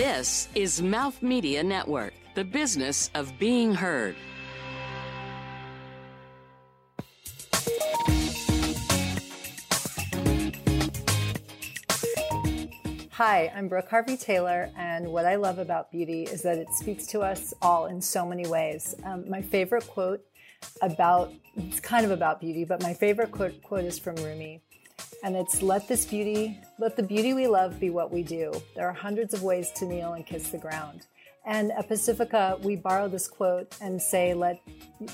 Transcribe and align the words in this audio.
This 0.00 0.48
is 0.54 0.80
Mouth 0.80 1.20
Media 1.20 1.62
Network, 1.62 2.14
the 2.34 2.42
business 2.42 3.10
of 3.14 3.38
being 3.38 3.74
heard. 3.74 4.16
Hi, 13.10 13.52
I'm 13.54 13.68
Brooke 13.68 13.90
Harvey 13.90 14.16
Taylor, 14.16 14.70
and 14.74 15.06
what 15.06 15.26
I 15.26 15.36
love 15.36 15.58
about 15.58 15.92
beauty 15.92 16.22
is 16.22 16.40
that 16.44 16.56
it 16.56 16.72
speaks 16.72 17.06
to 17.08 17.20
us 17.20 17.52
all 17.60 17.84
in 17.84 18.00
so 18.00 18.24
many 18.24 18.46
ways. 18.46 18.94
Um, 19.04 19.28
my 19.28 19.42
favorite 19.42 19.86
quote 19.86 20.24
about 20.80 21.30
it's 21.56 21.78
kind 21.78 22.06
of 22.06 22.10
about 22.10 22.40
beauty, 22.40 22.64
but 22.64 22.82
my 22.82 22.94
favorite 22.94 23.32
quote, 23.32 23.60
quote 23.62 23.84
is 23.84 23.98
from 23.98 24.16
Rumi, 24.16 24.62
and 25.22 25.36
it's 25.36 25.62
"Let 25.62 25.88
this 25.88 26.04
beauty, 26.04 26.58
let 26.78 26.96
the 26.96 27.02
beauty 27.02 27.34
we 27.34 27.46
love 27.46 27.78
be 27.80 27.90
what 27.90 28.10
we 28.10 28.22
do. 28.22 28.52
There 28.74 28.86
are 28.88 28.92
hundreds 28.92 29.34
of 29.34 29.42
ways 29.42 29.70
to 29.76 29.84
kneel 29.84 30.14
and 30.14 30.26
kiss 30.26 30.50
the 30.50 30.58
ground." 30.58 31.06
And 31.46 31.72
at 31.72 31.88
Pacifica, 31.88 32.58
we 32.62 32.76
borrow 32.76 33.08
this 33.08 33.26
quote 33.26 33.74
and 33.80 34.00
say, 34.00 34.34
"Let 34.34 34.58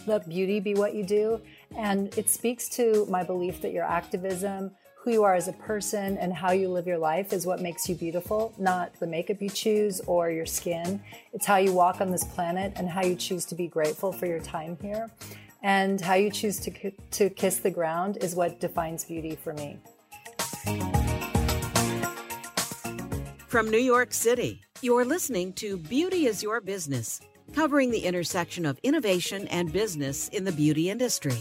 let 0.07 0.29
beauty 0.29 0.61
be 0.61 0.75
what 0.75 0.95
you 0.95 1.05
do," 1.05 1.41
and 1.77 2.17
it 2.19 2.29
speaks 2.29 2.69
to 2.71 3.07
my 3.07 3.23
belief 3.23 3.61
that 3.63 3.73
your 3.73 3.85
activism 3.85 4.73
who 5.07 5.13
you 5.13 5.23
are 5.23 5.37
as 5.37 5.47
a 5.47 5.53
person 5.53 6.19
and 6.19 6.33
how 6.33 6.51
you 6.51 6.69
live 6.69 6.85
your 6.85 6.99
life 6.99 7.33
is 7.33 7.47
what 7.47 7.61
makes 7.61 7.89
you 7.89 7.95
beautiful, 7.95 8.53
not 8.59 8.93
the 8.99 9.07
makeup 9.07 9.41
you 9.41 9.49
choose 9.49 10.01
or 10.01 10.31
your 10.33 10.45
skin. 10.45 11.01
It's 11.33 11.47
how 11.47 11.59
you 11.59 11.73
walk 11.73 12.01
on 12.01 12.11
this 12.11 12.25
planet 12.25 12.73
and 12.75 12.89
how 12.89 13.03
you 13.03 13.15
choose 13.15 13.45
to 13.45 13.55
be 13.55 13.69
grateful 13.69 14.11
for 14.13 14.27
your 14.27 14.41
time 14.41 14.77
here. 14.83 15.09
And 15.63 16.01
how 16.01 16.15
you 16.15 16.29
choose 16.29 16.59
to, 16.59 16.91
to 16.91 17.31
kiss 17.31 17.61
the 17.61 17.71
ground 17.71 18.19
is 18.21 18.35
what 18.35 18.59
defines 18.59 19.05
beauty 19.05 19.37
for 19.37 19.53
me. 19.53 19.79
From 23.47 23.71
New 23.71 23.79
York 23.79 24.13
City, 24.13 24.63
you're 24.83 25.05
listening 25.05 25.53
to 25.55 25.79
Beauty 25.79 26.27
is 26.27 26.43
Your 26.43 26.61
Business, 26.61 27.21
covering 27.55 27.91
the 27.91 28.01
intersection 28.01 28.67
of 28.67 28.79
innovation 28.83 29.49
and 29.49 29.73
business 29.73 30.29
in 30.29 30.45
the 30.45 30.53
beauty 30.53 30.91
industry. 30.91 31.41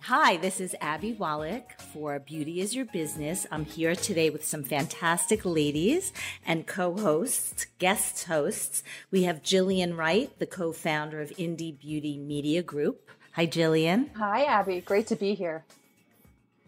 Hi, 0.00 0.36
this 0.36 0.60
is 0.60 0.76
Abby 0.80 1.14
Wallach 1.14 1.64
for 1.94 2.18
Beauty 2.18 2.60
is 2.60 2.74
Your 2.74 2.86
Business. 2.86 3.46
I'm 3.52 3.64
here 3.64 3.94
today 3.94 4.28
with 4.28 4.44
some 4.44 4.64
fantastic 4.64 5.44
ladies 5.44 6.12
and 6.44 6.66
co-hosts, 6.66 7.68
guest 7.78 8.24
hosts. 8.24 8.82
We 9.12 9.22
have 9.22 9.44
Jillian 9.44 9.96
Wright, 9.96 10.36
the 10.40 10.46
co-founder 10.46 11.20
of 11.20 11.30
Indie 11.30 11.78
Beauty 11.78 12.18
Media 12.18 12.64
Group. 12.64 13.08
Hi, 13.34 13.46
Jillian. 13.46 14.08
Hi, 14.16 14.42
Abby. 14.42 14.80
Great 14.80 15.06
to 15.06 15.14
be 15.14 15.34
here. 15.34 15.64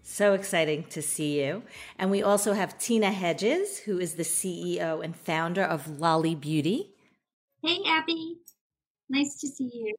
So 0.04 0.32
exciting 0.32 0.84
to 0.90 1.02
see 1.02 1.42
you. 1.42 1.64
And 1.98 2.12
we 2.12 2.22
also 2.22 2.52
have 2.52 2.78
Tina 2.78 3.10
Hedges, 3.10 3.80
who 3.80 3.98
is 3.98 4.14
the 4.14 4.22
CEO 4.22 5.02
and 5.02 5.16
founder 5.16 5.64
of 5.64 5.98
LOLI 5.98 6.36
Beauty. 6.36 6.94
Hey, 7.64 7.78
Abby. 7.84 8.36
Nice 9.08 9.40
to 9.40 9.48
see 9.48 9.70
you. 9.74 9.96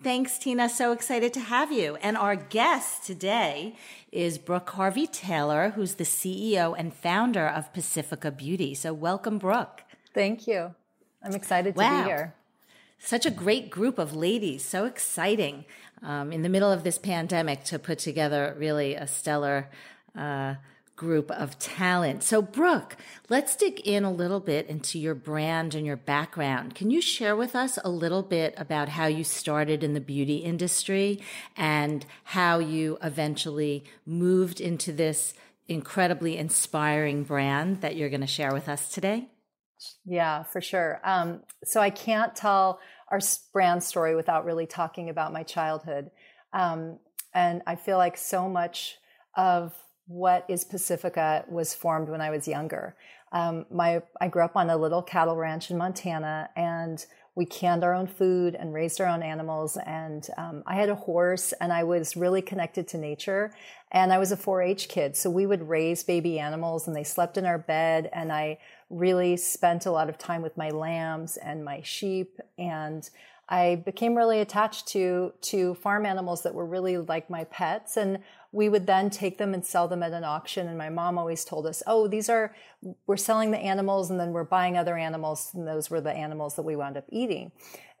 Thanks, 0.00 0.38
Tina. 0.38 0.68
So 0.68 0.92
excited 0.92 1.34
to 1.34 1.40
have 1.40 1.72
you. 1.72 1.96
And 1.96 2.16
our 2.16 2.36
guest 2.36 3.04
today 3.04 3.74
is 4.12 4.38
Brooke 4.38 4.70
Harvey 4.70 5.08
Taylor, 5.08 5.70
who's 5.70 5.96
the 5.96 6.04
CEO 6.04 6.72
and 6.78 6.94
founder 6.94 7.48
of 7.48 7.72
Pacifica 7.72 8.30
Beauty. 8.30 8.74
So 8.74 8.94
welcome, 8.94 9.38
Brooke. 9.38 9.82
Thank 10.14 10.46
you. 10.46 10.72
I'm 11.20 11.34
excited 11.34 11.74
to 11.74 11.78
wow. 11.78 12.02
be 12.02 12.08
here. 12.10 12.34
Such 13.00 13.26
a 13.26 13.30
great 13.30 13.70
group 13.70 13.98
of 13.98 14.14
ladies. 14.14 14.64
So 14.64 14.84
exciting 14.84 15.64
um, 16.00 16.30
in 16.32 16.42
the 16.42 16.48
middle 16.48 16.70
of 16.70 16.84
this 16.84 16.98
pandemic 16.98 17.64
to 17.64 17.78
put 17.80 17.98
together 17.98 18.54
really 18.56 18.94
a 18.94 19.08
stellar 19.08 19.68
uh, 20.16 20.54
group 20.98 21.30
of 21.30 21.58
talent. 21.60 22.24
So, 22.24 22.42
Brooke, 22.42 22.96
let's 23.30 23.56
dig 23.56 23.80
in 23.80 24.04
a 24.04 24.12
little 24.12 24.40
bit 24.40 24.66
into 24.66 24.98
your 24.98 25.14
brand 25.14 25.74
and 25.74 25.86
your 25.86 25.96
background. 25.96 26.74
Can 26.74 26.90
you 26.90 27.00
share 27.00 27.36
with 27.36 27.54
us 27.54 27.78
a 27.84 27.88
little 27.88 28.22
bit 28.22 28.52
about 28.58 28.90
how 28.90 29.06
you 29.06 29.22
started 29.24 29.82
in 29.82 29.94
the 29.94 30.00
beauty 30.00 30.38
industry 30.38 31.22
and 31.56 32.04
how 32.24 32.58
you 32.58 32.98
eventually 33.00 33.84
moved 34.04 34.60
into 34.60 34.92
this 34.92 35.34
incredibly 35.68 36.36
inspiring 36.36 37.22
brand 37.22 37.80
that 37.80 37.96
you're 37.96 38.10
going 38.10 38.20
to 38.20 38.26
share 38.26 38.52
with 38.52 38.68
us 38.68 38.90
today? 38.90 39.28
Yeah, 40.04 40.42
for 40.42 40.60
sure. 40.60 41.00
Um, 41.04 41.42
so, 41.64 41.80
I 41.80 41.90
can't 41.90 42.34
tell 42.34 42.80
our 43.08 43.20
brand 43.52 43.82
story 43.84 44.16
without 44.16 44.44
really 44.44 44.66
talking 44.66 45.08
about 45.08 45.32
my 45.32 45.44
childhood. 45.44 46.10
Um, 46.52 46.98
and 47.32 47.62
I 47.66 47.76
feel 47.76 47.98
like 47.98 48.16
so 48.16 48.48
much 48.48 48.96
of 49.36 49.72
what 50.08 50.46
is 50.48 50.64
Pacifica 50.64 51.44
was 51.48 51.74
formed 51.74 52.08
when 52.08 52.20
I 52.20 52.30
was 52.30 52.48
younger. 52.48 52.96
Um, 53.30 53.66
my 53.70 54.02
I 54.20 54.28
grew 54.28 54.42
up 54.42 54.56
on 54.56 54.70
a 54.70 54.76
little 54.76 55.02
cattle 55.02 55.36
ranch 55.36 55.70
in 55.70 55.76
Montana, 55.76 56.48
and 56.56 57.04
we 57.34 57.44
canned 57.44 57.84
our 57.84 57.94
own 57.94 58.06
food 58.06 58.56
and 58.56 58.72
raised 58.72 59.00
our 59.00 59.06
own 59.06 59.22
animals. 59.22 59.76
And 59.86 60.26
um, 60.38 60.62
I 60.66 60.76
had 60.76 60.88
a 60.88 60.94
horse, 60.94 61.52
and 61.60 61.72
I 61.72 61.84
was 61.84 62.16
really 62.16 62.40
connected 62.40 62.88
to 62.88 62.98
nature. 62.98 63.52
And 63.92 64.12
I 64.12 64.18
was 64.18 64.32
a 64.32 64.36
4-H 64.36 64.88
kid, 64.88 65.14
so 65.16 65.30
we 65.30 65.46
would 65.46 65.68
raise 65.68 66.02
baby 66.02 66.38
animals, 66.38 66.88
and 66.88 66.96
they 66.96 67.04
slept 67.04 67.36
in 67.36 67.44
our 67.44 67.58
bed. 67.58 68.08
And 68.12 68.32
I 68.32 68.58
really 68.90 69.36
spent 69.36 69.84
a 69.84 69.92
lot 69.92 70.08
of 70.08 70.16
time 70.16 70.40
with 70.40 70.56
my 70.56 70.70
lambs 70.70 71.36
and 71.36 71.64
my 71.64 71.82
sheep, 71.82 72.40
and 72.58 73.08
I 73.48 73.76
became 73.76 74.14
really 74.14 74.40
attached 74.40 74.86
to 74.88 75.32
to 75.42 75.74
farm 75.74 76.04
animals 76.04 76.42
that 76.42 76.54
were 76.54 76.66
really 76.66 76.98
like 76.98 77.30
my 77.30 77.44
pets 77.44 77.96
and 77.96 78.18
we 78.52 78.68
would 78.68 78.86
then 78.86 79.10
take 79.10 79.38
them 79.38 79.54
and 79.54 79.64
sell 79.64 79.88
them 79.88 80.02
at 80.02 80.12
an 80.12 80.24
auction 80.24 80.68
and 80.68 80.76
my 80.76 80.90
mom 80.90 81.16
always 81.16 81.44
told 81.44 81.66
us 81.66 81.82
oh 81.86 82.08
these 82.08 82.28
are 82.28 82.54
we're 83.06 83.16
selling 83.16 83.50
the 83.50 83.58
animals 83.58 84.10
and 84.10 84.20
then 84.20 84.32
we're 84.32 84.44
buying 84.44 84.76
other 84.76 84.98
animals 84.98 85.50
and 85.54 85.66
those 85.66 85.88
were 85.88 86.00
the 86.00 86.12
animals 86.12 86.56
that 86.56 86.62
we 86.62 86.76
wound 86.76 86.96
up 86.96 87.04
eating. 87.10 87.50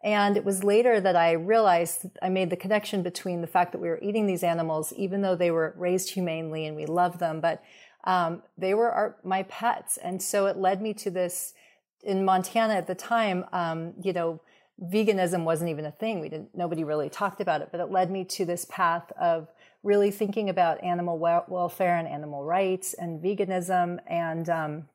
And 0.04 0.36
it 0.36 0.44
was 0.44 0.62
later 0.62 1.00
that 1.00 1.16
I 1.16 1.32
realized 1.32 2.06
I 2.22 2.28
made 2.28 2.50
the 2.50 2.56
connection 2.56 3.02
between 3.02 3.40
the 3.40 3.48
fact 3.48 3.72
that 3.72 3.80
we 3.80 3.88
were 3.88 3.98
eating 4.00 4.26
these 4.26 4.44
animals 4.44 4.92
even 4.96 5.22
though 5.22 5.34
they 5.34 5.50
were 5.50 5.74
raised 5.76 6.10
humanely 6.10 6.66
and 6.66 6.76
we 6.76 6.86
loved 6.86 7.20
them 7.20 7.40
but 7.40 7.62
um, 8.04 8.42
they 8.56 8.74
were 8.74 8.90
our, 8.90 9.16
my 9.24 9.42
pets. 9.44 9.96
And 9.96 10.22
so 10.22 10.46
it 10.46 10.56
led 10.56 10.80
me 10.80 10.94
to 10.94 11.10
this 11.10 11.54
in 12.02 12.24
Montana 12.24 12.74
at 12.74 12.86
the 12.86 12.94
time 12.94 13.44
um, 13.52 13.94
you 14.02 14.12
know 14.12 14.40
veganism 14.82 15.44
wasn't 15.44 15.70
even 15.70 15.84
a 15.84 15.90
thing. 15.90 16.20
We 16.20 16.28
didn't, 16.28 16.54
nobody 16.54 16.84
really 16.84 17.10
talked 17.10 17.40
about 17.40 17.62
it, 17.62 17.68
but 17.70 17.80
it 17.80 17.90
led 17.90 18.10
me 18.10 18.24
to 18.24 18.44
this 18.44 18.64
path 18.66 19.10
of 19.20 19.48
really 19.82 20.10
thinking 20.10 20.48
about 20.48 20.82
animal 20.82 21.18
welfare 21.18 21.96
and 21.96 22.06
animal 22.06 22.44
rights 22.44 22.94
and 22.94 23.22
veganism. 23.22 23.98
And, 24.06 24.48
um, 24.48 24.88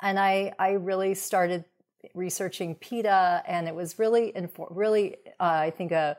and 0.00 0.18
I, 0.18 0.52
I 0.58 0.72
really 0.72 1.14
started 1.14 1.64
researching 2.14 2.74
PETA 2.76 3.42
and 3.46 3.66
it 3.66 3.74
was 3.74 3.98
really, 3.98 4.32
infor- 4.32 4.68
really, 4.70 5.16
uh, 5.40 5.44
I 5.44 5.70
think 5.70 5.92
a 5.92 6.16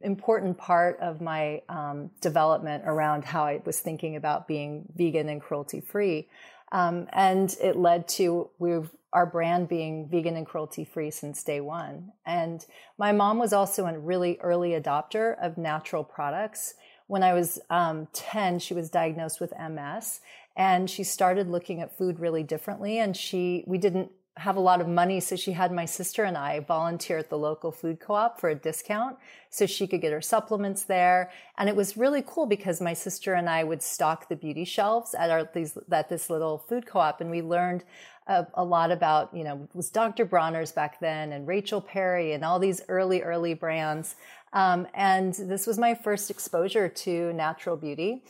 important 0.00 0.56
part 0.56 0.98
of 1.00 1.20
my, 1.20 1.62
um, 1.68 2.10
development 2.20 2.84
around 2.86 3.24
how 3.24 3.44
I 3.44 3.60
was 3.64 3.80
thinking 3.80 4.16
about 4.16 4.48
being 4.48 4.84
vegan 4.94 5.28
and 5.28 5.40
cruelty 5.40 5.80
free. 5.80 6.28
Um, 6.70 7.08
and 7.12 7.54
it 7.60 7.76
led 7.76 8.08
to 8.08 8.48
we've 8.58 8.88
our 9.12 9.26
brand 9.26 9.68
being 9.68 10.08
vegan 10.08 10.36
and 10.36 10.46
cruelty 10.46 10.84
free 10.84 11.10
since 11.10 11.42
day 11.42 11.60
one. 11.60 12.12
And 12.24 12.64
my 12.98 13.12
mom 13.12 13.38
was 13.38 13.52
also 13.52 13.86
a 13.86 13.98
really 13.98 14.38
early 14.40 14.70
adopter 14.70 15.36
of 15.42 15.58
natural 15.58 16.04
products. 16.04 16.74
When 17.06 17.22
I 17.22 17.34
was 17.34 17.58
um, 17.68 18.08
10, 18.12 18.58
she 18.58 18.74
was 18.74 18.88
diagnosed 18.88 19.40
with 19.40 19.52
MS 19.58 20.20
and 20.56 20.88
she 20.88 21.04
started 21.04 21.48
looking 21.48 21.80
at 21.80 21.96
food 21.96 22.20
really 22.20 22.42
differently. 22.42 22.98
And 22.98 23.16
she, 23.16 23.64
we 23.66 23.78
didn't 23.78 24.10
have 24.38 24.56
a 24.56 24.60
lot 24.60 24.80
of 24.80 24.88
money. 24.88 25.20
So 25.20 25.36
she 25.36 25.52
had 25.52 25.72
my 25.72 25.84
sister 25.84 26.24
and 26.24 26.38
I 26.38 26.60
volunteer 26.60 27.18
at 27.18 27.28
the 27.28 27.36
local 27.36 27.70
food 27.70 28.00
co-op 28.00 28.40
for 28.40 28.48
a 28.48 28.54
discount 28.54 29.18
so 29.50 29.66
she 29.66 29.86
could 29.86 30.00
get 30.00 30.12
her 30.12 30.22
supplements 30.22 30.84
there. 30.84 31.30
And 31.58 31.68
it 31.68 31.76
was 31.76 31.98
really 31.98 32.24
cool 32.26 32.46
because 32.46 32.80
my 32.80 32.94
sister 32.94 33.34
and 33.34 33.48
I 33.48 33.62
would 33.62 33.82
stock 33.82 34.28
the 34.28 34.36
beauty 34.36 34.64
shelves 34.64 35.14
at 35.14 35.28
our, 35.28 35.48
these, 35.52 35.76
at 35.90 36.08
this 36.08 36.30
little 36.30 36.56
food 36.56 36.86
co-op. 36.86 37.20
And 37.20 37.30
we 37.30 37.42
learned 37.42 37.84
a, 38.26 38.46
a 38.54 38.64
lot 38.64 38.90
about, 38.90 39.34
you 39.34 39.44
know, 39.44 39.68
was 39.74 39.90
Dr. 39.90 40.24
Bronner's 40.24 40.72
back 40.72 41.00
then 41.00 41.32
and 41.32 41.46
Rachel 41.46 41.80
Perry 41.80 42.32
and 42.32 42.44
all 42.44 42.58
these 42.58 42.82
early, 42.88 43.22
early 43.22 43.54
brands. 43.54 44.14
Um, 44.52 44.86
and 44.94 45.34
this 45.34 45.66
was 45.66 45.78
my 45.78 45.94
first 45.94 46.30
exposure 46.30 46.88
to 46.88 47.32
natural 47.32 47.76
beauty 47.76 48.22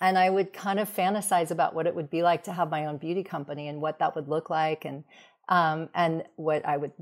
and 0.00 0.18
I 0.18 0.30
would 0.30 0.52
kind 0.52 0.78
of 0.78 0.94
fantasize 0.94 1.50
about 1.50 1.74
what 1.74 1.86
it 1.86 1.94
would 1.94 2.10
be 2.10 2.22
like 2.22 2.44
to 2.44 2.52
have 2.52 2.70
my 2.70 2.86
own 2.86 2.98
beauty 2.98 3.22
company 3.22 3.68
and 3.68 3.80
what 3.80 3.98
that 3.98 4.14
would 4.14 4.28
look 4.28 4.50
like 4.50 4.84
and 4.84 5.04
um, 5.48 5.88
and 5.94 6.24
what 6.36 6.64
I 6.66 6.76
would 6.76 6.92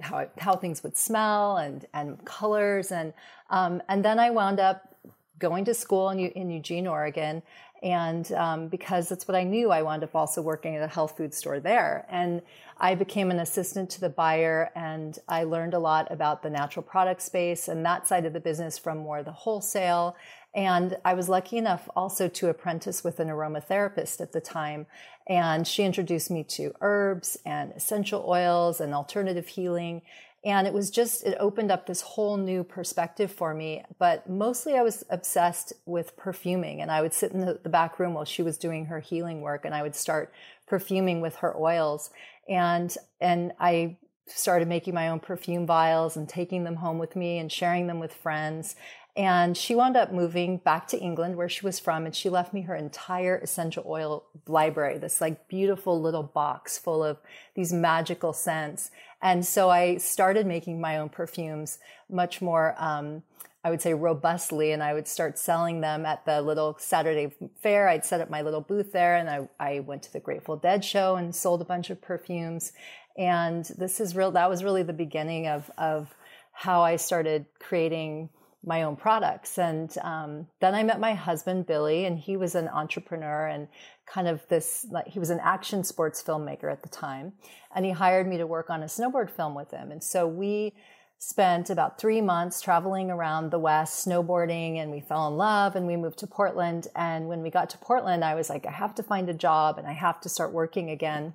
how 0.00 0.28
how 0.38 0.56
things 0.56 0.82
would 0.82 0.96
smell 0.96 1.58
and 1.58 1.84
and 1.92 2.24
colors 2.24 2.92
and 2.92 3.12
um, 3.50 3.82
and 3.88 4.04
then 4.04 4.18
I 4.18 4.30
wound 4.30 4.60
up 4.60 4.94
going 5.38 5.64
to 5.64 5.74
school 5.74 6.10
in, 6.10 6.18
in 6.18 6.50
Eugene, 6.50 6.86
Oregon, 6.86 7.42
And 7.82 8.30
um, 8.32 8.68
because 8.68 9.08
that's 9.08 9.26
what 9.26 9.34
I 9.34 9.42
knew, 9.42 9.70
I 9.70 9.82
wound 9.82 10.04
up 10.04 10.14
also 10.14 10.42
working 10.42 10.76
at 10.76 10.82
a 10.82 10.86
health 10.86 11.16
food 11.16 11.32
store 11.32 11.60
there. 11.60 12.06
And 12.10 12.42
I 12.78 12.94
became 12.94 13.30
an 13.30 13.40
assistant 13.40 13.90
to 13.90 14.00
the 14.00 14.08
buyer 14.08 14.70
and 14.74 15.18
I 15.28 15.44
learned 15.44 15.74
a 15.74 15.78
lot 15.78 16.10
about 16.10 16.42
the 16.42 16.50
natural 16.50 16.82
product 16.82 17.22
space 17.22 17.68
and 17.68 17.84
that 17.84 18.06
side 18.06 18.24
of 18.24 18.32
the 18.32 18.40
business 18.40 18.78
from 18.78 18.98
more 18.98 19.22
the 19.22 19.32
wholesale. 19.32 20.16
And 20.54 20.96
I 21.04 21.14
was 21.14 21.28
lucky 21.28 21.58
enough 21.58 21.88
also 21.94 22.26
to 22.28 22.48
apprentice 22.48 23.04
with 23.04 23.20
an 23.20 23.28
aromatherapist 23.28 24.20
at 24.20 24.32
the 24.32 24.40
time. 24.40 24.86
And 25.28 25.66
she 25.66 25.84
introduced 25.84 26.30
me 26.30 26.42
to 26.44 26.74
herbs 26.80 27.38
and 27.46 27.72
essential 27.72 28.24
oils 28.26 28.80
and 28.80 28.92
alternative 28.92 29.46
healing. 29.46 30.02
And 30.44 30.66
it 30.66 30.72
was 30.72 30.90
just, 30.90 31.24
it 31.24 31.36
opened 31.38 31.70
up 31.70 31.86
this 31.86 32.00
whole 32.00 32.38
new 32.38 32.64
perspective 32.64 33.30
for 33.30 33.52
me. 33.52 33.84
But 33.98 34.28
mostly 34.28 34.74
I 34.74 34.82
was 34.82 35.04
obsessed 35.10 35.74
with 35.84 36.16
perfuming. 36.16 36.80
And 36.80 36.90
I 36.90 37.02
would 37.02 37.12
sit 37.12 37.32
in 37.32 37.40
the, 37.40 37.60
the, 37.62 37.68
back 37.68 37.98
room 37.98 38.14
while 38.14 38.24
she 38.24 38.42
was 38.42 38.56
doing 38.56 38.86
her 38.86 39.00
healing 39.00 39.42
work 39.42 39.64
and 39.64 39.74
I 39.74 39.82
would 39.82 39.94
start 39.94 40.32
perfuming 40.66 41.20
with 41.20 41.36
her 41.36 41.54
oils. 41.54 42.10
And, 42.48 42.96
and 43.20 43.52
I 43.60 43.98
started 44.26 44.68
making 44.68 44.94
my 44.94 45.08
own 45.08 45.20
perfume 45.20 45.66
vials 45.66 46.16
and 46.16 46.28
taking 46.28 46.64
them 46.64 46.76
home 46.76 46.98
with 46.98 47.16
me 47.16 47.38
and 47.38 47.50
sharing 47.50 47.86
them 47.86 47.98
with 47.98 48.12
friends. 48.12 48.76
And 49.16 49.56
she 49.56 49.74
wound 49.74 49.96
up 49.96 50.12
moving 50.12 50.58
back 50.58 50.86
to 50.88 50.98
England 50.98 51.36
where 51.36 51.48
she 51.48 51.66
was 51.66 51.78
from. 51.80 52.06
And 52.06 52.14
she 52.14 52.28
left 52.28 52.54
me 52.54 52.62
her 52.62 52.76
entire 52.76 53.38
essential 53.38 53.84
oil 53.86 54.24
library, 54.46 54.98
this 54.98 55.20
like 55.20 55.48
beautiful 55.48 56.00
little 56.00 56.22
box 56.22 56.78
full 56.78 57.02
of 57.02 57.18
these 57.54 57.72
magical 57.72 58.32
scents. 58.32 58.90
And 59.22 59.44
so 59.44 59.68
I 59.68 59.98
started 59.98 60.46
making 60.46 60.80
my 60.80 60.96
own 60.98 61.08
perfumes 61.08 61.78
much 62.08 62.40
more, 62.40 62.74
um, 62.78 63.22
I 63.62 63.68
would 63.68 63.82
say 63.82 63.92
robustly, 63.92 64.72
and 64.72 64.82
I 64.82 64.94
would 64.94 65.06
start 65.06 65.38
selling 65.38 65.82
them 65.82 66.06
at 66.06 66.24
the 66.24 66.40
little 66.40 66.76
Saturday 66.78 67.30
fair. 67.62 67.88
I'd 67.88 68.06
set 68.06 68.22
up 68.22 68.30
my 68.30 68.40
little 68.40 68.62
booth 68.62 68.92
there 68.92 69.16
and 69.16 69.28
I, 69.28 69.48
I 69.58 69.80
went 69.80 70.02
to 70.04 70.12
the 70.12 70.20
Grateful 70.20 70.56
Dead 70.56 70.84
show 70.84 71.16
and 71.16 71.34
sold 71.34 71.60
a 71.60 71.66
bunch 71.66 71.90
of 71.90 72.00
perfumes. 72.00 72.72
And 73.18 73.66
this 73.76 74.00
is 74.00 74.16
real, 74.16 74.30
that 74.30 74.48
was 74.48 74.64
really 74.64 74.82
the 74.82 74.94
beginning 74.94 75.46
of, 75.46 75.70
of 75.76 76.14
how 76.52 76.80
I 76.80 76.96
started 76.96 77.44
creating 77.58 78.30
my 78.64 78.82
own 78.82 78.96
products. 78.96 79.58
And 79.58 79.96
um, 80.02 80.46
then 80.60 80.74
I 80.74 80.82
met 80.82 81.00
my 81.00 81.14
husband, 81.14 81.66
Billy, 81.66 82.04
and 82.04 82.18
he 82.18 82.36
was 82.36 82.54
an 82.54 82.68
entrepreneur 82.68 83.46
and 83.46 83.68
kind 84.06 84.28
of 84.28 84.46
this, 84.48 84.86
like, 84.90 85.08
he 85.08 85.18
was 85.18 85.30
an 85.30 85.40
action 85.40 85.82
sports 85.82 86.22
filmmaker 86.22 86.70
at 86.70 86.82
the 86.82 86.88
time. 86.88 87.32
And 87.74 87.84
he 87.84 87.92
hired 87.92 88.26
me 88.26 88.36
to 88.38 88.46
work 88.46 88.68
on 88.68 88.82
a 88.82 88.86
snowboard 88.86 89.30
film 89.30 89.54
with 89.54 89.70
him. 89.70 89.90
And 89.90 90.04
so 90.04 90.26
we 90.26 90.74
spent 91.18 91.68
about 91.68 91.98
three 91.98 92.20
months 92.20 92.62
traveling 92.62 93.10
around 93.10 93.50
the 93.50 93.58
West, 93.58 94.06
snowboarding, 94.06 94.76
and 94.76 94.90
we 94.90 95.00
fell 95.00 95.28
in 95.28 95.36
love 95.36 95.76
and 95.76 95.86
we 95.86 95.96
moved 95.96 96.18
to 96.18 96.26
Portland. 96.26 96.88
And 96.96 97.28
when 97.28 97.42
we 97.42 97.50
got 97.50 97.70
to 97.70 97.78
Portland, 97.78 98.24
I 98.24 98.34
was 98.34 98.48
like, 98.48 98.66
I 98.66 98.70
have 98.70 98.94
to 98.96 99.02
find 99.02 99.28
a 99.28 99.34
job 99.34 99.78
and 99.78 99.86
I 99.86 99.92
have 99.92 100.20
to 100.22 100.28
start 100.28 100.52
working 100.52 100.90
again. 100.90 101.34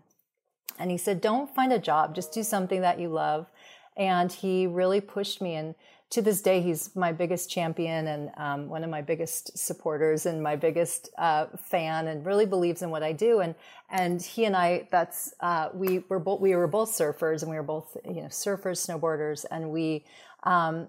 And 0.80 0.92
he 0.92 0.98
said, 0.98 1.22
Don't 1.22 1.54
find 1.54 1.72
a 1.72 1.80
job, 1.80 2.16
just 2.16 2.34
do 2.34 2.44
something 2.44 2.82
that 2.82 3.00
you 3.00 3.10
love. 3.10 3.48
And 3.96 4.32
he 4.32 4.68
really 4.68 5.02
pushed 5.02 5.42
me 5.42 5.56
and 5.56 5.76
to 6.12 6.22
this 6.22 6.42
day, 6.42 6.62
he's 6.62 6.96
my 6.96 7.12
biggest 7.12 7.50
champion 7.50 8.08
and 8.08 8.32
um, 8.38 8.70
one 8.70 8.84
of 8.84 8.90
my 8.90 9.02
biggest 9.02 9.58
supporters 9.58 10.26
and 10.26 10.42
my 10.42 10.56
biggest 10.56 11.10
uh, 11.18 11.48
fan, 11.58 12.08
and 12.08 12.26
really 12.26 12.46
believes 12.46 12.82
in 12.82 12.90
what 12.90 13.04
I 13.04 13.12
do. 13.12 13.40
And 13.40 13.56
and 13.90 14.22
he 14.22 14.46
and 14.46 14.56
I, 14.56 14.88
that's 14.92 15.34
uh, 15.40 15.70
we 15.74 16.04
were 16.08 16.20
both 16.20 16.42
we 16.42 16.56
were 16.56 16.68
both 16.68 16.92
surfers, 16.92 17.42
and 17.42 17.50
we 17.50 17.58
were 17.58 17.64
both 17.64 17.98
you 18.06 18.22
know 18.22 18.28
surfers, 18.28 18.86
snowboarders, 18.86 19.46
and 19.50 19.72
we 19.72 20.06
um, 20.44 20.88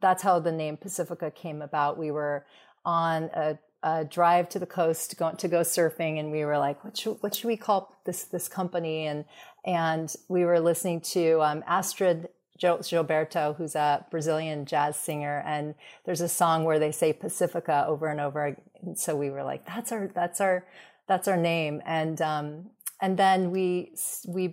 that's 0.00 0.22
how 0.22 0.38
the 0.38 0.52
name 0.52 0.76
Pacifica 0.76 1.30
came 1.30 1.62
about. 1.62 1.98
We 1.98 2.10
were 2.10 2.46
on 2.84 3.24
a, 3.34 3.58
a 3.82 4.04
drive 4.04 4.48
to 4.50 4.58
the 4.58 4.66
coast 4.66 5.16
going 5.18 5.36
to 5.36 5.48
go 5.48 5.60
surfing, 5.60 6.18
and 6.18 6.32
we 6.32 6.44
were 6.44 6.58
like, 6.58 6.82
what 6.82 6.96
should 6.96 7.18
what 7.20 7.34
should 7.34 7.46
we 7.46 7.56
call 7.56 7.94
this 8.06 8.24
this 8.24 8.48
company? 8.48 9.06
And 9.06 9.26
and 9.64 10.14
we 10.28 10.44
were 10.44 10.58
listening 10.58 11.00
to 11.02 11.42
um, 11.42 11.62
Astrud 11.68 12.28
Gilberto, 12.60 13.56
who's 13.56 13.74
a 13.74 14.06
Brazilian 14.10 14.64
jazz 14.64 14.96
singer, 14.96 15.42
and 15.46 15.74
there's 16.04 16.20
a 16.20 16.28
song 16.28 16.64
where 16.64 16.78
they 16.78 16.92
say 16.92 17.12
Pacifica 17.12 17.84
over 17.86 18.06
and 18.06 18.20
over. 18.20 18.56
And 18.82 18.98
so 18.98 19.16
we 19.16 19.30
were 19.30 19.42
like, 19.42 19.66
"That's 19.66 19.92
our, 19.92 20.08
that's 20.14 20.40
our, 20.40 20.66
that's 21.08 21.28
our 21.28 21.36
name." 21.36 21.82
And 21.84 22.20
um, 22.22 22.70
and 23.00 23.18
then 23.18 23.50
we 23.50 23.94
we 24.26 24.50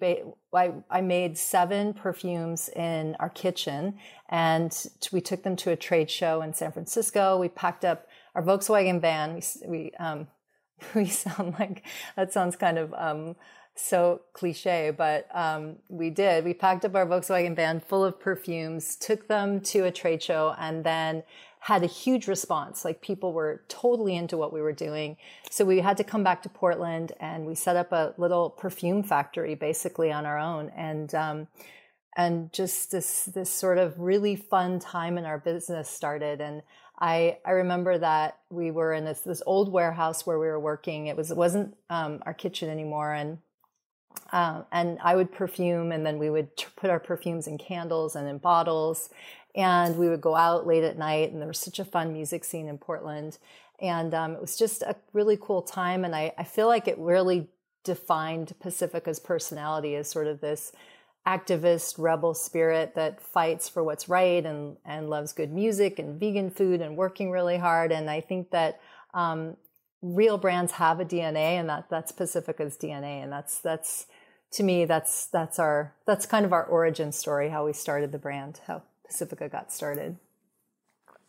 I, 0.54 0.74
I 0.90 1.02
made 1.02 1.38
seven 1.38 1.94
perfumes 1.94 2.70
in 2.70 3.16
our 3.20 3.30
kitchen, 3.30 3.98
and 4.30 4.76
we 5.12 5.22
took 5.22 5.44
them 5.44 5.56
to 5.58 5.72
a 5.72 5.76
trade 5.76 6.10
show 6.10 6.42
in 6.42 6.54
San 6.54 6.72
Francisco. 6.72 7.38
We 7.38 7.50
packed 7.50 7.86
up 7.86 8.08
our 8.36 8.42
Volkswagen 8.42 9.00
van. 9.00 9.36
We 9.36 9.42
we 9.68 9.92
um, 10.00 10.28
we 10.96 11.06
sound 11.06 11.56
like 11.60 11.84
that 12.16 12.34
sounds 12.34 12.56
kind 12.56 12.78
of 12.78 12.94
um, 12.94 13.36
so 13.82 14.22
cliche, 14.34 14.92
but 14.96 15.28
um, 15.34 15.78
we 15.90 16.10
did. 16.10 16.46
We 16.46 16.54
packed 16.54 16.86
up 16.86 16.96
our 16.96 17.06
Volkswagen 17.06 17.56
van 17.56 17.80
full 17.80 18.04
of 18.04 18.20
perfumes, 18.20 18.96
took 18.96 19.28
them 19.28 19.62
to 19.62 19.86
a 19.86 19.92
trade 19.92 20.22
show, 20.22 20.56
and 20.58 20.84
then 20.84 21.24
had 21.62 21.84
a 21.84 21.88
huge 21.88 22.28
response. 22.28 22.84
Like 22.84 23.02
people 23.02 23.34
were 23.34 23.62
totally 23.68 24.16
into 24.16 24.36
what 24.36 24.52
we 24.52 24.62
were 24.62 24.74
doing. 24.74 25.16
So 25.52 25.64
we 25.64 25.80
had 25.80 25.96
to 25.98 26.04
come 26.04 26.24
back 26.24 26.42
to 26.44 26.50
Portland 26.50 27.12
and 27.20 27.46
we 27.46 27.54
set 27.54 27.76
up 27.76 27.92
a 27.92 28.16
little 28.18 28.50
perfume 28.50 29.04
factory 29.04 29.54
basically 29.54 30.12
on 30.12 30.26
our 30.26 30.40
own. 30.40 30.72
And, 30.76 31.14
um, 31.14 31.48
and 32.18 32.52
just 32.52 32.92
this, 32.92 33.26
this 33.26 33.52
sort 33.52 33.78
of 33.78 34.00
really 34.00 34.36
fun 34.36 34.80
time 34.80 35.20
in 35.20 35.26
our 35.26 35.38
business 35.38 35.88
started. 35.88 36.42
And 36.42 36.64
I, 37.00 37.38
I 37.46 37.52
remember 37.52 37.96
that 38.00 38.40
we 38.50 38.72
were 38.72 38.92
in 38.92 39.06
this, 39.06 39.22
this 39.22 39.44
old 39.46 39.72
warehouse 39.72 40.26
where 40.26 40.40
we 40.40 40.48
were 40.48 40.60
working. 40.60 41.08
It 41.08 41.16
was, 41.16 41.30
it 41.30 41.38
wasn't, 41.38 41.78
um, 41.92 42.24
our 42.26 42.34
kitchen 42.34 42.70
anymore. 42.70 43.14
And 43.14 43.38
um, 44.32 44.66
and 44.72 44.98
I 45.04 45.16
would 45.16 45.32
perfume, 45.32 45.92
and 45.92 46.06
then 46.06 46.18
we 46.18 46.30
would 46.30 46.50
put 46.76 46.90
our 46.90 47.00
perfumes 47.00 47.48
in 47.48 47.58
candles 47.58 48.16
and 48.16 48.28
in 48.28 48.38
bottles. 48.38 49.10
And 49.54 49.98
we 49.98 50.08
would 50.08 50.22
go 50.22 50.36
out 50.36 50.66
late 50.66 50.84
at 50.84 50.98
night, 50.98 51.32
and 51.32 51.42
there 51.42 51.48
was 51.48 51.60
such 51.60 51.80
a 51.80 51.86
fun 51.86 52.14
music 52.14 52.46
scene 52.46 52.70
in 52.70 52.78
Portland. 52.78 53.38
And 53.82 54.14
um, 54.14 54.34
it 54.34 54.42
was 54.42 54.58
just 54.58 54.82
a 54.84 54.96
really 55.12 55.38
cool 55.42 55.62
time. 55.62 56.06
And 56.06 56.16
I, 56.16 56.32
I 56.38 56.44
feel 56.44 56.68
like 56.68 56.88
it 56.88 56.98
really 56.98 57.50
defined 57.84 58.54
Pacifica's 58.60 59.20
personality 59.20 59.96
as 59.96 60.10
sort 60.10 60.28
of 60.28 60.40
this 60.40 60.72
activist 61.28 61.96
rebel 62.00 62.34
spirit 62.34 62.96
that 62.96 63.22
fights 63.22 63.68
for 63.68 63.84
what's 63.84 64.10
right 64.10 64.46
and, 64.46 64.78
and 64.86 65.10
loves 65.10 65.34
good 65.34 65.52
music 65.52 66.00
and 66.00 66.20
vegan 66.20 66.50
food 66.50 66.82
and 66.82 66.96
working 66.96 67.30
really 67.30 67.58
hard. 67.58 67.92
And 67.92 68.10
I 68.10 68.22
think 68.22 68.52
that 68.52 68.80
um, 69.14 69.58
real 70.02 70.38
brands 70.38 70.74
have 70.74 71.00
a 71.00 71.06
DNA 71.06 71.60
and 71.60 71.70
that 71.70 71.90
that's 71.90 72.12
Pacifica's 72.12 72.78
DNA. 72.78 73.24
And 73.24 73.32
that's, 73.32 73.60
that's, 73.60 74.08
to 74.52 74.64
me, 74.64 74.86
that's, 74.86 75.28
that's 75.28 75.60
our, 75.60 75.94
that's 76.06 76.26
kind 76.26 76.46
of 76.46 76.54
our 76.54 76.64
origin 76.64 77.12
story, 77.12 77.50
how 77.50 77.66
we 77.66 77.74
started 77.74 78.12
the 78.12 78.18
brand, 78.18 78.60
how 78.68 78.84
Pacifica 79.06 79.48
got 79.48 79.72
started. 79.72 80.18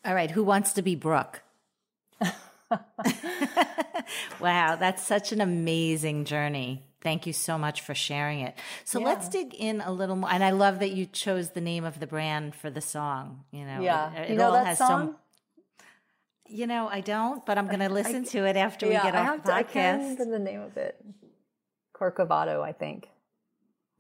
All 0.05 0.15
right. 0.15 0.31
Who 0.31 0.43
wants 0.43 0.73
to 0.75 0.83
be 0.83 0.95
Brooke? 0.95 1.43
wow. 4.41 4.77
That's 4.77 5.07
such 5.07 5.33
an 5.33 5.41
amazing 5.41 6.25
journey. 6.25 6.83
Thank 7.03 7.27
you 7.27 7.33
so 7.33 7.59
much 7.59 7.81
for 7.81 7.95
sharing 7.95 8.41
it. 8.41 8.57
So 8.85 9.01
yeah. 9.01 9.07
let's 9.07 9.29
dig 9.29 9.55
in 9.55 9.81
a 9.81 9.93
little 9.93 10.15
more. 10.15 10.31
And 10.31 10.45
I 10.45 10.51
love 10.51 10.79
that 10.79 10.93
you 10.93 11.07
chose 11.07 11.51
the 11.51 11.61
name 11.61 11.85
of 11.85 11.99
the 11.99 12.07
brand 12.07 12.55
for 12.55 12.71
the 12.71 12.81
song. 12.81 13.45
You 13.51 13.65
know, 13.65 13.81
yeah. 13.81 14.13
It, 14.15 14.21
it 14.23 14.31
you 14.31 14.37
know 14.37 14.55
all 14.55 14.65
has 14.65 14.79
song? 14.79 14.89
some 14.89 15.17
you 16.53 16.67
know, 16.67 16.89
I 16.89 17.01
don't, 17.01 17.45
but 17.45 17.59
I'm 17.59 17.67
going 17.67 17.81
to 17.89 17.89
listen 17.89 18.23
I, 18.23 18.29
to 18.29 18.45
it 18.47 18.57
after 18.57 18.87
yeah, 18.87 19.05
we 19.05 19.11
get 19.11 19.17
off 19.17 19.45
the 19.45 19.51
podcast. 19.51 19.55
I 19.55 19.63
can't 19.63 20.03
remember 20.03 20.25
the 20.39 20.39
name 20.39 20.61
of 20.61 20.77
it. 20.77 21.05
Corcovado, 21.97 22.63
I 22.63 22.73
think. 22.73 23.09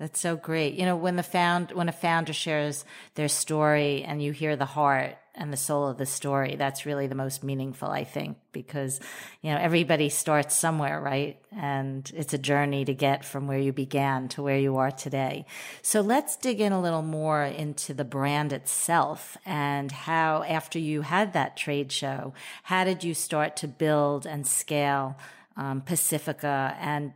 That's 0.02 0.18
so 0.18 0.34
great. 0.34 0.74
You 0.74 0.84
know, 0.84 0.96
when 0.96 1.14
the 1.14 1.22
found 1.22 1.70
when 1.70 1.88
a 1.88 1.92
founder 1.92 2.32
shares 2.32 2.84
their 3.14 3.28
story 3.28 4.02
and 4.02 4.20
you 4.20 4.32
hear 4.32 4.56
the 4.56 4.64
heart 4.64 5.16
and 5.32 5.52
the 5.52 5.56
soul 5.56 5.86
of 5.86 5.96
the 5.96 6.06
story, 6.06 6.56
that's 6.56 6.84
really 6.84 7.06
the 7.06 7.14
most 7.14 7.44
meaningful, 7.44 7.88
I 7.88 8.02
think, 8.02 8.36
because 8.50 8.98
you 9.42 9.52
know, 9.52 9.58
everybody 9.58 10.08
starts 10.08 10.56
somewhere, 10.56 11.00
right? 11.00 11.38
And 11.52 12.10
it's 12.16 12.34
a 12.34 12.38
journey 12.38 12.84
to 12.84 12.94
get 12.94 13.24
from 13.24 13.46
where 13.46 13.60
you 13.60 13.72
began 13.72 14.26
to 14.30 14.42
where 14.42 14.58
you 14.58 14.78
are 14.78 14.90
today. 14.90 15.46
So 15.82 16.00
let's 16.00 16.36
dig 16.36 16.60
in 16.60 16.72
a 16.72 16.82
little 16.82 17.02
more 17.02 17.44
into 17.44 17.94
the 17.94 18.04
brand 18.04 18.52
itself 18.52 19.36
and 19.46 19.92
how 19.92 20.42
after 20.42 20.80
you 20.80 21.02
had 21.02 21.32
that 21.34 21.56
trade 21.56 21.92
show, 21.92 22.34
how 22.64 22.82
did 22.82 23.04
you 23.04 23.14
start 23.14 23.54
to 23.58 23.68
build 23.68 24.26
and 24.26 24.48
scale 24.48 25.16
um, 25.56 25.80
Pacifica 25.82 26.76
and 26.80 27.12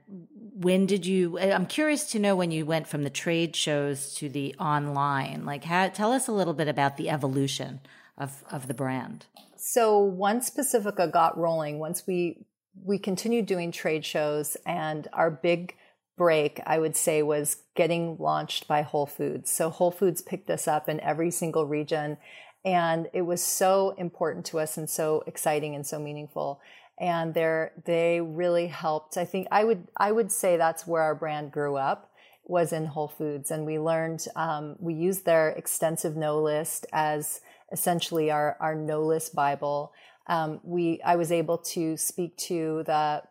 when 0.58 0.86
did 0.86 1.04
you 1.04 1.38
i'm 1.38 1.66
curious 1.66 2.10
to 2.10 2.18
know 2.18 2.34
when 2.34 2.50
you 2.50 2.64
went 2.64 2.86
from 2.86 3.02
the 3.02 3.10
trade 3.10 3.54
shows 3.54 4.14
to 4.14 4.28
the 4.28 4.54
online 4.58 5.44
like 5.44 5.64
how, 5.64 5.88
tell 5.88 6.12
us 6.12 6.28
a 6.28 6.32
little 6.32 6.54
bit 6.54 6.68
about 6.68 6.96
the 6.96 7.10
evolution 7.10 7.80
of, 8.18 8.42
of 8.50 8.66
the 8.66 8.74
brand. 8.74 9.26
So 9.56 9.98
once 9.98 10.50
pacifica 10.50 11.08
got 11.08 11.36
rolling 11.36 11.78
once 11.78 12.06
we 12.06 12.46
we 12.84 12.98
continued 12.98 13.46
doing 13.46 13.72
trade 13.72 14.04
shows 14.04 14.56
and 14.66 15.08
our 15.12 15.30
big 15.30 15.74
break 16.16 16.60
i 16.66 16.78
would 16.78 16.96
say 16.96 17.22
was 17.22 17.58
getting 17.74 18.16
launched 18.18 18.66
by 18.66 18.82
whole 18.82 19.06
foods. 19.06 19.50
So 19.50 19.70
whole 19.70 19.90
foods 19.90 20.22
picked 20.22 20.50
us 20.50 20.66
up 20.66 20.88
in 20.88 21.00
every 21.00 21.30
single 21.30 21.66
region 21.66 22.16
and 22.64 23.08
it 23.12 23.22
was 23.22 23.42
so 23.42 23.94
important 23.98 24.44
to 24.46 24.58
us 24.58 24.76
and 24.76 24.88
so 24.88 25.22
exciting 25.26 25.74
and 25.74 25.86
so 25.86 25.98
meaningful 25.98 26.60
and 26.98 27.34
they're 27.34 27.72
they 27.84 28.20
really 28.20 28.68
helped. 28.68 29.16
I 29.16 29.24
think 29.24 29.48
I 29.50 29.64
would 29.64 29.88
I 29.96 30.12
would 30.12 30.32
say 30.32 30.56
that's 30.56 30.86
where 30.86 31.02
our 31.02 31.14
brand 31.14 31.52
grew 31.52 31.76
up 31.76 32.10
was 32.44 32.72
in 32.72 32.86
Whole 32.86 33.08
Foods, 33.08 33.50
and 33.50 33.66
we 33.66 33.78
learned 33.78 34.26
um, 34.36 34.76
we 34.78 34.94
used 34.94 35.24
their 35.24 35.50
extensive 35.50 36.16
no 36.16 36.40
list 36.40 36.86
as 36.92 37.40
essentially 37.72 38.30
our 38.30 38.56
our 38.60 38.74
no 38.74 39.02
list 39.02 39.34
Bible. 39.34 39.92
Um, 40.26 40.60
we 40.62 41.00
I 41.02 41.16
was 41.16 41.30
able 41.30 41.58
to 41.58 41.96
speak 41.96 42.36
to 42.38 42.82
the 42.86 43.22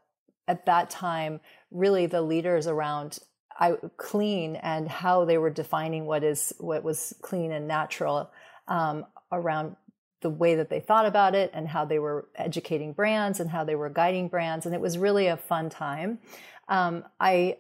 at 0.48 0.66
that 0.66 0.90
time 0.90 1.40
really 1.72 2.06
the 2.06 2.22
leaders 2.22 2.68
around 2.68 3.20
I, 3.60 3.78
clean 3.98 4.58
and 4.58 4.88
how 4.88 5.26
they 5.26 5.38
were 5.38 5.50
defining 5.50 6.06
what 6.06 6.24
is 6.24 6.54
what 6.60 6.84
was 6.84 7.16
clean 7.22 7.52
and 7.52 7.68
natural 7.68 8.30
um, 8.68 9.06
around 9.32 9.76
the 10.22 10.30
way 10.30 10.56
that 10.56 10.70
they 10.70 10.80
thought 10.80 11.06
about 11.06 11.36
it 11.36 11.52
and 11.54 11.68
how 11.68 11.86
they 11.86 12.00
were 12.00 12.28
educating 12.36 12.94
brands 12.94 13.40
and 13.40 13.50
how 13.50 13.64
they 13.64 13.76
were 13.76 13.90
guiding 13.90 14.28
brands. 14.28 14.66
And 14.66 14.74
it 14.74 14.82
was 14.82 14.98
really 14.98 15.28
a 15.28 15.38
fun 15.38 15.70
time. 15.70 16.20
Um, 16.68 17.04
I, 17.20 17.58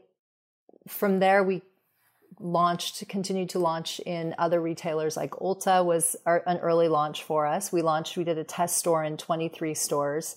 from 0.88 1.20
there, 1.20 1.44
we 1.44 1.62
launched, 2.40 3.08
continued 3.08 3.50
to 3.50 3.60
launch 3.60 4.00
in 4.00 4.36
other 4.38 4.62
retailers 4.62 5.16
like 5.16 5.32
Ulta 5.32 5.86
was 5.86 6.16
our, 6.26 6.44
an 6.48 6.58
early 6.58 6.88
launch 6.88 7.24
for 7.24 7.46
us. 7.46 7.72
We 7.72 7.82
launched, 7.82 8.18
we 8.18 8.24
did 8.24 8.38
a 8.38 8.44
test 8.44 8.78
store 8.78 9.04
in 9.04 9.18
23 9.18 9.74
stores 9.74 10.36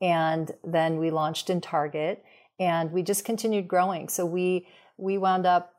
and 0.00 0.50
then 0.64 0.98
we 0.98 1.10
launched 1.10 1.50
in 1.50 1.60
Target 1.60 2.24
and 2.58 2.92
we 2.92 3.02
just 3.02 3.24
continued 3.24 3.68
growing. 3.68 4.08
So 4.08 4.24
we, 4.24 4.66
we 4.96 5.18
wound 5.18 5.46
up 5.46 5.74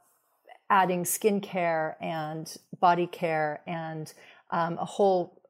adding 0.70 1.04
skincare 1.04 1.96
and 2.02 2.56
body 2.80 3.08
care 3.08 3.62
and 3.68 4.12
um, 4.52 4.78
a 4.80 4.86
whole 4.86 5.41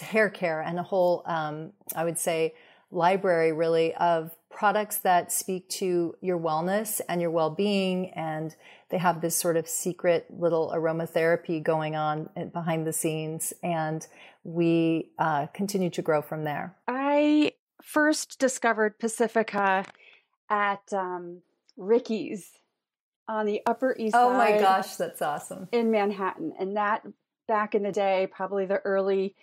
hair 0.00 0.30
care 0.30 0.60
and 0.60 0.78
a 0.78 0.82
whole, 0.82 1.22
um, 1.26 1.72
I 1.94 2.04
would 2.04 2.18
say, 2.18 2.54
library 2.90 3.52
really 3.52 3.94
of 3.94 4.30
products 4.50 4.98
that 4.98 5.32
speak 5.32 5.68
to 5.68 6.14
your 6.20 6.38
wellness 6.38 7.00
and 7.08 7.20
your 7.20 7.30
well-being 7.30 8.10
and 8.10 8.54
they 8.90 8.98
have 8.98 9.20
this 9.20 9.36
sort 9.36 9.56
of 9.56 9.66
secret 9.66 10.26
little 10.30 10.72
aromatherapy 10.74 11.60
going 11.60 11.96
on 11.96 12.28
behind 12.52 12.86
the 12.86 12.92
scenes 12.92 13.52
and 13.64 14.06
we 14.44 15.10
uh, 15.18 15.46
continue 15.48 15.90
to 15.90 16.02
grow 16.02 16.22
from 16.22 16.44
there. 16.44 16.76
I 16.86 17.54
first 17.82 18.38
discovered 18.38 18.98
pacifica 19.00 19.84
at 20.48 20.92
um, 20.92 21.42
ricky's 21.76 22.50
on 23.26 23.46
the 23.46 23.60
upper 23.66 23.96
east 23.98 24.14
oh 24.14 24.32
my 24.34 24.58
gosh 24.58 24.96
that's 24.96 25.22
awesome. 25.22 25.66
in 25.72 25.90
manhattan 25.90 26.52
and 26.58 26.76
that 26.76 27.02
back 27.48 27.74
in 27.74 27.82
the 27.82 27.90
day 27.90 28.28
probably 28.30 28.66
the 28.66 28.78
early 28.80 29.34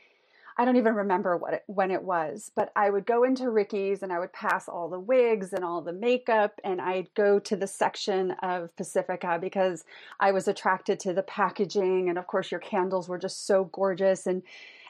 I 0.58 0.66
don't 0.66 0.78
even 0.78 0.96
remember 0.96 1.38
what 1.38 1.54
it, 1.54 1.64
when 1.68 1.92
it 1.92 2.04
was, 2.04 2.52
but 2.56 2.72
I 2.76 2.90
would 2.90 3.06
go 3.06 3.24
into 3.24 3.50
Ricky's 3.50 4.04
and 4.04 4.12
I 4.12 4.20
would 4.20 4.34
pass 4.34 4.68
all 4.68 4.90
the 4.90 5.00
wigs 5.00 5.54
and 5.54 5.64
all 5.64 5.82
the 5.82 5.94
makeup 5.94 6.60
and 6.64 6.82
I'd 6.82 7.14
go 7.14 7.40
to 7.40 7.56
the 7.56 7.68
section 7.68 8.32
of 8.44 8.76
Pacifica 8.76 9.40
because 9.40 9.86
I 10.20 10.32
was 10.32 10.48
attracted 10.48 11.00
to 11.02 11.14
the 11.14 11.24
packaging 11.24 12.10
and 12.10 12.18
of 12.18 12.28
course 12.28 12.52
your 12.52 12.60
candles 12.60 13.08
were 13.08 13.20
just 13.20 13.46
so 13.48 13.66
gorgeous 13.66 14.28
and 14.28 14.44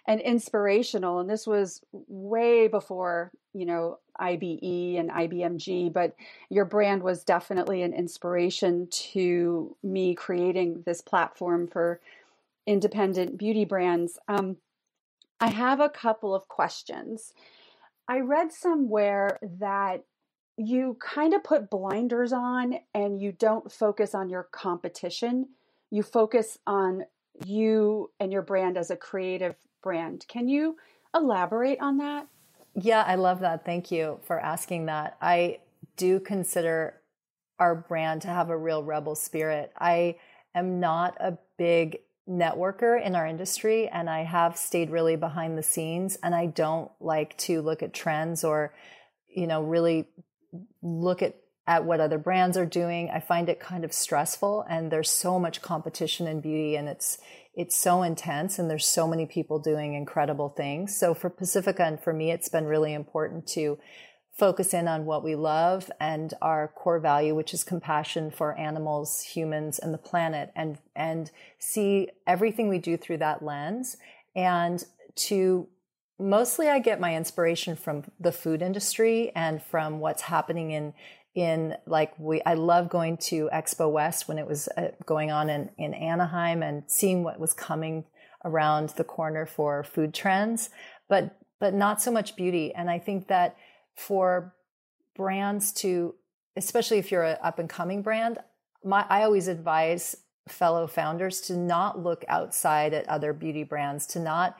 and 0.07 0.19
inspirational 0.19 1.19
and 1.19 1.29
this 1.29 1.45
was 1.45 1.81
way 2.07 2.67
before, 2.67 3.31
you 3.53 3.65
know, 3.67 3.99
IBE 4.19 4.97
and 4.97 5.11
IBMG, 5.11 5.93
but 5.93 6.15
your 6.49 6.65
brand 6.65 7.03
was 7.03 7.23
definitely 7.23 7.83
an 7.83 7.93
inspiration 7.93 8.87
to 8.89 9.75
me 9.83 10.15
creating 10.15 10.83
this 10.85 11.01
platform 11.01 11.67
for 11.67 11.99
independent 12.65 13.37
beauty 13.37 13.65
brands. 13.65 14.17
Um, 14.27 14.57
I 15.41 15.49
have 15.49 15.79
a 15.79 15.89
couple 15.89 16.35
of 16.35 16.47
questions. 16.47 17.33
I 18.07 18.19
read 18.19 18.51
somewhere 18.51 19.39
that 19.41 20.03
you 20.55 20.97
kind 20.99 21.33
of 21.33 21.43
put 21.43 21.71
blinders 21.71 22.31
on 22.31 22.75
and 22.93 23.19
you 23.19 23.31
don't 23.31 23.71
focus 23.71 24.13
on 24.13 24.29
your 24.29 24.43
competition. 24.51 25.47
You 25.89 26.03
focus 26.03 26.59
on 26.67 27.05
you 27.45 28.11
and 28.19 28.31
your 28.31 28.43
brand 28.43 28.77
as 28.77 28.91
a 28.91 28.95
creative 28.95 29.55
brand. 29.81 30.25
Can 30.27 30.47
you 30.47 30.77
elaborate 31.15 31.79
on 31.81 31.97
that? 31.97 32.27
Yeah, 32.75 33.03
I 33.05 33.15
love 33.15 33.39
that. 33.39 33.65
Thank 33.65 33.91
you 33.91 34.19
for 34.21 34.39
asking 34.39 34.85
that. 34.85 35.17
I 35.21 35.59
do 35.97 36.19
consider 36.19 37.01
our 37.59 37.75
brand 37.75 38.21
to 38.23 38.27
have 38.27 38.49
a 38.49 38.57
real 38.57 38.83
rebel 38.83 39.15
spirit. 39.15 39.71
I 39.79 40.17
am 40.53 40.79
not 40.79 41.17
a 41.19 41.37
big 41.57 41.99
networker 42.31 43.03
in 43.03 43.15
our 43.15 43.27
industry 43.27 43.87
and 43.89 44.09
I 44.09 44.23
have 44.23 44.57
stayed 44.57 44.89
really 44.89 45.17
behind 45.17 45.57
the 45.57 45.63
scenes 45.63 46.17
and 46.23 46.33
I 46.33 46.45
don't 46.45 46.89
like 46.99 47.37
to 47.39 47.61
look 47.61 47.83
at 47.83 47.93
trends 47.93 48.43
or 48.43 48.73
you 49.27 49.47
know 49.47 49.61
really 49.61 50.07
look 50.81 51.21
at 51.21 51.35
at 51.67 51.85
what 51.85 51.99
other 51.99 52.17
brands 52.17 52.57
are 52.57 52.65
doing. 52.65 53.09
I 53.13 53.19
find 53.19 53.47
it 53.47 53.59
kind 53.59 53.85
of 53.85 53.93
stressful 53.93 54.65
and 54.69 54.91
there's 54.91 55.09
so 55.09 55.37
much 55.39 55.61
competition 55.61 56.27
in 56.27 56.41
beauty 56.41 56.75
and 56.75 56.89
it's 56.89 57.17
it's 57.53 57.75
so 57.75 58.01
intense 58.01 58.57
and 58.57 58.69
there's 58.69 58.87
so 58.87 59.07
many 59.07 59.25
people 59.25 59.59
doing 59.59 59.93
incredible 59.93 60.49
things. 60.49 60.97
So 60.97 61.13
for 61.13 61.29
Pacifica 61.29 61.83
and 61.83 62.01
for 62.01 62.13
me 62.13 62.31
it's 62.31 62.49
been 62.49 62.65
really 62.65 62.93
important 62.93 63.45
to 63.49 63.77
focus 64.31 64.73
in 64.73 64.87
on 64.87 65.05
what 65.05 65.23
we 65.23 65.35
love 65.35 65.91
and 65.99 66.33
our 66.41 66.67
core 66.69 66.99
value, 66.99 67.35
which 67.35 67.53
is 67.53 67.63
compassion 67.63 68.31
for 68.31 68.57
animals, 68.57 69.21
humans, 69.21 69.77
and 69.77 69.93
the 69.93 69.97
planet, 69.97 70.51
and 70.55 70.77
and 70.95 71.31
see 71.59 72.09
everything 72.25 72.69
we 72.69 72.79
do 72.79 72.97
through 72.97 73.17
that 73.17 73.43
lens. 73.43 73.97
And 74.35 74.83
to 75.15 75.67
mostly, 76.17 76.69
I 76.69 76.79
get 76.79 76.99
my 76.99 77.15
inspiration 77.15 77.75
from 77.75 78.03
the 78.19 78.31
food 78.31 78.61
industry 78.61 79.31
and 79.35 79.61
from 79.61 79.99
what's 79.99 80.23
happening 80.23 80.71
in 80.71 80.93
in 81.33 81.75
like 81.85 82.17
we 82.19 82.41
I 82.45 82.55
love 82.55 82.89
going 82.89 83.17
to 83.17 83.49
Expo 83.53 83.91
West 83.91 84.27
when 84.27 84.37
it 84.37 84.47
was 84.47 84.67
uh, 84.77 84.89
going 85.05 85.31
on 85.31 85.49
in 85.49 85.69
in 85.77 85.93
Anaheim 85.93 86.63
and 86.63 86.83
seeing 86.87 87.23
what 87.23 87.39
was 87.39 87.53
coming 87.53 88.05
around 88.43 88.89
the 88.89 89.03
corner 89.03 89.45
for 89.45 89.83
food 89.83 90.13
trends, 90.13 90.69
but 91.09 91.37
but 91.59 91.73
not 91.73 92.01
so 92.01 92.11
much 92.11 92.35
beauty. 92.35 92.73
And 92.73 92.89
I 92.89 92.99
think 92.99 93.27
that 93.27 93.55
for 93.95 94.53
brands 95.15 95.71
to, 95.73 96.15
especially 96.55 96.97
if 96.97 97.11
you're 97.11 97.23
an 97.23 97.37
up 97.43 97.59
and 97.59 97.69
coming 97.69 98.01
brand, 98.01 98.39
my, 98.83 99.05
I 99.09 99.23
always 99.23 99.47
advise 99.47 100.15
fellow 100.47 100.87
founders 100.87 101.41
to 101.41 101.55
not 101.55 102.01
look 102.01 102.25
outside 102.27 102.93
at 102.93 103.07
other 103.07 103.33
beauty 103.33 103.63
brands, 103.63 104.07
to 104.07 104.19
not 104.19 104.57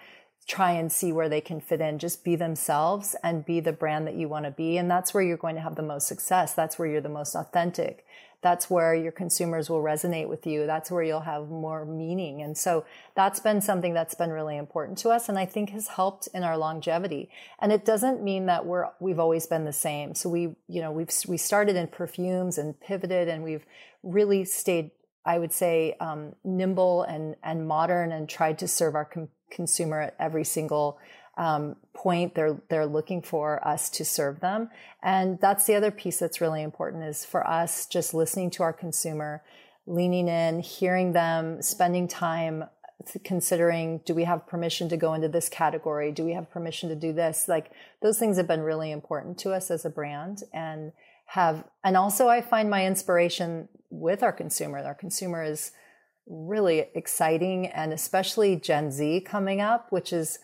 try 0.48 0.72
and 0.72 0.92
see 0.92 1.12
where 1.12 1.30
they 1.30 1.42
can 1.42 1.62
fit 1.62 1.82
in. 1.82 2.00
Just 2.00 2.24
be 2.24 2.36
themselves 2.36 3.16
and 3.24 3.46
be 3.46 3.60
the 3.60 3.72
brand 3.72 4.08
that 4.08 4.16
you 4.16 4.28
want 4.28 4.46
to 4.46 4.52
be. 4.52 4.78
And 4.78 4.90
that's 4.90 5.14
where 5.14 5.24
you're 5.24 5.38
going 5.38 5.56
to 5.56 5.62
have 5.62 5.76
the 5.76 5.82
most 5.82 6.08
success. 6.08 6.54
That's 6.54 6.78
where 6.78 6.88
you're 6.88 7.02
the 7.02 7.10
most 7.10 7.36
authentic 7.36 8.06
that's 8.42 8.70
where 8.70 8.96
your 8.96 9.12
consumers 9.12 9.70
will 9.70 9.84
resonate 9.84 10.28
with 10.28 10.48
you. 10.48 10.66
That's 10.66 10.90
where 10.90 11.04
you'll 11.04 11.22
have 11.22 11.50
more 11.50 11.86
meaning. 11.86 12.42
And 12.42 12.58
so 12.58 12.86
that's 13.16 13.40
been 13.40 13.62
something 13.62 13.94
that's 13.94 14.16
been 14.16 14.32
really 14.32 14.58
important 14.58 14.98
to 15.00 15.10
us 15.10 15.30
and 15.30 15.38
I 15.38 15.46
think 15.46 15.70
has 15.70 15.90
helped 15.90 16.28
in 16.34 16.44
our 16.44 16.58
longevity. 16.58 17.30
And 17.60 17.72
it 17.72 17.86
doesn't 17.86 18.24
mean 18.24 18.48
that 18.48 18.66
we're, 18.66 18.88
we've 19.00 19.20
always 19.20 19.46
been 19.46 19.66
the 19.66 19.74
same. 19.74 20.16
So 20.16 20.28
we, 20.28 20.56
you 20.68 20.82
know, 20.82 20.92
we've, 20.92 21.12
we 21.28 21.38
started 21.38 21.76
in 21.76 21.88
perfumes 21.88 22.58
and 22.58 22.80
pivoted 22.80 23.28
and 23.28 23.44
we've 23.44 23.66
really 24.02 24.44
stayed, 24.44 24.90
I 25.26 25.38
would 25.38 25.54
say, 25.54 25.96
um, 26.00 26.34
nimble 26.44 27.04
and, 27.04 27.36
and 27.44 27.68
modern 27.68 28.12
and 28.12 28.28
tried 28.28 28.60
to 28.60 28.68
serve 28.68 28.96
our 28.96 29.06
com- 29.06 29.30
consumer 29.52 30.02
at 30.02 30.16
every 30.20 30.44
single 30.44 31.00
um, 31.38 31.76
point 31.94 32.36
they're 32.36 32.62
they're 32.70 32.86
looking 32.86 33.22
for 33.22 33.66
us 33.66 33.90
to 33.92 34.06
serve 34.06 34.42
them. 34.42 34.70
And 35.02 35.40
that's 35.40 35.66
the 35.66 35.76
other 35.76 35.92
piece 35.92 36.20
that's 36.20 36.42
really 36.42 36.62
important 36.62 37.04
is 37.04 37.26
for 37.26 37.48
us 37.48 37.86
just 37.86 38.14
listening 38.14 38.50
to 38.52 38.64
our 38.64 38.74
consumer 38.74 39.42
leaning 39.88 40.28
in 40.28 40.60
hearing 40.60 41.14
them 41.14 41.62
spending 41.62 42.08
time 42.08 42.66
considering 43.24 44.00
do 44.06 44.14
we 44.14 44.26
have 44.26 44.46
permission 44.46 44.88
to 44.90 44.98
go 44.98 45.14
into 45.14 45.28
this 45.28 45.50
category? 45.50 46.12
Do 46.12 46.24
we 46.24 46.34
have 46.34 46.52
permission 46.52 46.90
to 46.90 46.96
do 46.96 47.14
this? 47.14 47.48
Like 47.48 47.72
those 48.02 48.20
things 48.20 48.38
have 48.38 48.48
been 48.48 48.62
really 48.62 48.92
important 48.92 49.40
to 49.40 49.52
us 49.52 49.72
as 49.72 49.86
a 49.86 49.90
brand. 49.90 50.44
And 50.54 50.92
have 51.32 51.64
and 51.84 51.96
also 51.96 52.28
i 52.28 52.42
find 52.42 52.70
my 52.70 52.86
inspiration 52.86 53.68
with 53.90 54.22
our 54.22 54.34
consumer 54.34 54.80
our 54.80 54.96
consumer 54.96 55.44
is 55.44 55.72
really 56.28 56.86
exciting 56.94 57.68
and 57.68 57.94
especially 57.94 58.56
gen 58.56 58.92
z 58.92 59.22
coming 59.22 59.62
up 59.62 59.92
which 59.92 60.12
is 60.12 60.40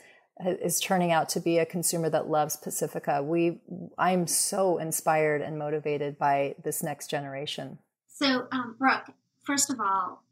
is 0.46 0.80
turning 0.80 1.12
out 1.12 1.30
to 1.30 1.40
be 1.40 1.58
a 1.58 1.66
consumer 1.66 2.10
that 2.10 2.30
loves 2.30 2.58
Pacifica. 2.58 3.24
We, 3.24 3.60
I'm 3.98 4.28
so 4.28 4.78
inspired 4.78 5.42
and 5.42 5.58
motivated 5.58 6.18
by 6.20 6.56
this 6.64 6.84
next 6.84 7.10
generation. 7.10 7.80
So, 8.08 8.48
um, 8.52 8.76
Brooke, 8.78 9.10
first 9.44 9.70
of 9.70 9.80
all, 9.80 10.24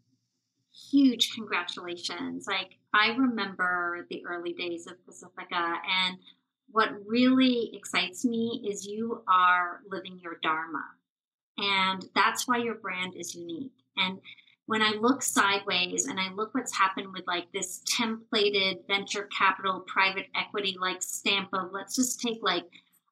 huge 0.92 1.32
congratulations. 1.34 2.46
Like, 2.48 2.78
I 2.94 3.10
remember 3.16 4.06
the 4.10 4.24
early 4.28 4.54
days 4.54 4.88
of 4.88 5.04
Pacifica, 5.06 5.74
and 6.06 6.18
what 6.72 6.90
really 7.08 7.72
excites 7.74 8.26
me 8.26 8.66
is 8.68 8.86
you 8.86 9.24
are 9.28 9.82
living 9.90 10.20
your 10.22 10.38
Dharma. 10.42 10.84
And 11.58 12.06
that's 12.14 12.48
why 12.48 12.58
your 12.58 12.76
brand 12.76 13.16
is 13.16 13.36
unique. 13.36 13.72
And 13.98 14.20
when 14.66 14.82
I 14.82 14.94
look 15.00 15.22
sideways 15.22 16.08
and 16.08 16.20
I 16.20 16.34
look 16.34 16.54
what's 16.54 16.76
happened 16.76 17.14
with 17.14 17.26
like 17.28 17.52
this 17.54 17.82
templated 17.84 18.88
venture 18.88 19.30
capital 19.38 19.82
private 19.82 20.26
equity 20.36 20.76
like 20.80 21.04
stamp 21.04 21.50
of 21.54 21.72
let's 21.72 21.96
just 21.96 22.20
take 22.20 22.40
like 22.42 22.66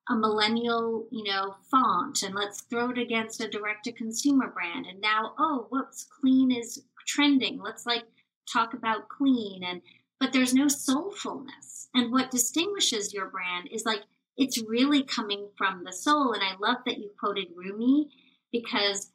a 0.10 0.16
millennial, 0.16 1.08
you 1.12 1.24
know, 1.24 1.56
font 1.72 2.24
and 2.24 2.36
let's 2.36 2.62
throw 2.62 2.90
it 2.90 2.98
against 2.98 3.42
a 3.42 3.48
direct 3.48 3.86
to 3.86 3.92
consumer 3.92 4.50
brand. 4.50 4.86
And 4.86 5.00
now, 5.00 5.34
oh, 5.38 5.68
whoops, 5.70 6.06
clean 6.20 6.52
is 6.52 6.84
trending. 7.08 7.62
Let's 7.62 7.86
like 7.86 8.04
talk 8.52 8.74
about 8.74 9.08
clean 9.08 9.64
and 9.64 9.82
but 10.20 10.34
there's 10.34 10.54
no 10.54 10.66
soulfulness. 10.66 11.73
And 11.94 12.12
what 12.12 12.32
distinguishes 12.32 13.14
your 13.14 13.28
brand 13.28 13.70
is 13.72 13.86
like 13.86 14.02
it's 14.36 14.62
really 14.64 15.04
coming 15.04 15.48
from 15.58 15.84
the 15.84 15.94
soul. 15.94 16.34
And 16.34 16.42
I 16.44 16.56
love 16.60 16.78
that 16.86 16.98
you 16.98 17.12
quoted 17.20 17.48
Rumi 17.56 18.10
because 18.52 19.12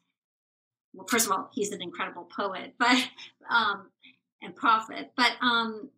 well, 0.93 1.05
first 1.07 1.27
of 1.27 1.31
all, 1.31 1.49
he's 1.53 1.71
an 1.71 1.81
incredible 1.81 2.27
poet, 2.35 2.73
but 2.79 2.97
um 3.49 3.89
and 4.41 4.55
prophet. 4.55 5.11
But 5.15 5.33
um 5.41 5.89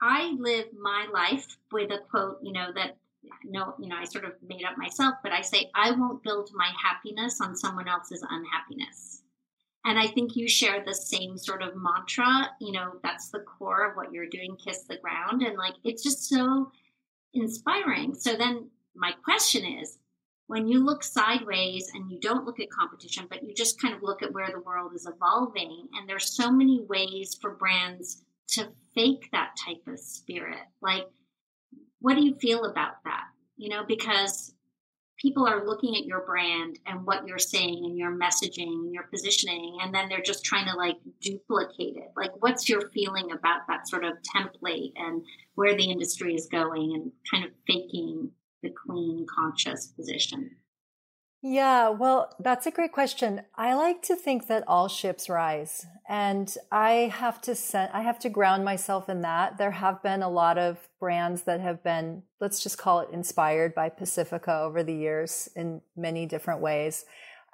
I 0.00 0.34
live 0.38 0.66
my 0.78 1.06
life 1.12 1.56
with 1.72 1.90
a 1.90 1.98
quote, 1.98 2.38
you 2.42 2.52
know, 2.52 2.68
that 2.74 2.96
no, 3.44 3.74
you 3.80 3.88
know, 3.88 3.96
I 3.96 4.04
sort 4.04 4.24
of 4.24 4.32
made 4.46 4.64
up 4.64 4.78
myself, 4.78 5.14
but 5.22 5.32
I 5.32 5.40
say, 5.40 5.70
I 5.74 5.90
won't 5.90 6.22
build 6.22 6.50
my 6.54 6.70
happiness 6.82 7.40
on 7.40 7.56
someone 7.56 7.88
else's 7.88 8.24
unhappiness. 8.28 9.22
And 9.86 9.98
I 10.00 10.08
think 10.08 10.34
you 10.34 10.48
share 10.48 10.82
the 10.84 10.94
same 10.94 11.38
sort 11.38 11.62
of 11.62 11.76
mantra, 11.76 12.50
you 12.60 12.72
know, 12.72 12.94
that's 13.04 13.30
the 13.30 13.38
core 13.38 13.88
of 13.88 13.96
what 13.96 14.12
you're 14.12 14.26
doing, 14.26 14.56
kiss 14.56 14.82
the 14.82 14.96
ground. 14.96 15.42
And 15.42 15.56
like, 15.56 15.74
it's 15.84 16.02
just 16.02 16.28
so 16.28 16.72
inspiring. 17.32 18.14
So 18.14 18.36
then 18.36 18.68
my 18.96 19.12
question 19.24 19.64
is, 19.64 19.98
when 20.48 20.66
you 20.66 20.84
look 20.84 21.04
sideways 21.04 21.90
and 21.94 22.10
you 22.10 22.18
don't 22.18 22.44
look 22.44 22.58
at 22.58 22.70
competition, 22.70 23.26
but 23.30 23.44
you 23.44 23.54
just 23.54 23.80
kind 23.80 23.94
of 23.94 24.02
look 24.02 24.22
at 24.22 24.32
where 24.32 24.50
the 24.50 24.60
world 24.60 24.92
is 24.94 25.06
evolving, 25.06 25.88
and 25.94 26.08
there's 26.08 26.36
so 26.36 26.50
many 26.50 26.82
ways 26.88 27.36
for 27.40 27.50
brands 27.50 28.24
to 28.48 28.68
fake 28.94 29.28
that 29.30 29.56
type 29.64 29.82
of 29.86 30.00
spirit. 30.00 30.64
Like, 30.80 31.06
what 32.00 32.14
do 32.14 32.24
you 32.24 32.34
feel 32.36 32.64
about 32.64 33.04
that? 33.04 33.24
You 33.56 33.68
know, 33.68 33.84
because 33.86 34.52
people 35.20 35.46
are 35.46 35.64
looking 35.64 35.96
at 35.96 36.04
your 36.04 36.24
brand 36.26 36.78
and 36.86 37.06
what 37.06 37.26
you're 37.26 37.38
saying 37.38 37.84
and 37.84 37.98
your 37.98 38.16
messaging 38.16 38.68
and 38.68 38.92
your 38.92 39.04
positioning, 39.04 39.78
and 39.82 39.94
then 39.94 40.08
they're 40.08 40.20
just 40.22 40.44
trying 40.44 40.66
to 40.66 40.76
like 40.76 40.96
duplicate 41.20 41.96
it. 41.96 42.12
Like, 42.16 42.32
what's 42.40 42.68
your 42.68 42.90
feeling 42.90 43.32
about 43.32 43.66
that 43.68 43.88
sort 43.88 44.04
of 44.04 44.14
template 44.36 44.92
and 44.96 45.22
where 45.54 45.76
the 45.76 45.90
industry 45.90 46.34
is 46.34 46.46
going 46.46 46.92
and 46.94 47.12
kind 47.30 47.44
of 47.44 47.50
faking 47.66 48.30
the 48.62 48.70
clean, 48.70 49.26
conscious 49.34 49.86
position? 49.88 50.50
Yeah, 51.48 51.90
well, 51.90 52.34
that's 52.40 52.66
a 52.66 52.72
great 52.72 52.90
question. 52.90 53.42
I 53.54 53.74
like 53.74 54.02
to 54.02 54.16
think 54.16 54.48
that 54.48 54.64
all 54.66 54.88
ships 54.88 55.28
rise, 55.28 55.86
and 56.08 56.52
I 56.72 57.12
have 57.14 57.40
to 57.42 57.54
set, 57.54 57.94
I 57.94 58.02
have 58.02 58.18
to 58.20 58.28
ground 58.28 58.64
myself 58.64 59.08
in 59.08 59.20
that. 59.20 59.56
There 59.56 59.70
have 59.70 60.02
been 60.02 60.24
a 60.24 60.28
lot 60.28 60.58
of 60.58 60.88
brands 60.98 61.42
that 61.42 61.60
have 61.60 61.84
been, 61.84 62.24
let's 62.40 62.60
just 62.64 62.78
call 62.78 62.98
it, 62.98 63.10
inspired 63.12 63.76
by 63.76 63.90
Pacifica 63.90 64.58
over 64.58 64.82
the 64.82 64.92
years 64.92 65.48
in 65.54 65.82
many 65.96 66.26
different 66.26 66.62
ways. 66.62 67.04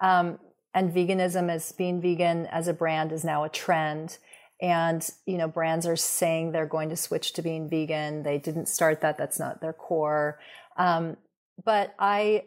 Um, 0.00 0.38
and 0.72 0.90
veganism 0.90 1.50
as 1.50 1.70
being 1.72 2.00
vegan 2.00 2.46
as 2.46 2.68
a 2.68 2.72
brand 2.72 3.12
is 3.12 3.24
now 3.24 3.44
a 3.44 3.50
trend. 3.50 4.16
And 4.62 5.06
you 5.26 5.36
know, 5.36 5.48
brands 5.48 5.86
are 5.86 5.96
saying 5.96 6.52
they're 6.52 6.64
going 6.64 6.88
to 6.88 6.96
switch 6.96 7.34
to 7.34 7.42
being 7.42 7.68
vegan. 7.68 8.22
They 8.22 8.38
didn't 8.38 8.70
start 8.70 9.02
that; 9.02 9.18
that's 9.18 9.38
not 9.38 9.60
their 9.60 9.74
core. 9.74 10.38
Um, 10.78 11.18
but 11.62 11.94
I 11.98 12.44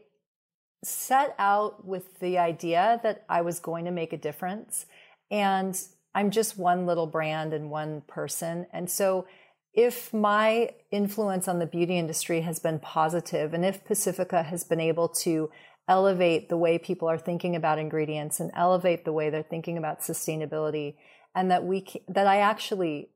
set 0.86 1.36
out 1.40 1.86
with 1.86 2.20
the 2.20 2.38
idea 2.38 3.00
that 3.04 3.26
I 3.28 3.42
was 3.42 3.60
going 3.60 3.86
to 3.86 3.92
make 3.92 4.14
a 4.14 4.18
difference. 4.18 4.86
And 5.32 5.80
I'm 6.14 6.32
just 6.32 6.58
one 6.58 6.86
little 6.86 7.08
brand 7.08 7.54
and 7.54 7.70
one 7.70 8.02
person. 8.08 8.68
And 8.72 8.90
so 8.90 9.28
if 9.74 10.14
my 10.14 10.70
influence 10.90 11.48
on 11.48 11.60
the 11.60 11.66
beauty 11.66 11.98
industry 11.98 12.42
has 12.42 12.60
been 12.60 12.80
positive 12.80 13.54
and 13.54 13.66
if 13.66 13.84
Pacifica 13.84 14.44
has 14.44 14.64
been 14.64 14.80
able 14.80 15.10
to 15.10 15.50
elevate 15.88 16.48
the 16.50 16.58
way 16.58 16.80
people 16.80 17.10
are 17.10 17.18
thinking 17.18 17.56
about 17.56 17.78
ingredients 17.78 18.40
and 18.40 18.52
elevate 18.56 19.04
the 19.04 19.12
way 19.12 19.30
they're 19.30 19.44
thinking 19.44 19.78
about 19.78 20.00
sustainability 20.00 20.96
and 21.36 21.52
that 21.52 21.66
we 21.66 21.86
that 22.08 22.26
I 22.26 22.38
actually 22.38 23.10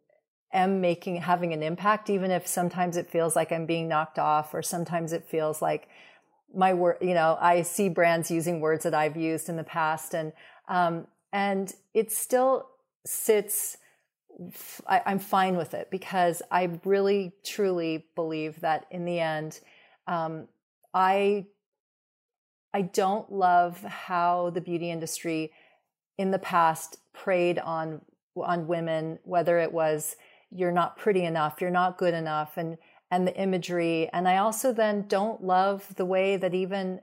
am 0.52 0.82
making 0.82 1.16
having 1.18 1.54
an 1.54 1.64
impact 1.64 2.10
even 2.10 2.30
if 2.30 2.46
sometimes 2.46 2.98
it 2.98 3.10
feels 3.10 3.36
like 3.36 3.52
I'm 3.52 3.66
being 3.66 3.88
knocked 3.88 4.20
off 4.20 4.54
or 4.54 4.62
sometimes 4.62 5.14
it 5.14 5.30
feels 5.30 5.62
like 5.62 5.88
my 6.54 6.74
word, 6.74 6.98
you 7.02 7.14
know, 7.14 7.38
I 7.40 7.62
see 7.62 7.90
brands 7.90 8.32
using 8.32 8.60
words 8.60 8.84
that 8.84 8.94
I've 8.94 9.18
used 9.18 9.50
in 9.50 9.56
the 9.56 9.64
past 9.64 10.14
and, 10.14 10.34
um, 10.68 11.08
and 11.32 11.74
it 11.94 12.12
still 12.12 12.70
sits, 13.06 13.78
I, 14.88 15.02
I'm 15.06 15.20
fine 15.20 15.58
with 15.58 15.74
it 15.74 15.90
because 15.92 16.42
I 16.52 16.80
really 16.86 17.34
truly 17.46 18.06
believe 18.16 18.62
that 18.62 18.86
in 18.90 19.06
the 19.06 19.20
end, 19.20 19.60
um, 20.08 20.48
I, 20.94 21.46
I 22.74 22.82
don't 22.82 23.32
love 23.32 23.82
how 23.84 24.50
the 24.52 24.62
beauty 24.62 24.90
industry 24.90 25.52
in 26.18 26.32
the 26.32 26.40
past 26.40 26.98
preyed 27.14 27.60
on, 27.60 28.02
on 28.36 28.68
women, 28.68 29.20
whether 29.24 29.60
it 29.60 29.72
was, 29.72 30.16
you're 30.52 30.72
not 30.72 30.98
pretty 30.98 31.26
enough, 31.26 31.62
you're 31.62 31.70
not 31.70 31.98
good 31.98 32.14
enough. 32.14 32.58
And, 32.58 32.78
and 33.12 33.28
the 33.28 33.36
imagery. 33.36 34.10
And 34.14 34.28
I 34.28 34.38
also 34.38 34.72
then 34.72 35.06
don't 35.08 35.44
love 35.44 35.96
the 35.96 36.06
way 36.06 36.38
that 36.38 36.54
even 36.54 37.02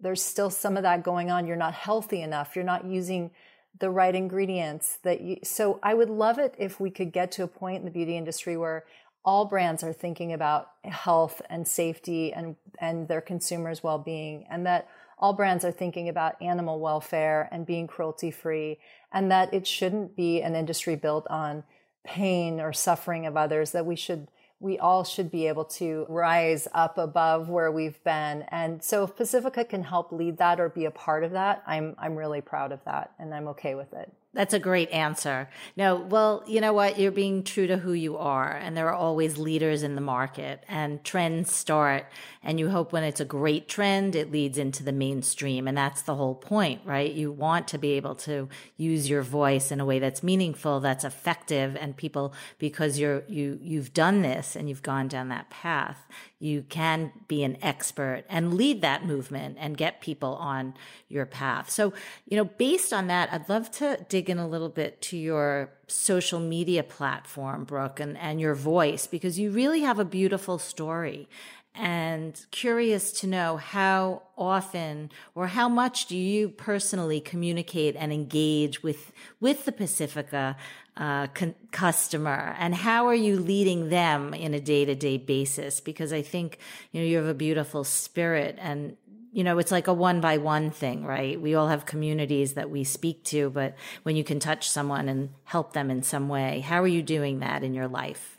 there's 0.00 0.22
still 0.22 0.50
some 0.50 0.76
of 0.76 0.82
that 0.82 1.02
going 1.02 1.30
on. 1.30 1.46
You're 1.46 1.56
not 1.56 1.74
healthy 1.74 2.22
enough. 2.22 2.54
You're 2.54 2.64
not 2.64 2.84
using 2.84 3.30
the 3.78 3.90
right 3.90 4.14
ingredients 4.14 4.98
that 5.02 5.20
you, 5.20 5.38
so 5.42 5.80
I 5.82 5.94
would 5.94 6.10
love 6.10 6.38
it 6.38 6.54
if 6.58 6.78
we 6.78 6.90
could 6.90 7.12
get 7.12 7.32
to 7.32 7.42
a 7.42 7.48
point 7.48 7.78
in 7.78 7.84
the 7.84 7.90
beauty 7.90 8.16
industry 8.16 8.56
where 8.56 8.84
all 9.24 9.46
brands 9.46 9.82
are 9.82 9.92
thinking 9.92 10.32
about 10.32 10.70
health 10.84 11.40
and 11.48 11.66
safety 11.66 12.32
and, 12.32 12.56
and 12.78 13.08
their 13.08 13.20
consumers' 13.20 13.82
well-being 13.82 14.46
and 14.50 14.66
that 14.66 14.86
all 15.18 15.32
brands 15.32 15.64
are 15.64 15.72
thinking 15.72 16.08
about 16.08 16.40
animal 16.42 16.78
welfare 16.78 17.48
and 17.50 17.66
being 17.66 17.86
cruelty 17.86 18.30
free 18.30 18.78
and 19.12 19.30
that 19.30 19.52
it 19.54 19.66
shouldn't 19.66 20.14
be 20.14 20.42
an 20.42 20.54
industry 20.54 20.94
built 20.94 21.26
on 21.30 21.64
pain 22.04 22.60
or 22.60 22.72
suffering 22.72 23.24
of 23.26 23.36
others 23.36 23.72
that 23.72 23.86
we 23.86 23.96
should 23.96 24.28
we 24.64 24.78
all 24.78 25.04
should 25.04 25.30
be 25.30 25.46
able 25.46 25.66
to 25.66 26.06
rise 26.08 26.66
up 26.72 26.96
above 26.96 27.50
where 27.50 27.70
we've 27.70 28.02
been. 28.02 28.42
And 28.48 28.82
so 28.82 29.04
if 29.04 29.14
Pacifica 29.14 29.62
can 29.62 29.82
help 29.82 30.10
lead 30.10 30.38
that 30.38 30.58
or 30.58 30.70
be 30.70 30.86
a 30.86 30.90
part 30.90 31.22
of 31.22 31.32
that, 31.32 31.62
I'm 31.66 31.94
I'm 31.98 32.16
really 32.16 32.40
proud 32.40 32.72
of 32.72 32.82
that 32.84 33.12
and 33.18 33.34
I'm 33.34 33.46
okay 33.48 33.74
with 33.74 33.92
it. 33.92 34.10
That's 34.34 34.52
a 34.52 34.58
great 34.58 34.90
answer. 34.90 35.48
No, 35.76 35.94
well, 35.94 36.42
you 36.46 36.60
know 36.60 36.72
what? 36.72 36.98
You're 36.98 37.12
being 37.12 37.44
true 37.44 37.68
to 37.68 37.76
who 37.76 37.92
you 37.92 38.16
are, 38.18 38.50
and 38.50 38.76
there 38.76 38.88
are 38.88 38.94
always 38.94 39.38
leaders 39.38 39.84
in 39.84 39.94
the 39.94 40.00
market, 40.00 40.64
and 40.68 41.02
trends 41.04 41.54
start. 41.54 42.06
And 42.42 42.58
you 42.58 42.68
hope 42.68 42.92
when 42.92 43.04
it's 43.04 43.20
a 43.20 43.24
great 43.24 43.68
trend, 43.68 44.16
it 44.16 44.32
leads 44.32 44.58
into 44.58 44.82
the 44.82 44.92
mainstream. 44.92 45.68
And 45.68 45.78
that's 45.78 46.02
the 46.02 46.16
whole 46.16 46.34
point, 46.34 46.80
right? 46.84 47.10
You 47.10 47.30
want 47.30 47.68
to 47.68 47.78
be 47.78 47.92
able 47.92 48.16
to 48.16 48.48
use 48.76 49.08
your 49.08 49.22
voice 49.22 49.70
in 49.70 49.80
a 49.80 49.84
way 49.86 50.00
that's 50.00 50.22
meaningful, 50.22 50.80
that's 50.80 51.04
effective, 51.04 51.76
and 51.80 51.96
people, 51.96 52.34
because 52.58 52.98
you're, 52.98 53.22
you, 53.28 53.58
you've 53.62 53.94
done 53.94 54.22
this 54.22 54.56
and 54.56 54.68
you've 54.68 54.82
gone 54.82 55.06
down 55.08 55.28
that 55.28 55.48
path, 55.48 56.06
you 56.44 56.62
can 56.68 57.10
be 57.26 57.42
an 57.42 57.56
expert 57.62 58.24
and 58.28 58.52
lead 58.52 58.82
that 58.82 59.06
movement 59.06 59.56
and 59.58 59.78
get 59.78 60.02
people 60.02 60.34
on 60.34 60.74
your 61.08 61.24
path. 61.24 61.70
So, 61.70 61.94
you 62.28 62.36
know, 62.36 62.44
based 62.44 62.92
on 62.92 63.06
that, 63.06 63.32
I'd 63.32 63.48
love 63.48 63.70
to 63.72 64.04
dig 64.10 64.28
in 64.28 64.38
a 64.38 64.46
little 64.46 64.68
bit 64.68 65.00
to 65.02 65.16
your 65.16 65.70
social 65.86 66.40
media 66.40 66.82
platform, 66.82 67.64
Brooke, 67.64 67.98
and, 67.98 68.18
and 68.18 68.42
your 68.42 68.54
voice, 68.54 69.06
because 69.06 69.38
you 69.38 69.52
really 69.52 69.80
have 69.80 69.98
a 69.98 70.04
beautiful 70.04 70.58
story 70.58 71.30
and 71.74 72.46
curious 72.50 73.10
to 73.20 73.26
know 73.26 73.56
how 73.56 74.22
often 74.38 75.10
or 75.34 75.48
how 75.48 75.68
much 75.68 76.06
do 76.06 76.16
you 76.16 76.48
personally 76.48 77.20
communicate 77.20 77.96
and 77.96 78.12
engage 78.12 78.82
with 78.82 79.12
with 79.40 79.64
the 79.64 79.72
Pacifica 79.72 80.56
uh, 80.96 81.26
con- 81.28 81.54
customer? 81.72 82.54
And 82.58 82.74
how 82.74 83.06
are 83.08 83.14
you 83.14 83.38
leading 83.38 83.88
them 83.88 84.32
in 84.32 84.54
a 84.54 84.60
day-to-day 84.60 85.18
basis? 85.18 85.80
Because 85.80 86.12
i 86.12 86.22
think 86.22 86.58
you 86.92 87.00
know 87.00 87.06
you 87.06 87.16
have 87.16 87.26
a 87.26 87.34
beautiful 87.34 87.84
spirit 87.84 88.56
and 88.60 88.96
you 89.32 89.42
know 89.42 89.58
it's 89.58 89.72
like 89.72 89.88
a 89.88 89.92
one 89.92 90.20
by 90.20 90.38
one 90.38 90.70
thing 90.70 91.04
right? 91.04 91.40
We 91.40 91.54
all 91.54 91.68
have 91.68 91.86
communities 91.86 92.54
that 92.54 92.70
we 92.70 92.84
speak 92.84 93.24
to 93.24 93.50
but 93.50 93.74
when 94.04 94.16
you 94.16 94.24
can 94.24 94.38
touch 94.38 94.68
someone 94.68 95.08
and 95.08 95.30
help 95.44 95.72
them 95.72 95.90
in 95.90 96.02
some 96.02 96.28
way 96.28 96.60
how 96.60 96.82
are 96.82 96.88
you 96.88 97.02
doing 97.02 97.40
that 97.40 97.64
in 97.64 97.74
your 97.74 97.88
life? 97.88 98.38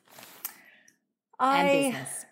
I, 1.40 1.60
and 1.60 1.94
business. 1.94 2.26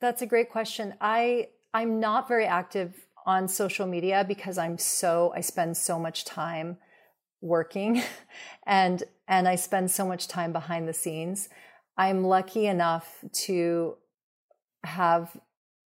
That's 0.00 0.22
a 0.22 0.26
great 0.26 0.50
question. 0.50 0.94
I 1.00 1.48
i'm 1.74 1.98
not 1.98 2.28
very 2.28 2.46
active 2.46 2.94
on 3.26 3.48
social 3.48 3.88
media 3.88 4.24
because 4.26 4.56
i'm 4.56 4.78
so 4.78 5.32
i 5.34 5.40
spend 5.40 5.76
so 5.76 5.98
much 5.98 6.24
time 6.24 6.78
working. 7.40 8.02
And 8.68 9.04
and 9.28 9.48
I 9.48 9.56
spend 9.56 9.90
so 9.90 10.06
much 10.06 10.28
time 10.28 10.52
behind 10.52 10.88
the 10.88 10.92
scenes. 10.92 11.48
I'm 11.96 12.24
lucky 12.24 12.66
enough 12.66 13.24
to 13.46 13.96
have 14.84 15.36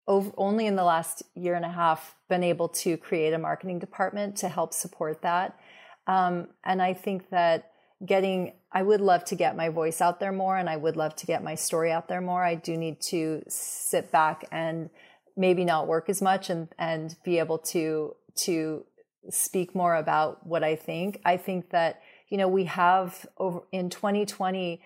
only 0.07 0.65
in 0.65 0.77
the 0.77 0.83
last 0.83 1.21
year 1.35 1.53
and 1.53 1.65
a 1.65 1.69
half 1.69 2.15
been 2.29 2.43
able 2.43 2.69
to 2.69 2.95
create 2.95 3.33
a 3.33 3.37
marketing 3.37 3.77
department 3.77 4.37
to 4.37 4.47
help 4.47 4.73
support 4.73 5.21
that. 5.21 5.59
Um, 6.07 6.47
and 6.63 6.81
I 6.81 6.93
think 6.93 7.29
that 7.29 7.71
getting, 8.05 8.53
I 8.71 8.83
would 8.83 9.01
love 9.01 9.25
to 9.25 9.35
get 9.35 9.57
my 9.57 9.67
voice 9.67 9.99
out 9.99 10.21
there 10.21 10.31
more 10.31 10.55
and 10.55 10.69
I 10.69 10.77
would 10.77 10.95
love 10.95 11.15
to 11.17 11.25
get 11.25 11.43
my 11.43 11.55
story 11.55 11.91
out 11.91 12.07
there 12.07 12.21
more. 12.21 12.41
I 12.43 12.55
do 12.55 12.77
need 12.77 13.01
to 13.09 13.43
sit 13.49 14.09
back 14.11 14.45
and 14.49 14.89
maybe 15.35 15.63
not 15.63 15.87
work 15.87 16.09
as 16.09 16.21
much 16.21 16.49
and 16.49 16.67
and 16.79 17.15
be 17.23 17.37
able 17.37 17.59
to 17.59 18.15
to 18.35 18.83
speak 19.29 19.75
more 19.75 19.95
about 19.95 20.45
what 20.45 20.63
I 20.63 20.75
think. 20.75 21.21
I 21.23 21.37
think 21.37 21.69
that 21.69 22.01
you 22.29 22.37
know 22.37 22.47
we 22.47 22.65
have 22.65 23.25
over 23.37 23.61
in 23.71 23.89
2020 23.89 24.81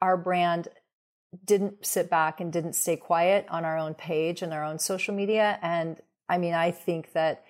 our 0.00 0.16
brand 0.16 0.68
didn't 1.44 1.84
sit 1.84 2.10
back 2.10 2.40
and 2.40 2.52
didn't 2.52 2.74
stay 2.74 2.96
quiet 2.96 3.46
on 3.48 3.64
our 3.64 3.78
own 3.78 3.94
page 3.94 4.42
and 4.42 4.52
our 4.52 4.64
own 4.64 4.78
social 4.78 5.14
media. 5.14 5.58
And 5.62 5.96
I 6.28 6.38
mean 6.38 6.54
I 6.54 6.70
think 6.70 7.12
that 7.12 7.44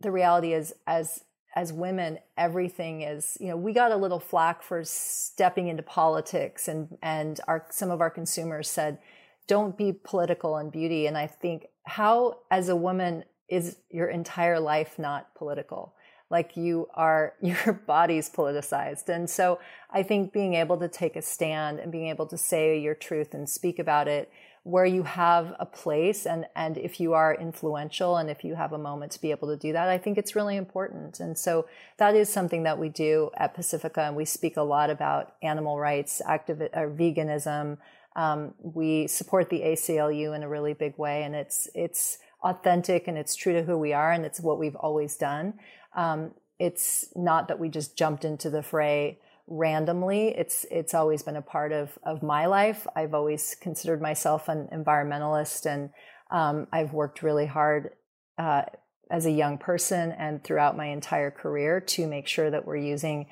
the 0.00 0.10
reality 0.10 0.52
is 0.52 0.74
as 0.86 1.24
as 1.54 1.72
women 1.72 2.18
everything 2.36 3.02
is 3.02 3.36
you 3.40 3.48
know 3.48 3.56
we 3.56 3.72
got 3.72 3.90
a 3.90 3.96
little 3.96 4.20
flack 4.20 4.62
for 4.62 4.82
stepping 4.84 5.68
into 5.68 5.82
politics 5.82 6.68
and 6.68 6.96
and 7.02 7.40
our 7.48 7.66
some 7.70 7.90
of 7.90 8.00
our 8.00 8.10
consumers 8.10 8.70
said 8.70 8.98
don't 9.46 9.78
be 9.78 9.92
political 9.92 10.58
in 10.58 10.70
beauty. 10.70 11.06
And 11.06 11.16
i 11.16 11.26
think 11.26 11.66
how 11.84 12.38
as 12.50 12.68
a 12.68 12.76
woman 12.76 13.24
is 13.48 13.78
your 13.90 14.08
entire 14.08 14.60
life 14.60 14.98
not 14.98 15.34
political 15.34 15.94
like 16.30 16.56
you 16.56 16.88
are 16.94 17.34
your 17.42 17.72
body's 17.86 18.30
politicized. 18.30 19.08
And 19.08 19.28
so 19.28 19.58
i 19.90 20.02
think 20.02 20.32
being 20.32 20.54
able 20.54 20.76
to 20.78 20.88
take 20.88 21.16
a 21.16 21.22
stand 21.22 21.78
and 21.78 21.90
being 21.90 22.08
able 22.08 22.26
to 22.26 22.36
say 22.36 22.78
your 22.78 22.94
truth 22.94 23.34
and 23.34 23.48
speak 23.48 23.78
about 23.78 24.06
it 24.06 24.30
where 24.64 24.84
you 24.84 25.02
have 25.02 25.54
a 25.58 25.64
place 25.64 26.26
and 26.26 26.44
and 26.54 26.76
if 26.76 27.00
you 27.00 27.14
are 27.14 27.34
influential 27.34 28.18
and 28.18 28.28
if 28.28 28.44
you 28.44 28.54
have 28.54 28.72
a 28.72 28.78
moment 28.78 29.12
to 29.12 29.20
be 29.20 29.30
able 29.30 29.48
to 29.48 29.56
do 29.56 29.72
that 29.72 29.88
i 29.88 29.96
think 29.96 30.18
it's 30.18 30.36
really 30.36 30.56
important. 30.56 31.20
And 31.20 31.38
so 31.38 31.66
that 31.96 32.14
is 32.14 32.28
something 32.28 32.64
that 32.64 32.78
we 32.78 32.88
do 32.88 33.30
at 33.36 33.54
pacifica 33.54 34.02
and 34.02 34.16
we 34.16 34.24
speak 34.24 34.56
a 34.56 34.62
lot 34.62 34.90
about 34.90 35.34
animal 35.42 35.78
rights 35.78 36.20
active 36.26 36.60
or 36.60 36.90
veganism. 36.90 37.78
Um, 38.16 38.54
we 38.60 39.06
support 39.06 39.48
the 39.48 39.60
aclu 39.60 40.34
in 40.34 40.42
a 40.42 40.48
really 40.48 40.74
big 40.74 40.98
way 40.98 41.22
and 41.22 41.34
it's 41.34 41.68
it's 41.74 42.18
authentic 42.42 43.08
and 43.08 43.16
it's 43.16 43.34
true 43.34 43.52
to 43.52 43.62
who 43.62 43.76
we 43.78 43.92
are 43.92 44.12
and 44.12 44.24
it's 44.24 44.40
what 44.40 44.58
we've 44.58 44.76
always 44.76 45.16
done 45.16 45.54
um, 45.98 46.30
it's 46.60 47.06
not 47.16 47.48
that 47.48 47.58
we 47.58 47.68
just 47.68 47.96
jumped 47.96 48.24
into 48.24 48.50
the 48.50 48.62
fray 48.62 49.18
randomly. 49.48 50.28
It's 50.28 50.64
it's 50.70 50.94
always 50.94 51.22
been 51.22 51.36
a 51.36 51.42
part 51.42 51.72
of 51.72 51.98
of 52.04 52.22
my 52.22 52.46
life. 52.46 52.86
I've 52.94 53.14
always 53.14 53.56
considered 53.60 54.00
myself 54.00 54.48
an 54.48 54.68
environmentalist, 54.72 55.66
and 55.66 55.90
um, 56.30 56.68
I've 56.72 56.92
worked 56.92 57.22
really 57.22 57.46
hard 57.46 57.90
uh, 58.38 58.62
as 59.10 59.26
a 59.26 59.30
young 59.30 59.58
person 59.58 60.12
and 60.12 60.42
throughout 60.44 60.76
my 60.76 60.86
entire 60.86 61.32
career 61.32 61.80
to 61.80 62.06
make 62.06 62.28
sure 62.28 62.48
that 62.48 62.64
we're 62.64 62.76
using 62.76 63.26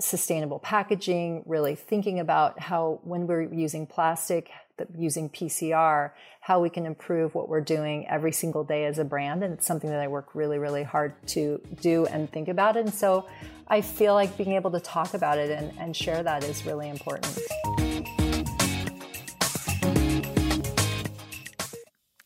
sustainable 0.00 0.58
packaging. 0.58 1.44
Really 1.46 1.76
thinking 1.76 2.18
about 2.18 2.58
how 2.58 3.00
when 3.04 3.28
we're 3.28 3.52
using 3.54 3.86
plastic, 3.86 4.50
using 4.96 5.28
PCR, 5.28 6.10
how 6.40 6.60
we 6.60 6.70
can 6.70 6.86
improve 6.86 7.34
what 7.34 7.48
we're 7.48 7.60
doing 7.60 8.06
every 8.08 8.32
single 8.32 8.64
day 8.64 8.84
as 8.86 8.98
a 8.98 9.04
brand. 9.04 9.42
And 9.42 9.54
it's 9.54 9.66
something 9.66 9.90
that 9.90 10.00
I 10.00 10.08
work 10.08 10.34
really, 10.34 10.58
really 10.58 10.82
hard 10.82 11.14
to 11.28 11.60
do 11.80 12.06
and 12.06 12.30
think 12.30 12.48
about. 12.48 12.76
And 12.76 12.92
so 12.92 13.26
I 13.68 13.80
feel 13.80 14.14
like 14.14 14.36
being 14.36 14.52
able 14.52 14.70
to 14.72 14.80
talk 14.80 15.14
about 15.14 15.38
it 15.38 15.50
and, 15.50 15.72
and 15.78 15.96
share 15.96 16.22
that 16.22 16.44
is 16.44 16.66
really 16.66 16.88
important. 16.88 17.38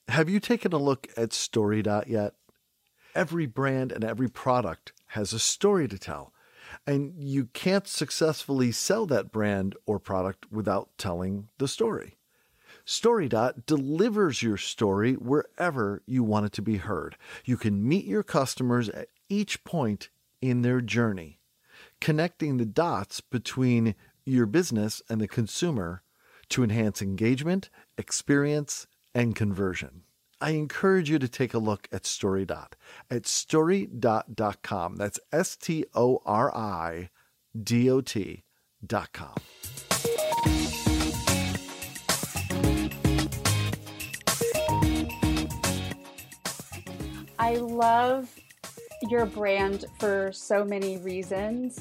Have 0.09 0.31
you 0.31 0.41
taken 0.41 0.73
a 0.73 0.79
look 0.79 1.09
at 1.17 1.31
StoryDot 1.31 2.09
yet? 2.09 2.33
Every 3.15 3.45
brand 3.45 3.93
and 3.93 4.03
every 4.03 4.29
product 4.29 4.93
has 5.09 5.35
a 5.35 5.39
story 5.39 5.89
to 5.89 5.99
tell, 5.99 6.33
and 6.87 7.13
you 7.17 7.47
can't 7.53 7.87
successfully 7.87 8.73
sell 8.73 9.05
that 9.07 9.31
brand 9.31 9.77
or 9.85 9.99
product 9.99 10.51
without 10.51 10.89
telling 10.97 11.49
the 11.59 11.69
story. 11.69 12.17
StoryDot 12.87 13.67
delivers 13.67 14.43
your 14.43 14.57
story 14.57 15.15
wherever 15.15 16.03
you 16.07 16.23
want 16.23 16.47
it 16.47 16.53
to 16.53 16.63
be 16.63 16.77
heard. 16.77 17.17
You 17.45 17.57
can 17.57 17.87
meet 17.87 18.05
your 18.05 18.23
customers 18.23 18.89
at 18.89 19.09
each 19.29 19.65
point 19.65 20.09
in 20.41 20.63
their 20.63 20.81
journey, 20.81 21.41
connecting 22.01 22.57
the 22.57 22.65
dots 22.65 23.21
between 23.21 23.95
your 24.25 24.47
business 24.47 25.03
and 25.09 25.21
the 25.21 25.29
consumer 25.29 26.03
to 26.51 26.63
enhance 26.63 27.03
engagement, 27.03 27.71
experience, 27.99 28.87
and 29.15 29.35
conversion. 29.35 30.03
I 30.41 30.51
encourage 30.51 31.11
you 31.11 31.19
to 31.19 31.29
take 31.29 31.55
a 31.55 31.59
look 31.59 31.89
at 31.91 32.03
StoryDot 32.03 32.73
at 33.11 33.23
storydot.com. 33.23 34.97
That's 34.97 35.19
S 35.33 35.57
T 35.57 35.87
O 35.95 36.23
R 36.25 36.55
I 36.55 37.11
D 37.61 37.91
O 37.91 38.01
T.com. 38.01 39.35
I 47.47 47.59
love 47.59 48.35
your 49.09 49.25
brand 49.25 49.85
for 50.01 50.33
so 50.33 50.65
many 50.65 50.99
reasons. 50.99 51.81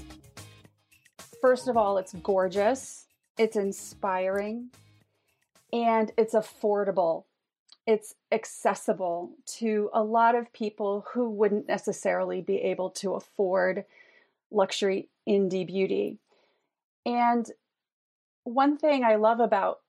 First 1.42 1.68
of 1.68 1.76
all, 1.76 1.98
it's 1.98 2.14
gorgeous, 2.14 3.08
it's 3.40 3.56
inspiring, 3.56 4.70
and 5.74 6.12
it's 6.20 6.36
affordable. 6.36 7.24
It's 7.88 8.14
accessible 8.32 9.32
to 9.58 9.90
a 9.92 10.04
lot 10.04 10.36
of 10.36 10.54
people 10.54 11.08
who 11.14 11.32
wouldn't 11.32 11.68
necessarily 11.68 12.42
be 12.42 12.58
able 12.58 12.92
to 12.92 13.16
afford 13.16 13.86
luxury 14.52 15.10
indie 15.28 15.66
beauty. 15.66 16.20
And 17.08 17.50
one 18.44 18.78
thing 18.78 19.04
I 19.04 19.16
love 19.16 19.40
about 19.40 19.80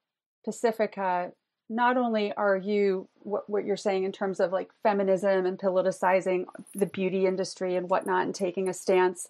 Pacifica 0.43 1.33
not 1.69 1.99
only 1.99 2.33
are 2.33 2.57
you 2.57 3.11
what, 3.27 3.49
what 3.51 3.65
you're 3.65 3.77
saying 3.77 4.05
in 4.05 4.13
terms 4.13 4.39
of 4.41 4.53
like 4.53 4.71
feminism 4.83 5.47
and 5.47 5.59
politicizing 5.59 6.47
the 6.75 6.87
beauty 6.87 7.27
industry 7.27 7.75
and 7.75 7.91
whatnot 7.91 8.25
and 8.25 8.35
taking 8.35 8.69
a 8.69 8.75
stance, 8.75 9.29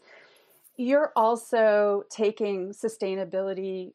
you're 0.76 1.12
also 1.16 2.04
taking 2.10 2.70
sustainability 2.70 3.92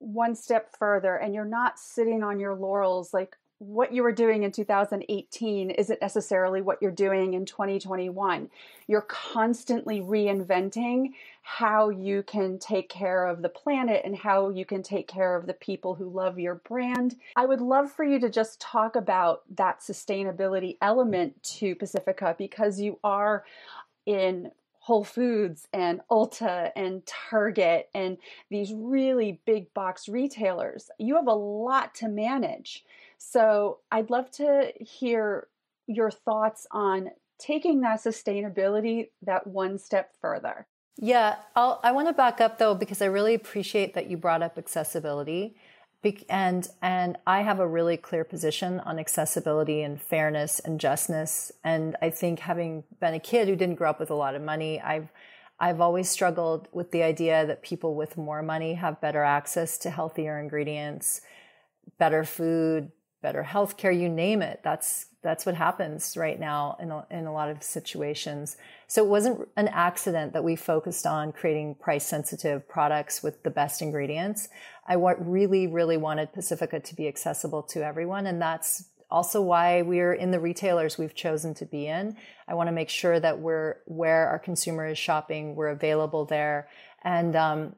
one 0.00 0.34
step 0.34 0.74
further 0.76 1.14
and 1.14 1.34
you're 1.34 1.44
not 1.44 1.78
sitting 1.78 2.24
on 2.24 2.40
your 2.40 2.54
laurels 2.54 3.14
like 3.14 3.36
what 3.60 3.92
you 3.92 4.02
were 4.02 4.10
doing 4.10 4.42
in 4.42 4.50
2018 4.50 5.70
isn't 5.70 6.00
necessarily 6.00 6.62
what 6.62 6.80
you're 6.80 6.90
doing 6.90 7.34
in 7.34 7.44
2021. 7.44 8.48
You're 8.86 9.02
constantly 9.02 10.00
reinventing 10.00 11.10
how 11.42 11.90
you 11.90 12.22
can 12.22 12.58
take 12.58 12.88
care 12.88 13.26
of 13.26 13.42
the 13.42 13.50
planet 13.50 14.00
and 14.02 14.16
how 14.16 14.48
you 14.48 14.64
can 14.64 14.82
take 14.82 15.06
care 15.06 15.36
of 15.36 15.46
the 15.46 15.52
people 15.52 15.94
who 15.94 16.08
love 16.08 16.38
your 16.38 16.54
brand. 16.54 17.16
I 17.36 17.44
would 17.44 17.60
love 17.60 17.92
for 17.92 18.02
you 18.02 18.18
to 18.20 18.30
just 18.30 18.62
talk 18.62 18.96
about 18.96 19.42
that 19.56 19.80
sustainability 19.80 20.78
element 20.80 21.42
to 21.58 21.74
Pacifica 21.74 22.34
because 22.38 22.80
you 22.80 22.98
are 23.04 23.44
in 24.06 24.52
Whole 24.78 25.04
Foods 25.04 25.68
and 25.74 26.00
Ulta 26.10 26.72
and 26.74 27.04
Target 27.04 27.90
and 27.94 28.16
these 28.48 28.72
really 28.72 29.38
big 29.44 29.72
box 29.74 30.08
retailers. 30.08 30.90
You 30.98 31.16
have 31.16 31.26
a 31.26 31.34
lot 31.34 31.94
to 31.96 32.08
manage. 32.08 32.86
So 33.22 33.80
I'd 33.92 34.08
love 34.08 34.30
to 34.32 34.72
hear 34.80 35.48
your 35.86 36.10
thoughts 36.10 36.66
on 36.70 37.10
taking 37.38 37.82
that 37.82 38.00
sustainability 38.00 39.10
that 39.22 39.46
one 39.46 39.78
step 39.78 40.14
further. 40.20 40.66
Yeah, 40.96 41.36
I'll, 41.54 41.80
i 41.82 41.92
want 41.92 42.08
to 42.08 42.14
back 42.14 42.40
up 42.40 42.58
though 42.58 42.74
because 42.74 43.02
I 43.02 43.06
really 43.06 43.34
appreciate 43.34 43.94
that 43.94 44.10
you 44.10 44.16
brought 44.16 44.42
up 44.42 44.56
accessibility, 44.56 45.54
and 46.30 46.66
and 46.80 47.18
I 47.26 47.42
have 47.42 47.60
a 47.60 47.68
really 47.68 47.98
clear 47.98 48.24
position 48.24 48.80
on 48.80 48.98
accessibility 48.98 49.82
and 49.82 50.00
fairness 50.00 50.58
and 50.58 50.80
justness. 50.80 51.52
And 51.62 51.96
I 52.00 52.08
think 52.08 52.40
having 52.40 52.84
been 53.00 53.14
a 53.14 53.20
kid 53.20 53.48
who 53.48 53.56
didn't 53.56 53.76
grow 53.76 53.90
up 53.90 54.00
with 54.00 54.10
a 54.10 54.14
lot 54.14 54.34
of 54.34 54.40
money, 54.40 54.80
I've 54.80 55.10
I've 55.58 55.82
always 55.82 56.08
struggled 56.08 56.68
with 56.72 56.90
the 56.90 57.02
idea 57.02 57.46
that 57.46 57.62
people 57.62 57.94
with 57.94 58.16
more 58.16 58.42
money 58.42 58.74
have 58.74 59.00
better 59.02 59.22
access 59.22 59.76
to 59.78 59.90
healthier 59.90 60.40
ingredients, 60.40 61.20
better 61.98 62.24
food, 62.24 62.90
better 63.22 63.46
healthcare, 63.48 63.98
you 63.98 64.08
name 64.08 64.42
it. 64.42 64.60
That's 64.62 65.06
that's 65.22 65.44
what 65.44 65.54
happens 65.54 66.16
right 66.16 66.40
now 66.40 66.78
in 66.80 66.90
a, 66.90 67.06
in 67.10 67.26
a 67.26 67.32
lot 67.32 67.50
of 67.50 67.62
situations. 67.62 68.56
So 68.86 69.04
it 69.04 69.08
wasn't 69.08 69.46
an 69.56 69.68
accident 69.68 70.32
that 70.32 70.42
we 70.42 70.56
focused 70.56 71.06
on 71.06 71.32
creating 71.32 71.74
price 71.74 72.06
sensitive 72.06 72.66
products 72.66 73.22
with 73.22 73.42
the 73.42 73.50
best 73.50 73.82
ingredients. 73.82 74.48
I 74.86 74.94
really, 74.94 75.66
really 75.66 75.98
wanted 75.98 76.32
Pacifica 76.32 76.80
to 76.80 76.94
be 76.94 77.06
accessible 77.06 77.62
to 77.64 77.84
everyone, 77.84 78.26
and 78.26 78.40
that's 78.40 78.84
also 79.10 79.42
why 79.42 79.82
we're 79.82 80.14
in 80.14 80.30
the 80.30 80.40
retailers 80.40 80.96
we've 80.96 81.14
chosen 81.14 81.52
to 81.54 81.66
be 81.66 81.86
in. 81.86 82.16
I 82.48 82.54
want 82.54 82.68
to 82.68 82.72
make 82.72 82.88
sure 82.88 83.20
that 83.20 83.40
we're 83.40 83.76
where 83.84 84.28
our 84.28 84.38
consumer 84.38 84.86
is 84.86 84.98
shopping, 84.98 85.54
we're 85.54 85.68
available 85.68 86.24
there, 86.24 86.68
and 87.04 87.36
um, 87.36 87.76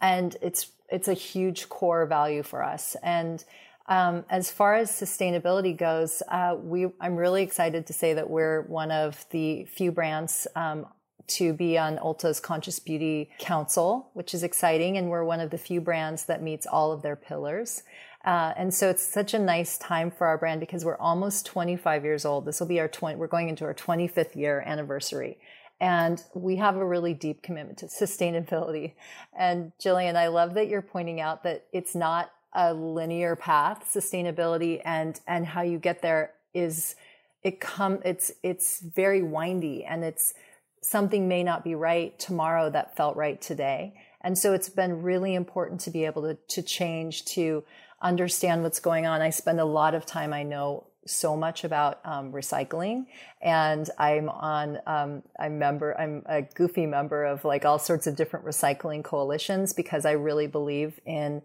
and 0.00 0.36
it's 0.40 0.70
it's 0.88 1.08
a 1.08 1.14
huge 1.14 1.68
core 1.68 2.06
value 2.06 2.42
for 2.42 2.62
us 2.62 2.96
and 3.02 3.44
um, 3.88 4.24
as 4.28 4.50
far 4.50 4.74
as 4.74 4.90
sustainability 4.90 5.76
goes, 5.76 6.22
uh, 6.28 6.56
we 6.60 6.88
I'm 7.00 7.16
really 7.16 7.42
excited 7.42 7.86
to 7.86 7.92
say 7.92 8.14
that 8.14 8.28
we're 8.28 8.62
one 8.62 8.90
of 8.90 9.24
the 9.30 9.64
few 9.64 9.90
brands 9.90 10.46
um, 10.54 10.86
to 11.28 11.52
be 11.52 11.78
on 11.78 11.98
Ulta's 11.98 12.40
Conscious 12.40 12.78
Beauty 12.78 13.30
Council, 13.38 14.10
which 14.14 14.34
is 14.34 14.42
exciting. 14.42 14.96
And 14.96 15.08
we're 15.08 15.24
one 15.24 15.40
of 15.40 15.50
the 15.50 15.58
few 15.58 15.80
brands 15.80 16.24
that 16.24 16.42
meets 16.42 16.66
all 16.66 16.92
of 16.92 17.02
their 17.02 17.16
pillars. 17.16 17.82
Uh, 18.24 18.52
and 18.56 18.74
so 18.74 18.90
it's 18.90 19.06
such 19.06 19.32
a 19.32 19.38
nice 19.38 19.78
time 19.78 20.10
for 20.10 20.26
our 20.26 20.36
brand 20.36 20.60
because 20.60 20.84
we're 20.84 20.98
almost 20.98 21.46
25 21.46 22.04
years 22.04 22.24
old. 22.24 22.44
This 22.44 22.60
will 22.60 22.66
be 22.66 22.80
our 22.80 22.88
20, 22.88 23.16
we're 23.16 23.26
going 23.26 23.48
into 23.48 23.64
our 23.64 23.74
25th 23.74 24.34
year 24.34 24.62
anniversary. 24.66 25.38
And 25.80 26.22
we 26.34 26.56
have 26.56 26.76
a 26.76 26.84
really 26.84 27.14
deep 27.14 27.42
commitment 27.42 27.78
to 27.78 27.86
sustainability. 27.86 28.94
And 29.38 29.72
Jillian, 29.80 30.16
I 30.16 30.26
love 30.26 30.54
that 30.54 30.68
you're 30.68 30.82
pointing 30.82 31.20
out 31.20 31.44
that 31.44 31.66
it's 31.72 31.94
not 31.94 32.32
a 32.58 32.74
linear 32.74 33.36
path, 33.36 33.88
sustainability 33.94 34.82
and, 34.84 35.20
and 35.28 35.46
how 35.46 35.62
you 35.62 35.78
get 35.78 36.02
there 36.02 36.32
is 36.52 36.96
it 37.44 37.60
come, 37.60 38.00
it's, 38.04 38.32
it's 38.42 38.80
very 38.80 39.22
windy 39.22 39.84
and 39.84 40.02
it's 40.02 40.34
something 40.82 41.28
may 41.28 41.44
not 41.44 41.62
be 41.62 41.76
right 41.76 42.18
tomorrow 42.18 42.68
that 42.68 42.96
felt 42.96 43.14
right 43.16 43.40
today. 43.40 43.94
And 44.22 44.36
so 44.36 44.54
it's 44.54 44.68
been 44.68 45.02
really 45.02 45.36
important 45.36 45.80
to 45.82 45.90
be 45.92 46.04
able 46.04 46.22
to, 46.22 46.34
to 46.34 46.62
change, 46.62 47.26
to 47.26 47.62
understand 48.02 48.64
what's 48.64 48.80
going 48.80 49.06
on. 49.06 49.22
I 49.22 49.30
spend 49.30 49.60
a 49.60 49.64
lot 49.64 49.94
of 49.94 50.04
time, 50.04 50.32
I 50.32 50.42
know, 50.42 50.87
so 51.08 51.36
much 51.36 51.64
about 51.64 52.00
um, 52.04 52.32
recycling. 52.32 53.06
And 53.40 53.88
i'm 53.98 54.28
on 54.28 54.78
um, 54.86 55.22
i'm 55.38 55.58
member 55.58 55.98
i'm 55.98 56.22
a 56.26 56.42
goofy 56.42 56.86
member 56.86 57.24
of 57.24 57.44
like 57.44 57.64
all 57.64 57.78
sorts 57.78 58.06
of 58.06 58.16
different 58.16 58.44
recycling 58.44 59.04
coalitions 59.04 59.72
because 59.72 60.04
i 60.04 60.12
really 60.12 60.46
believe 60.46 61.00
in 61.06 61.42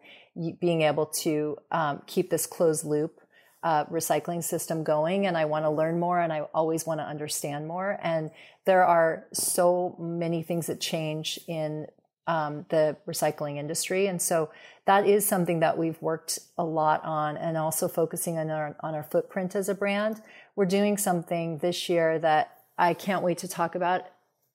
being 0.59 0.81
able 0.81 1.05
to 1.05 1.57
um, 1.71 2.01
keep 2.07 2.29
this 2.29 2.45
closed 2.47 2.85
loop 2.85 3.19
uh, 3.61 3.85
recycling 3.85 4.43
system 4.43 4.83
going. 4.83 5.25
And 5.25 5.37
i 5.37 5.45
want 5.45 5.65
to 5.65 5.69
learn 5.69 5.99
more 5.99 6.19
and 6.19 6.33
i 6.33 6.41
always 6.53 6.85
want 6.85 6.99
to 6.99 7.05
understand 7.05 7.67
more. 7.67 7.99
And 8.01 8.31
there 8.65 8.83
are 8.85 9.25
so 9.33 9.95
many 9.99 10.43
things 10.43 10.67
that 10.67 10.79
change 10.79 11.39
in 11.47 11.87
um, 12.27 12.65
the 12.69 12.95
recycling 13.07 13.57
industry. 13.57 14.07
And 14.07 14.21
so 14.21 14.49
that 14.85 15.07
is 15.07 15.25
something 15.25 15.59
that 15.59 15.77
we've 15.77 16.01
worked 16.01 16.39
a 16.57 16.63
lot 16.63 17.03
on 17.03 17.37
and 17.37 17.57
also 17.57 17.87
focusing 17.87 18.37
on 18.37 18.49
our, 18.49 18.75
on 18.81 18.95
our 18.95 19.03
footprint 19.03 19.55
as 19.55 19.69
a 19.69 19.73
brand. 19.73 20.21
We're 20.55 20.65
doing 20.65 20.97
something 20.97 21.57
this 21.59 21.89
year 21.89 22.19
that 22.19 22.57
I 22.77 22.93
can't 22.93 23.23
wait 23.23 23.39
to 23.39 23.47
talk 23.47 23.75
about. 23.75 24.05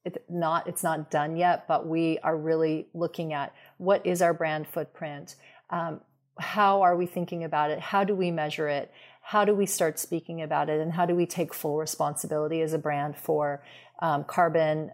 It 0.04 0.24
not, 0.28 0.66
it's 0.66 0.82
not 0.82 1.10
done 1.10 1.36
yet, 1.36 1.66
but 1.68 1.86
we 1.86 2.18
are 2.20 2.36
really 2.36 2.86
looking 2.94 3.32
at 3.32 3.54
what 3.78 4.04
is 4.06 4.22
our 4.22 4.32
brand 4.32 4.66
footprint? 4.66 5.36
Um, 5.70 6.00
how 6.38 6.82
are 6.82 6.96
we 6.96 7.06
thinking 7.06 7.44
about 7.44 7.70
it? 7.70 7.80
How 7.80 8.04
do 8.04 8.14
we 8.14 8.30
measure 8.30 8.68
it? 8.68 8.92
How 9.22 9.44
do 9.44 9.54
we 9.54 9.66
start 9.66 9.98
speaking 9.98 10.40
about 10.40 10.70
it? 10.70 10.80
And 10.80 10.92
how 10.92 11.04
do 11.04 11.14
we 11.14 11.26
take 11.26 11.52
full 11.52 11.76
responsibility 11.76 12.62
as 12.62 12.72
a 12.72 12.78
brand 12.78 13.16
for 13.16 13.62
um, 14.00 14.24
carbon 14.24 14.92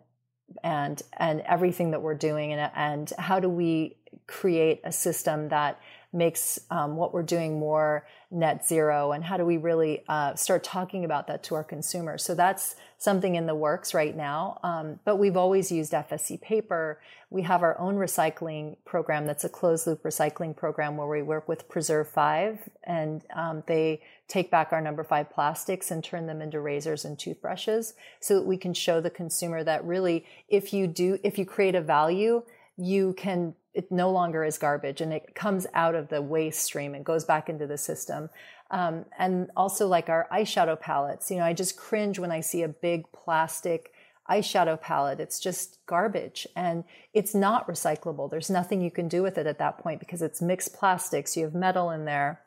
and 0.62 1.02
and 1.16 1.40
everything 1.42 1.90
that 1.92 2.02
we're 2.02 2.14
doing 2.14 2.52
and 2.52 2.70
and 2.74 3.12
how 3.18 3.40
do 3.40 3.48
we 3.48 3.96
create 4.26 4.80
a 4.84 4.92
system 4.92 5.48
that 5.48 5.80
makes 6.12 6.60
um, 6.70 6.96
what 6.96 7.12
we're 7.12 7.22
doing 7.22 7.58
more 7.58 8.06
net 8.30 8.66
zero? 8.66 9.12
And 9.12 9.24
how 9.24 9.36
do 9.36 9.44
we 9.44 9.56
really 9.56 10.04
uh, 10.08 10.34
start 10.36 10.62
talking 10.62 11.04
about 11.04 11.26
that 11.26 11.42
to 11.44 11.56
our 11.56 11.64
consumers? 11.64 12.24
So 12.24 12.34
that's 12.34 12.76
something 13.04 13.34
in 13.34 13.46
the 13.46 13.54
works 13.54 13.92
right 13.92 14.16
now 14.16 14.58
um, 14.62 14.98
but 15.04 15.16
we've 15.16 15.36
always 15.36 15.70
used 15.70 15.92
fsc 15.92 16.40
paper 16.40 17.00
we 17.30 17.42
have 17.42 17.62
our 17.62 17.78
own 17.78 17.96
recycling 17.96 18.76
program 18.84 19.26
that's 19.26 19.44
a 19.44 19.48
closed 19.48 19.86
loop 19.86 20.02
recycling 20.02 20.56
program 20.56 20.96
where 20.96 21.06
we 21.06 21.22
work 21.22 21.46
with 21.46 21.68
preserve 21.68 22.08
five 22.08 22.58
and 22.84 23.22
um, 23.34 23.62
they 23.66 24.00
take 24.26 24.50
back 24.50 24.72
our 24.72 24.80
number 24.80 25.04
five 25.04 25.30
plastics 25.30 25.90
and 25.90 26.02
turn 26.02 26.26
them 26.26 26.40
into 26.40 26.58
razors 26.58 27.04
and 27.04 27.18
toothbrushes 27.18 27.92
so 28.20 28.34
that 28.34 28.46
we 28.46 28.56
can 28.56 28.72
show 28.72 29.00
the 29.00 29.10
consumer 29.10 29.62
that 29.62 29.84
really 29.84 30.24
if 30.48 30.72
you 30.72 30.86
do 30.86 31.18
if 31.22 31.38
you 31.38 31.44
create 31.44 31.74
a 31.74 31.80
value 31.80 32.42
you 32.76 33.12
can 33.12 33.54
it 33.74 33.90
no 33.90 34.10
longer 34.10 34.44
is 34.44 34.56
garbage 34.56 35.00
and 35.00 35.12
it 35.12 35.34
comes 35.34 35.66
out 35.74 35.94
of 35.94 36.08
the 36.08 36.22
waste 36.22 36.62
stream 36.62 36.94
and 36.94 37.04
goes 37.04 37.24
back 37.24 37.48
into 37.48 37.66
the 37.66 37.76
system. 37.76 38.30
Um, 38.74 39.04
and 39.20 39.50
also 39.56 39.86
like 39.86 40.08
our 40.08 40.26
eyeshadow 40.32 40.78
palettes, 40.80 41.30
you 41.30 41.36
know, 41.36 41.44
I 41.44 41.52
just 41.52 41.76
cringe 41.76 42.18
when 42.18 42.32
I 42.32 42.40
see 42.40 42.64
a 42.64 42.68
big 42.68 43.04
plastic 43.12 43.92
eyeshadow 44.28 44.80
palette. 44.80 45.20
It's 45.20 45.38
just 45.38 45.78
garbage 45.86 46.44
and 46.56 46.82
it's 47.12 47.36
not 47.36 47.68
recyclable. 47.68 48.28
There's 48.28 48.50
nothing 48.50 48.80
you 48.80 48.90
can 48.90 49.06
do 49.06 49.22
with 49.22 49.38
it 49.38 49.46
at 49.46 49.60
that 49.60 49.78
point 49.78 50.00
because 50.00 50.22
it's 50.22 50.42
mixed 50.42 50.74
plastics. 50.74 51.36
You 51.36 51.44
have 51.44 51.54
metal 51.54 51.90
in 51.90 52.04
there. 52.04 52.40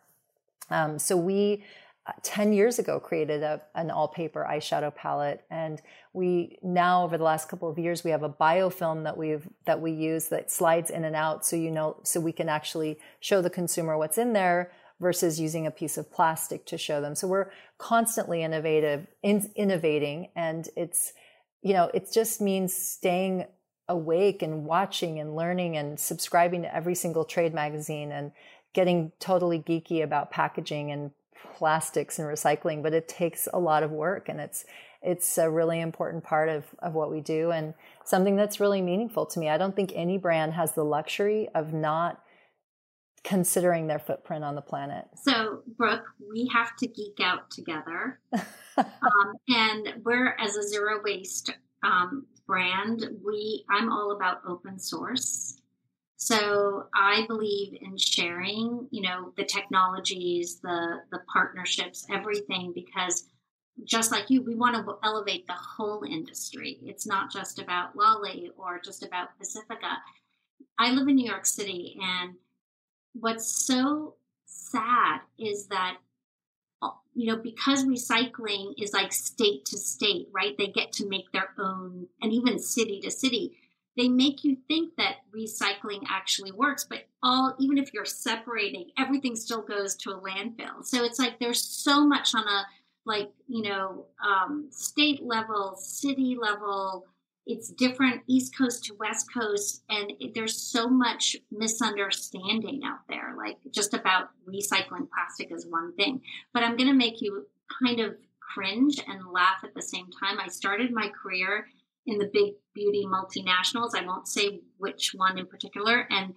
Um, 0.69 0.99
so 0.99 1.15
we 1.15 1.63
10 2.23 2.51
years 2.51 2.77
ago 2.77 2.99
created 2.99 3.41
a, 3.41 3.61
an 3.75 3.89
all 3.89 4.09
paper 4.09 4.45
eyeshadow 4.49 4.93
palette 4.93 5.45
and 5.49 5.81
we 6.11 6.57
now 6.61 7.03
over 7.03 7.17
the 7.17 7.23
last 7.23 7.47
couple 7.47 7.69
of 7.69 7.79
years 7.79 8.03
we 8.03 8.11
have 8.11 8.23
a 8.23 8.29
biofilm 8.29 9.03
that 9.03 9.17
we've 9.17 9.47
that 9.65 9.81
we 9.81 9.91
use 9.91 10.27
that 10.29 10.49
slides 10.49 10.89
in 10.89 11.03
and 11.03 11.17
out 11.17 11.45
so 11.45 11.55
you 11.55 11.69
know 11.69 11.97
so 12.03 12.19
we 12.19 12.31
can 12.31 12.47
actually 12.47 12.97
show 13.19 13.41
the 13.41 13.49
consumer 13.49 13.97
what's 13.97 14.17
in 14.17 14.31
there 14.31 14.71
versus 14.99 15.39
using 15.39 15.67
a 15.67 15.71
piece 15.71 15.97
of 15.97 16.11
plastic 16.11 16.65
to 16.65 16.77
show 16.77 17.01
them 17.01 17.15
so 17.15 17.27
we're 17.27 17.51
constantly 17.77 18.43
innovative 18.43 19.07
in, 19.23 19.49
innovating 19.55 20.29
and 20.35 20.69
it's 20.75 21.13
you 21.61 21.73
know 21.73 21.89
it 21.93 22.07
just 22.13 22.41
means 22.41 22.73
staying 22.73 23.45
awake 23.89 24.41
and 24.41 24.65
watching 24.65 25.19
and 25.19 25.35
learning 25.35 25.77
and 25.77 25.99
subscribing 25.99 26.61
to 26.61 26.75
every 26.75 26.95
single 26.95 27.23
trade 27.23 27.53
magazine 27.53 28.11
and 28.11 28.31
getting 28.73 29.11
totally 29.19 29.59
geeky 29.59 30.03
about 30.03 30.29
packaging 30.29 30.91
and 30.91 31.11
plastics 31.55 32.19
and 32.19 32.27
recycling, 32.27 32.83
but 32.83 32.93
it 32.93 33.07
takes 33.07 33.47
a 33.53 33.59
lot 33.59 33.83
of 33.83 33.91
work 33.91 34.29
and 34.29 34.39
it's 34.39 34.65
it's 35.01 35.37
a 35.37 35.49
really 35.49 35.79
important 35.79 36.23
part 36.23 36.49
of, 36.49 36.65
of 36.79 36.93
what 36.93 37.11
we 37.11 37.21
do 37.21 37.51
and 37.51 37.75
something 38.03 38.35
that's 38.35 38.59
really 38.59 38.81
meaningful 38.81 39.27
to 39.27 39.39
me. 39.39 39.47
I 39.47 39.57
don't 39.57 39.75
think 39.75 39.91
any 39.95 40.17
brand 40.17 40.53
has 40.53 40.73
the 40.73 40.83
luxury 40.83 41.47
of 41.53 41.71
not 41.71 42.21
considering 43.23 43.87
their 43.87 43.99
footprint 43.99 44.43
on 44.43 44.55
the 44.55 44.61
planet. 44.61 45.05
So, 45.15 45.61
Brooke, 45.77 46.05
we 46.31 46.49
have 46.53 46.75
to 46.77 46.87
geek 46.87 47.17
out 47.21 47.49
together. 47.51 48.19
um, 48.77 49.33
and 49.47 49.95
we're 50.03 50.35
as 50.39 50.55
a 50.55 50.63
zero 50.63 51.01
waste 51.03 51.51
um, 51.83 52.25
brand, 52.47 53.05
we 53.23 53.65
I'm 53.69 53.91
all 53.91 54.11
about 54.15 54.41
open 54.47 54.79
source. 54.79 55.59
So 56.15 56.87
I 56.95 57.25
believe 57.27 57.77
in 57.79 57.95
sharing, 57.97 58.87
you 58.89 59.03
know, 59.03 59.33
the 59.37 59.45
technologies, 59.45 60.59
the 60.61 61.01
the 61.11 61.19
partnerships, 61.31 62.05
everything 62.11 62.71
because 62.73 63.27
just 63.83 64.11
like 64.11 64.31
you, 64.31 64.41
we 64.41 64.55
want 64.55 64.75
to 64.75 64.97
elevate 65.03 65.45
the 65.45 65.53
whole 65.53 66.03
industry. 66.03 66.79
It's 66.81 67.05
not 67.05 67.31
just 67.31 67.59
about 67.59 67.95
LOLI 67.95 68.49
or 68.57 68.81
just 68.83 69.03
about 69.05 69.37
Pacifica. 69.37 69.99
I 70.79 70.91
live 70.91 71.07
in 71.07 71.15
New 71.15 71.29
York 71.29 71.45
City 71.45 71.95
and 72.01 72.33
what's 73.19 73.47
so 73.47 74.15
sad 74.45 75.21
is 75.37 75.67
that 75.67 75.97
you 77.13 77.27
know 77.27 77.37
because 77.37 77.85
recycling 77.85 78.73
is 78.77 78.93
like 78.93 79.11
state 79.11 79.65
to 79.65 79.77
state 79.77 80.27
right 80.31 80.55
they 80.57 80.67
get 80.67 80.91
to 80.91 81.07
make 81.07 81.31
their 81.31 81.49
own 81.57 82.07
and 82.21 82.31
even 82.31 82.59
city 82.59 82.99
to 83.01 83.09
city 83.09 83.57
they 83.97 84.07
make 84.07 84.43
you 84.43 84.57
think 84.67 84.95
that 84.97 85.17
recycling 85.35 86.03
actually 86.07 86.51
works, 86.51 86.85
but 86.87 87.07
all 87.23 87.55
even 87.59 87.79
if 87.79 87.93
you're 87.93 88.05
separating, 88.05 88.91
everything 88.97 89.35
still 89.35 89.63
goes 89.63 89.95
to 89.95 90.11
a 90.11 90.21
landfill. 90.21 90.83
So 90.83 91.03
it's 91.03 91.17
like 91.17 91.39
there's 91.39 91.61
so 91.61 92.05
much 92.05 92.35
on 92.35 92.47
a 92.47 92.67
like 93.07 93.31
you 93.47 93.63
know 93.63 94.05
um, 94.23 94.67
state 94.69 95.23
level, 95.23 95.75
city 95.75 96.37
level. 96.39 97.07
It's 97.49 97.69
different 97.69 98.23
East 98.27 98.57
Coast 98.57 98.83
to 98.85 98.93
West 98.95 99.33
Coast, 99.33 99.81
and 99.89 100.11
there's 100.35 100.61
so 100.61 100.89
much 100.89 101.37
misunderstanding 101.49 102.81
out 102.85 103.07
there. 103.07 103.35
Like 103.37 103.55
just 103.71 103.93
about 103.93 104.31
recycling 104.45 105.07
plastic 105.09 105.51
is 105.51 105.65
one 105.65 105.95
thing, 105.95 106.21
but 106.53 106.63
I'm 106.63 106.75
going 106.75 106.89
to 106.89 106.93
make 106.93 107.21
you 107.21 107.47
kind 107.81 108.01
of 108.01 108.17
cringe 108.39 108.99
and 109.07 109.31
laugh 109.31 109.59
at 109.63 109.73
the 109.73 109.81
same 109.81 110.07
time. 110.19 110.39
I 110.39 110.49
started 110.49 110.91
my 110.91 111.09
career 111.09 111.67
in 112.05 112.17
the 112.17 112.29
big 112.31 112.55
beauty 112.73 113.05
multinationals. 113.05 113.95
I 113.95 114.05
won't 114.05 114.27
say 114.27 114.61
which 114.77 115.13
one 115.13 115.37
in 115.37 115.45
particular. 115.45 116.05
And, 116.09 116.33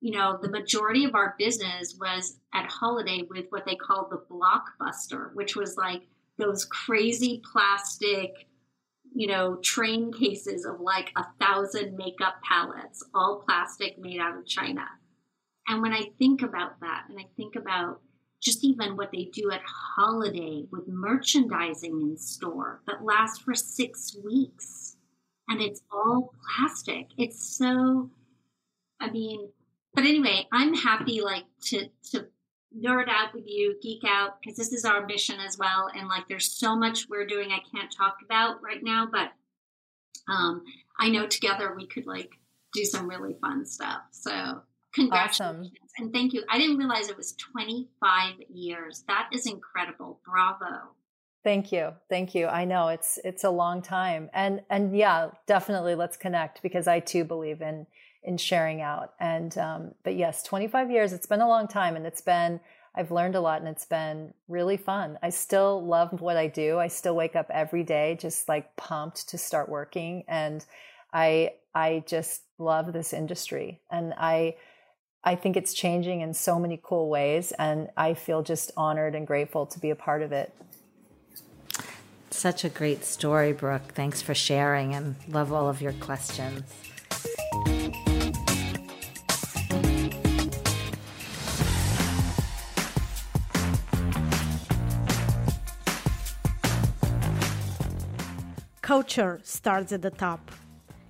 you 0.00 0.12
know, 0.12 0.38
the 0.40 0.50
majority 0.50 1.04
of 1.04 1.14
our 1.14 1.34
business 1.38 1.96
was 1.98 2.36
at 2.52 2.70
Holiday 2.70 3.22
with 3.28 3.46
what 3.50 3.64
they 3.64 3.74
called 3.74 4.10
the 4.10 4.22
blockbuster, 4.30 5.32
which 5.34 5.56
was 5.56 5.76
like 5.76 6.02
those 6.38 6.64
crazy 6.64 7.42
plastic, 7.52 8.46
you 9.14 9.26
know, 9.26 9.56
train 9.56 10.12
cases 10.12 10.64
of 10.64 10.80
like 10.80 11.10
a 11.16 11.26
thousand 11.40 11.96
makeup 11.96 12.36
palettes, 12.42 13.04
all 13.14 13.42
plastic 13.46 13.98
made 13.98 14.20
out 14.20 14.36
of 14.36 14.46
China. 14.46 14.86
And 15.68 15.82
when 15.82 15.92
I 15.92 16.10
think 16.18 16.42
about 16.42 16.80
that, 16.80 17.04
and 17.08 17.18
I 17.18 17.26
think 17.36 17.56
about 17.56 18.00
just 18.42 18.64
even 18.64 18.96
what 18.96 19.12
they 19.12 19.30
do 19.32 19.50
at 19.52 19.62
holiday 19.64 20.64
with 20.72 20.88
merchandising 20.88 22.00
in 22.00 22.16
store 22.16 22.80
that 22.86 23.04
lasts 23.04 23.38
for 23.38 23.54
six 23.54 24.16
weeks 24.24 24.96
and 25.48 25.60
it's 25.60 25.82
all 25.92 26.32
plastic. 26.56 27.06
It's 27.16 27.56
so, 27.56 28.10
I 29.00 29.10
mean, 29.10 29.48
but 29.94 30.04
anyway, 30.04 30.48
I'm 30.50 30.74
happy 30.74 31.20
like 31.20 31.44
to, 31.66 31.88
to 32.10 32.26
nerd 32.78 33.08
out 33.08 33.34
with 33.34 33.44
you, 33.46 33.76
geek 33.82 34.02
out, 34.06 34.40
because 34.40 34.56
this 34.56 34.72
is 34.72 34.84
our 34.84 35.06
mission 35.06 35.40
as 35.40 35.58
well. 35.58 35.88
And 35.94 36.08
like, 36.08 36.28
there's 36.28 36.50
so 36.50 36.76
much 36.76 37.08
we're 37.08 37.26
doing 37.26 37.50
I 37.50 37.60
can't 37.74 37.92
talk 37.94 38.16
about 38.24 38.62
right 38.62 38.82
now, 38.82 39.08
but 39.10 39.32
um, 40.32 40.62
I 40.98 41.08
know 41.08 41.26
together 41.26 41.74
we 41.76 41.86
could 41.86 42.06
like 42.06 42.30
do 42.72 42.84
some 42.84 43.08
really 43.08 43.34
fun 43.40 43.66
stuff. 43.66 44.02
So 44.12 44.62
congratulations 44.94 45.40
awesome. 45.40 45.72
and 45.98 46.12
thank 46.12 46.32
you. 46.32 46.44
I 46.50 46.58
didn't 46.58 46.78
realize 46.78 47.08
it 47.08 47.16
was 47.16 47.32
25 47.32 48.34
years. 48.48 49.04
That 49.08 49.28
is 49.32 49.46
incredible. 49.46 50.20
Bravo. 50.24 50.94
Thank 51.44 51.72
you. 51.72 51.90
Thank 52.08 52.34
you. 52.34 52.46
I 52.46 52.64
know 52.64 52.88
it's 52.88 53.18
it's 53.24 53.44
a 53.44 53.50
long 53.50 53.82
time. 53.82 54.30
And 54.32 54.62
and 54.70 54.96
yeah, 54.96 55.30
definitely 55.46 55.94
let's 55.96 56.16
connect 56.16 56.62
because 56.62 56.86
I 56.86 57.00
too 57.00 57.24
believe 57.24 57.62
in 57.62 57.86
in 58.22 58.36
sharing 58.36 58.80
out. 58.80 59.14
And 59.20 59.56
um 59.58 59.94
but 60.04 60.16
yes, 60.16 60.42
25 60.42 60.90
years, 60.90 61.12
it's 61.12 61.26
been 61.26 61.40
a 61.40 61.48
long 61.48 61.68
time 61.68 61.96
and 61.96 62.06
it's 62.06 62.20
been 62.20 62.60
I've 62.94 63.10
learned 63.10 63.34
a 63.34 63.40
lot 63.40 63.60
and 63.60 63.68
it's 63.68 63.86
been 63.86 64.34
really 64.48 64.76
fun. 64.76 65.18
I 65.22 65.30
still 65.30 65.84
love 65.84 66.20
what 66.20 66.36
I 66.36 66.46
do. 66.46 66.78
I 66.78 66.88
still 66.88 67.16
wake 67.16 67.34
up 67.34 67.46
every 67.50 67.84
day 67.84 68.18
just 68.20 68.48
like 68.48 68.76
pumped 68.76 69.30
to 69.30 69.38
start 69.38 69.68
working 69.68 70.24
and 70.28 70.64
I 71.12 71.54
I 71.74 72.04
just 72.06 72.42
love 72.58 72.92
this 72.92 73.12
industry 73.12 73.80
and 73.90 74.14
I 74.16 74.56
I 75.24 75.36
think 75.36 75.56
it's 75.56 75.72
changing 75.72 76.20
in 76.20 76.34
so 76.34 76.58
many 76.58 76.80
cool 76.82 77.08
ways 77.08 77.52
and 77.58 77.88
I 77.96 78.14
feel 78.14 78.42
just 78.42 78.72
honored 78.76 79.14
and 79.14 79.26
grateful 79.26 79.66
to 79.66 79.78
be 79.78 79.90
a 79.90 79.96
part 79.96 80.22
of 80.22 80.32
it. 80.32 80.52
Such 82.30 82.64
a 82.64 82.68
great 82.68 83.04
story, 83.04 83.52
Brooke. 83.52 83.92
Thanks 83.94 84.20
for 84.20 84.34
sharing 84.34 84.94
and 84.94 85.16
love 85.28 85.52
all 85.52 85.68
of 85.68 85.80
your 85.80 85.92
questions. 85.92 86.64
Culture 98.92 99.40
starts 99.42 99.90
at 99.92 100.02
the 100.02 100.10
top, 100.10 100.50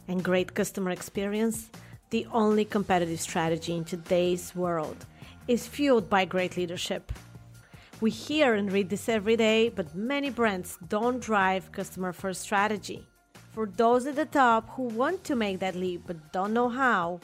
and 0.06 0.22
great 0.22 0.54
customer 0.54 0.92
experience, 0.92 1.68
the 2.10 2.24
only 2.32 2.64
competitive 2.64 3.20
strategy 3.20 3.74
in 3.74 3.84
today's 3.84 4.54
world, 4.54 5.04
is 5.48 5.66
fueled 5.66 6.08
by 6.08 6.24
great 6.24 6.56
leadership. 6.56 7.10
We 8.00 8.12
hear 8.12 8.54
and 8.54 8.70
read 8.70 8.88
this 8.88 9.08
every 9.08 9.34
day, 9.34 9.68
but 9.68 9.96
many 9.96 10.30
brands 10.30 10.78
don't 10.86 11.18
drive 11.18 11.72
customer 11.72 12.12
first 12.12 12.42
strategy. 12.42 13.04
For 13.50 13.66
those 13.66 14.06
at 14.06 14.14
the 14.14 14.26
top 14.26 14.68
who 14.76 14.84
want 14.84 15.24
to 15.24 15.34
make 15.34 15.58
that 15.58 15.74
leap 15.74 16.02
but 16.06 16.32
don't 16.32 16.52
know 16.52 16.68
how, 16.68 17.18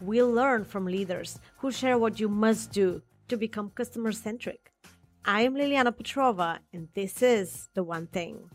we'll 0.00 0.32
learn 0.32 0.64
from 0.64 0.84
leaders 0.84 1.38
who 1.58 1.70
share 1.70 1.96
what 1.96 2.18
you 2.18 2.28
must 2.28 2.72
do 2.72 3.02
to 3.28 3.36
become 3.36 3.70
customer 3.70 4.10
centric. 4.10 4.72
I 5.24 5.42
am 5.42 5.54
Liliana 5.54 5.96
Petrova, 5.96 6.58
and 6.72 6.88
this 6.92 7.22
is 7.22 7.68
The 7.74 7.84
One 7.84 8.08
Thing. 8.08 8.50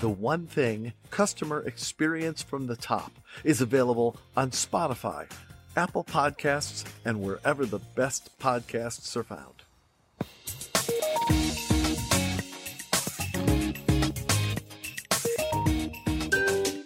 The 0.00 0.08
One 0.08 0.46
Thing 0.46 0.94
Customer 1.10 1.60
Experience 1.60 2.42
from 2.42 2.66
the 2.66 2.76
Top 2.76 3.12
is 3.44 3.60
available 3.60 4.16
on 4.34 4.50
Spotify, 4.50 5.30
Apple 5.76 6.04
Podcasts, 6.04 6.86
and 7.04 7.20
wherever 7.20 7.66
the 7.66 7.80
best 7.94 8.30
podcasts 8.38 9.14
are 9.14 9.22
found. 9.22 9.62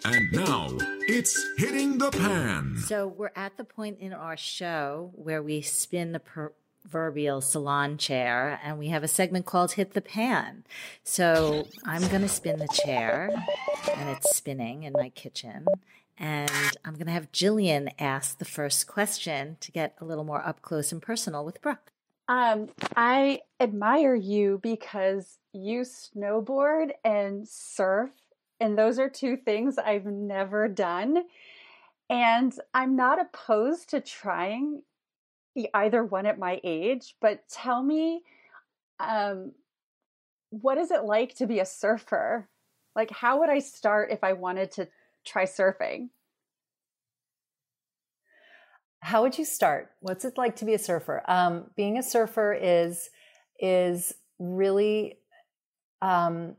And 0.04 0.32
now 0.32 0.76
it's 1.06 1.40
hitting 1.56 1.98
the 1.98 2.10
pan. 2.10 2.78
So 2.84 3.06
we're 3.06 3.30
at 3.36 3.56
the 3.56 3.64
point 3.64 4.00
in 4.00 4.12
our 4.12 4.36
show 4.36 5.12
where 5.14 5.40
we 5.40 5.60
spin 5.60 6.10
the 6.10 6.18
per- 6.18 6.52
proverbial 6.84 7.40
salon 7.40 7.96
chair 7.96 8.60
and 8.62 8.78
we 8.78 8.88
have 8.88 9.02
a 9.02 9.08
segment 9.08 9.46
called 9.46 9.72
Hit 9.72 9.94
the 9.94 10.02
Pan. 10.02 10.64
So 11.02 11.66
I'm 11.86 12.06
going 12.08 12.20
to 12.22 12.28
spin 12.28 12.58
the 12.58 12.68
chair 12.68 13.30
and 13.94 14.10
it's 14.10 14.36
spinning 14.36 14.82
in 14.82 14.92
my 14.92 15.08
kitchen. 15.08 15.64
And 16.18 16.50
I'm 16.84 16.94
going 16.94 17.06
to 17.06 17.12
have 17.12 17.32
Jillian 17.32 17.90
ask 17.98 18.38
the 18.38 18.44
first 18.44 18.86
question 18.86 19.56
to 19.60 19.72
get 19.72 19.96
a 20.00 20.04
little 20.04 20.24
more 20.24 20.46
up 20.46 20.62
close 20.62 20.92
and 20.92 21.00
personal 21.00 21.44
with 21.44 21.60
Brooke. 21.62 21.90
Um, 22.28 22.68
I 22.96 23.40
admire 23.58 24.14
you 24.14 24.60
because 24.62 25.38
you 25.52 25.82
snowboard 25.82 26.90
and 27.04 27.48
surf, 27.48 28.10
and 28.60 28.78
those 28.78 28.98
are 28.98 29.10
two 29.10 29.36
things 29.36 29.76
I've 29.78 30.06
never 30.06 30.68
done. 30.68 31.24
And 32.08 32.54
I'm 32.72 32.94
not 32.96 33.20
opposed 33.20 33.90
to 33.90 34.00
trying 34.00 34.82
either 35.74 36.04
one 36.04 36.26
at 36.26 36.38
my 36.38 36.60
age, 36.64 37.16
but 37.20 37.48
tell 37.48 37.82
me, 37.82 38.22
um, 39.00 39.52
what 40.50 40.78
is 40.78 40.90
it 40.90 41.04
like 41.04 41.34
to 41.36 41.46
be 41.46 41.60
a 41.60 41.66
surfer? 41.66 42.48
Like, 42.94 43.10
how 43.10 43.40
would 43.40 43.50
I 43.50 43.58
start 43.58 44.10
if 44.10 44.22
I 44.22 44.34
wanted 44.34 44.70
to 44.72 44.88
try 45.24 45.44
surfing? 45.44 46.10
How 49.00 49.22
would 49.22 49.36
you 49.36 49.44
start? 49.44 49.90
What's 50.00 50.24
it 50.24 50.38
like 50.38 50.56
to 50.56 50.64
be 50.64 50.74
a 50.74 50.78
surfer? 50.78 51.22
Um, 51.28 51.70
being 51.76 51.98
a 51.98 52.02
surfer 52.02 52.54
is 52.54 53.10
is 53.60 54.14
really 54.38 55.18
um, 56.00 56.56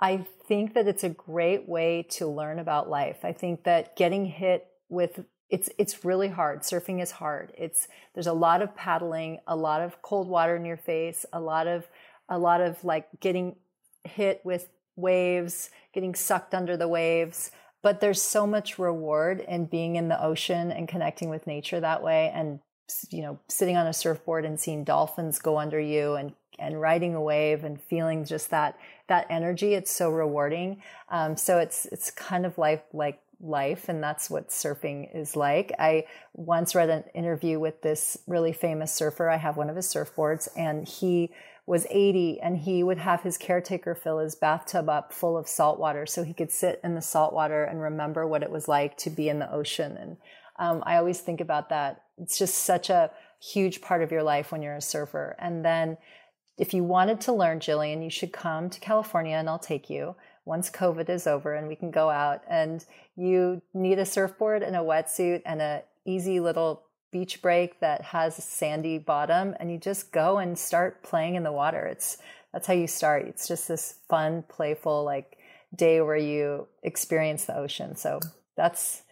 I 0.00 0.26
think 0.48 0.74
that 0.74 0.88
it's 0.88 1.04
a 1.04 1.10
great 1.10 1.68
way 1.68 2.06
to 2.12 2.26
learn 2.26 2.58
about 2.58 2.88
life. 2.88 3.24
I 3.24 3.32
think 3.32 3.64
that 3.64 3.96
getting 3.96 4.24
hit 4.24 4.66
with 4.88 5.24
it's 5.50 5.68
it's 5.78 6.04
really 6.04 6.28
hard. 6.28 6.60
Surfing 6.60 7.02
is 7.02 7.10
hard. 7.10 7.52
It's 7.58 7.88
there's 8.14 8.26
a 8.26 8.32
lot 8.32 8.62
of 8.62 8.74
paddling, 8.76 9.40
a 9.46 9.56
lot 9.56 9.80
of 9.80 10.00
cold 10.02 10.28
water 10.28 10.56
in 10.56 10.64
your 10.64 10.76
face, 10.76 11.26
a 11.32 11.40
lot 11.40 11.66
of 11.66 11.88
a 12.28 12.38
lot 12.38 12.60
of 12.60 12.82
like 12.84 13.08
getting 13.20 13.56
hit 14.04 14.40
with 14.44 14.68
waves, 14.96 15.70
getting 15.92 16.14
sucked 16.14 16.54
under 16.54 16.76
the 16.76 16.88
waves. 16.88 17.50
But 17.82 18.00
there's 18.00 18.20
so 18.20 18.46
much 18.46 18.78
reward 18.78 19.40
in 19.40 19.66
being 19.66 19.96
in 19.96 20.08
the 20.08 20.22
ocean 20.22 20.70
and 20.70 20.86
connecting 20.86 21.30
with 21.30 21.46
nature 21.46 21.80
that 21.80 22.02
way 22.02 22.30
and 22.34 22.60
you 23.10 23.22
know 23.22 23.38
sitting 23.48 23.76
on 23.76 23.86
a 23.86 23.92
surfboard 23.92 24.44
and 24.44 24.58
seeing 24.58 24.82
dolphins 24.82 25.38
go 25.38 25.58
under 25.58 25.78
you 25.78 26.14
and 26.14 26.32
and 26.58 26.80
riding 26.80 27.14
a 27.14 27.22
wave 27.22 27.62
and 27.62 27.80
feeling 27.80 28.24
just 28.24 28.50
that 28.50 28.76
that 29.06 29.26
energy 29.30 29.74
it's 29.74 29.92
so 29.92 30.10
rewarding 30.10 30.82
um, 31.08 31.36
so 31.36 31.58
it's 31.58 31.86
it's 31.86 32.10
kind 32.10 32.44
of 32.44 32.58
like 32.58 32.84
like 32.92 33.20
life 33.40 33.88
and 33.88 34.02
that's 34.02 34.28
what 34.28 34.50
surfing 34.50 35.08
is 35.14 35.36
like. 35.36 35.72
I 35.78 36.04
once 36.34 36.74
read 36.74 36.90
an 36.90 37.04
interview 37.14 37.58
with 37.58 37.82
this 37.82 38.18
really 38.26 38.52
famous 38.52 38.92
surfer. 38.92 39.28
I 39.28 39.36
have 39.36 39.56
one 39.56 39.70
of 39.70 39.76
his 39.76 39.86
surfboards 39.86 40.48
and 40.56 40.86
he 40.86 41.30
was 41.66 41.86
80 41.88 42.40
and 42.40 42.58
he 42.58 42.82
would 42.82 42.98
have 42.98 43.22
his 43.22 43.38
caretaker 43.38 43.94
fill 43.94 44.18
his 44.18 44.34
bathtub 44.34 44.88
up 44.88 45.12
full 45.12 45.36
of 45.36 45.48
salt 45.48 45.78
water 45.78 46.04
so 46.06 46.24
he 46.24 46.34
could 46.34 46.50
sit 46.50 46.80
in 46.82 46.94
the 46.94 47.02
salt 47.02 47.32
water 47.32 47.64
and 47.64 47.80
remember 47.80 48.26
what 48.26 48.42
it 48.42 48.50
was 48.50 48.68
like 48.68 48.96
to 48.98 49.10
be 49.10 49.28
in 49.28 49.38
the 49.38 49.52
ocean. 49.52 49.96
And 49.96 50.16
um, 50.58 50.82
I 50.84 50.96
always 50.96 51.20
think 51.20 51.40
about 51.40 51.68
that. 51.70 52.02
It's 52.18 52.38
just 52.38 52.56
such 52.56 52.90
a 52.90 53.10
huge 53.40 53.80
part 53.80 54.02
of 54.02 54.12
your 54.12 54.22
life 54.22 54.52
when 54.52 54.62
you're 54.62 54.76
a 54.76 54.82
surfer. 54.82 55.36
And 55.38 55.64
then 55.64 55.96
if 56.58 56.74
you 56.74 56.84
wanted 56.84 57.20
to 57.22 57.32
learn, 57.32 57.60
Jillian, 57.60 58.04
you 58.04 58.10
should 58.10 58.32
come 58.32 58.68
to 58.68 58.80
California 58.80 59.36
and 59.36 59.48
I'll 59.48 59.58
take 59.58 59.88
you 59.88 60.14
once 60.44 60.70
COVID 60.70 61.08
is 61.08 61.26
over 61.26 61.54
and 61.54 61.68
we 61.68 61.76
can 61.76 61.90
go 61.90 62.10
out 62.10 62.42
and 62.48 62.84
you 63.16 63.62
need 63.74 63.98
a 63.98 64.06
surfboard 64.06 64.62
and 64.62 64.74
a 64.74 64.80
wetsuit 64.80 65.42
and 65.44 65.60
a 65.60 65.82
easy 66.04 66.40
little 66.40 66.82
beach 67.12 67.42
break 67.42 67.80
that 67.80 68.02
has 68.02 68.38
a 68.38 68.42
sandy 68.42 68.98
bottom 68.98 69.54
and 69.58 69.70
you 69.70 69.78
just 69.78 70.12
go 70.12 70.38
and 70.38 70.58
start 70.58 71.02
playing 71.02 71.34
in 71.34 71.42
the 71.42 71.52
water. 71.52 71.86
It's 71.86 72.18
that's 72.52 72.66
how 72.66 72.74
you 72.74 72.86
start. 72.86 73.26
It's 73.26 73.46
just 73.46 73.68
this 73.68 73.96
fun, 74.08 74.44
playful 74.48 75.04
like 75.04 75.38
day 75.74 76.00
where 76.00 76.16
you 76.16 76.66
experience 76.82 77.44
the 77.44 77.56
ocean. 77.56 77.96
So 77.96 78.20
that's 78.56 79.02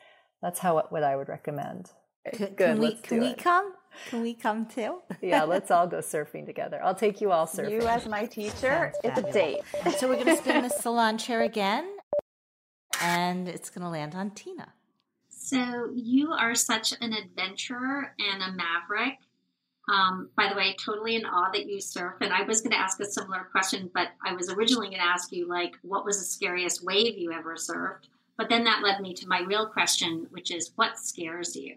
that's 0.43 0.59
how 0.59 0.83
what 0.89 1.03
I 1.03 1.17
would 1.17 1.29
recommend. 1.29 1.91
Good. 2.37 2.57
Can 2.57 2.79
we 2.79 2.95
can 2.95 3.21
we 3.21 3.35
come? 3.35 3.73
Can 4.07 4.23
we 4.23 4.35
come 4.35 4.67
too? 4.67 5.01
yeah, 5.21 5.45
let's 5.45 5.71
all 5.71 5.87
go 5.87 5.99
surfing 5.99 6.47
together. 6.47 6.81
I'll 6.83 6.95
take 6.95 7.21
you 7.21 7.33
all 7.33 7.47
surfing. 7.47 7.71
You 7.73 7.87
as 7.87 8.07
my 8.07 8.27
teacher, 8.27 8.93
it's 9.05 9.19
a 9.19 9.33
date. 9.33 9.61
so 9.97 10.09
we're 10.09 10.15
going 10.15 10.27
to 10.27 10.37
spin 10.37 10.63
the 10.63 10.71
salon 10.71 11.19
chair 11.19 11.43
again, 11.43 11.89
and 13.01 13.49
it's 13.49 13.71
going 13.71 13.83
to 13.83 13.91
land 13.91 14.15
on 14.15 14.31
Tina. 14.31 14.73
So 15.29 15.91
you 15.95 16.33
are 16.33 16.55
such 16.55 16.93
an 17.01 17.13
adventurer 17.13 18.15
and 18.19 18.43
a 18.43 18.53
maverick. 18.53 19.19
Um, 19.89 20.29
by 20.37 20.51
the 20.51 20.55
way, 20.55 20.77
totally 20.79 21.17
in 21.17 21.25
awe 21.25 21.51
that 21.53 21.67
you 21.67 21.81
surf. 21.81 22.17
And 22.21 22.33
I 22.33 22.43
was 22.43 22.61
going 22.61 22.73
to 22.73 22.79
ask 22.79 23.01
a 23.01 23.07
similar 23.07 23.49
question, 23.51 23.91
but 23.95 24.09
I 24.23 24.35
was 24.35 24.51
originally 24.51 24.89
going 24.89 25.01
to 25.01 25.07
ask 25.07 25.33
you, 25.33 25.49
like, 25.49 25.73
what 25.83 26.05
was 26.05 26.19
the 26.19 26.27
scariest 26.27 26.85
wave 26.85 27.17
you 27.17 27.33
ever 27.33 27.55
surfed? 27.55 28.09
But 28.37 28.51
then 28.51 28.65
that 28.65 28.83
led 28.83 29.01
me 29.01 29.15
to 29.15 29.27
my 29.27 29.41
real 29.41 29.67
question, 29.67 30.27
which 30.31 30.51
is, 30.51 30.73
what 30.77 30.99
scares 30.99 31.57
you? 31.57 31.77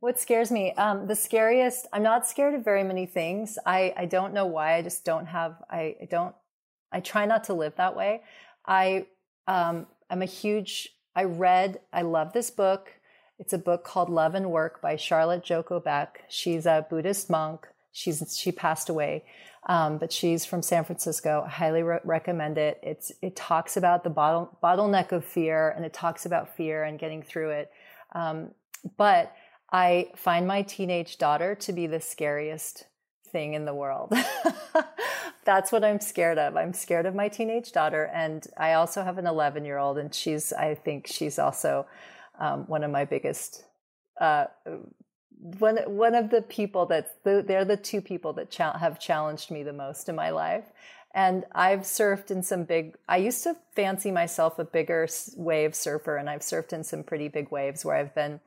What 0.00 0.20
scares 0.20 0.50
me? 0.50 0.72
Um, 0.74 1.06
the 1.06 1.16
scariest, 1.16 1.86
I'm 1.92 2.02
not 2.02 2.26
scared 2.26 2.54
of 2.54 2.64
very 2.64 2.84
many 2.84 3.06
things. 3.06 3.58
I, 3.64 3.94
I 3.96 4.06
don't 4.06 4.34
know 4.34 4.46
why. 4.46 4.74
I 4.74 4.82
just 4.82 5.04
don't 5.04 5.26
have, 5.26 5.56
I, 5.70 5.96
I 6.02 6.08
don't, 6.10 6.34
I 6.92 7.00
try 7.00 7.26
not 7.26 7.44
to 7.44 7.54
live 7.54 7.74
that 7.76 7.96
way. 7.96 8.22
I, 8.66 9.06
um, 9.46 9.86
I'm 10.10 10.22
a 10.22 10.26
huge, 10.26 10.88
I 11.14 11.24
read, 11.24 11.80
I 11.92 12.02
love 12.02 12.32
this 12.32 12.50
book. 12.50 12.92
It's 13.38 13.52
a 13.52 13.58
book 13.58 13.84
called 13.84 14.08
Love 14.08 14.34
and 14.34 14.50
Work 14.50 14.80
by 14.80 14.96
Charlotte 14.96 15.44
Joko 15.44 15.80
Beck. 15.80 16.24
She's 16.28 16.66
a 16.66 16.86
Buddhist 16.88 17.28
monk. 17.28 17.66
She's 17.92 18.36
she 18.38 18.52
passed 18.52 18.90
away, 18.90 19.24
um, 19.66 19.96
but 19.96 20.12
she's 20.12 20.44
from 20.44 20.60
San 20.60 20.84
Francisco. 20.84 21.44
I 21.46 21.48
highly 21.48 21.82
re- 21.82 21.98
recommend 22.04 22.58
it. 22.58 22.78
It's 22.82 23.10
it 23.22 23.36
talks 23.36 23.78
about 23.78 24.04
the 24.04 24.10
bottle, 24.10 24.58
bottleneck 24.62 25.12
of 25.12 25.24
fear, 25.24 25.70
and 25.70 25.82
it 25.82 25.94
talks 25.94 26.26
about 26.26 26.54
fear 26.56 26.84
and 26.84 26.98
getting 26.98 27.22
through 27.22 27.50
it. 27.50 27.70
Um, 28.14 28.50
but 28.98 29.34
I 29.70 30.10
find 30.14 30.46
my 30.46 30.62
teenage 30.62 31.18
daughter 31.18 31.54
to 31.56 31.72
be 31.72 31.86
the 31.86 32.00
scariest 32.00 32.84
thing 33.32 33.54
in 33.54 33.64
the 33.64 33.74
world. 33.74 34.12
That's 35.44 35.70
what 35.70 35.84
I'm 35.84 36.00
scared 36.00 36.38
of. 36.38 36.56
I'm 36.56 36.72
scared 36.72 37.06
of 37.06 37.14
my 37.14 37.28
teenage 37.28 37.72
daughter, 37.72 38.10
and 38.12 38.46
I 38.56 38.74
also 38.74 39.02
have 39.02 39.18
an 39.18 39.26
11 39.26 39.64
year 39.64 39.78
old, 39.78 39.98
and 39.98 40.14
she's 40.14 40.52
I 40.52 40.74
think 40.74 41.06
she's 41.06 41.38
also 41.38 41.86
um, 42.38 42.66
one 42.66 42.84
of 42.84 42.90
my 42.90 43.04
biggest. 43.04 43.64
Uh, 44.20 44.46
one 45.38 45.76
one 45.86 46.14
of 46.14 46.30
the 46.30 46.42
people 46.42 46.86
that 46.86 47.16
they're 47.24 47.64
the 47.64 47.76
two 47.76 48.00
people 48.00 48.32
that 48.32 48.50
cha- 48.50 48.78
have 48.78 48.98
challenged 48.98 49.50
me 49.50 49.62
the 49.62 49.72
most 49.72 50.08
in 50.08 50.16
my 50.16 50.30
life 50.30 50.64
and 51.14 51.44
i've 51.52 51.80
surfed 51.80 52.30
in 52.30 52.42
some 52.42 52.64
big 52.64 52.96
i 53.06 53.18
used 53.18 53.42
to 53.42 53.54
fancy 53.74 54.10
myself 54.10 54.58
a 54.58 54.64
bigger 54.64 55.06
wave 55.36 55.74
surfer 55.74 56.16
and 56.16 56.30
i've 56.30 56.40
surfed 56.40 56.72
in 56.72 56.82
some 56.82 57.02
pretty 57.02 57.28
big 57.28 57.50
waves 57.50 57.84
where 57.84 57.96
i've 57.96 58.14
been 58.14 58.40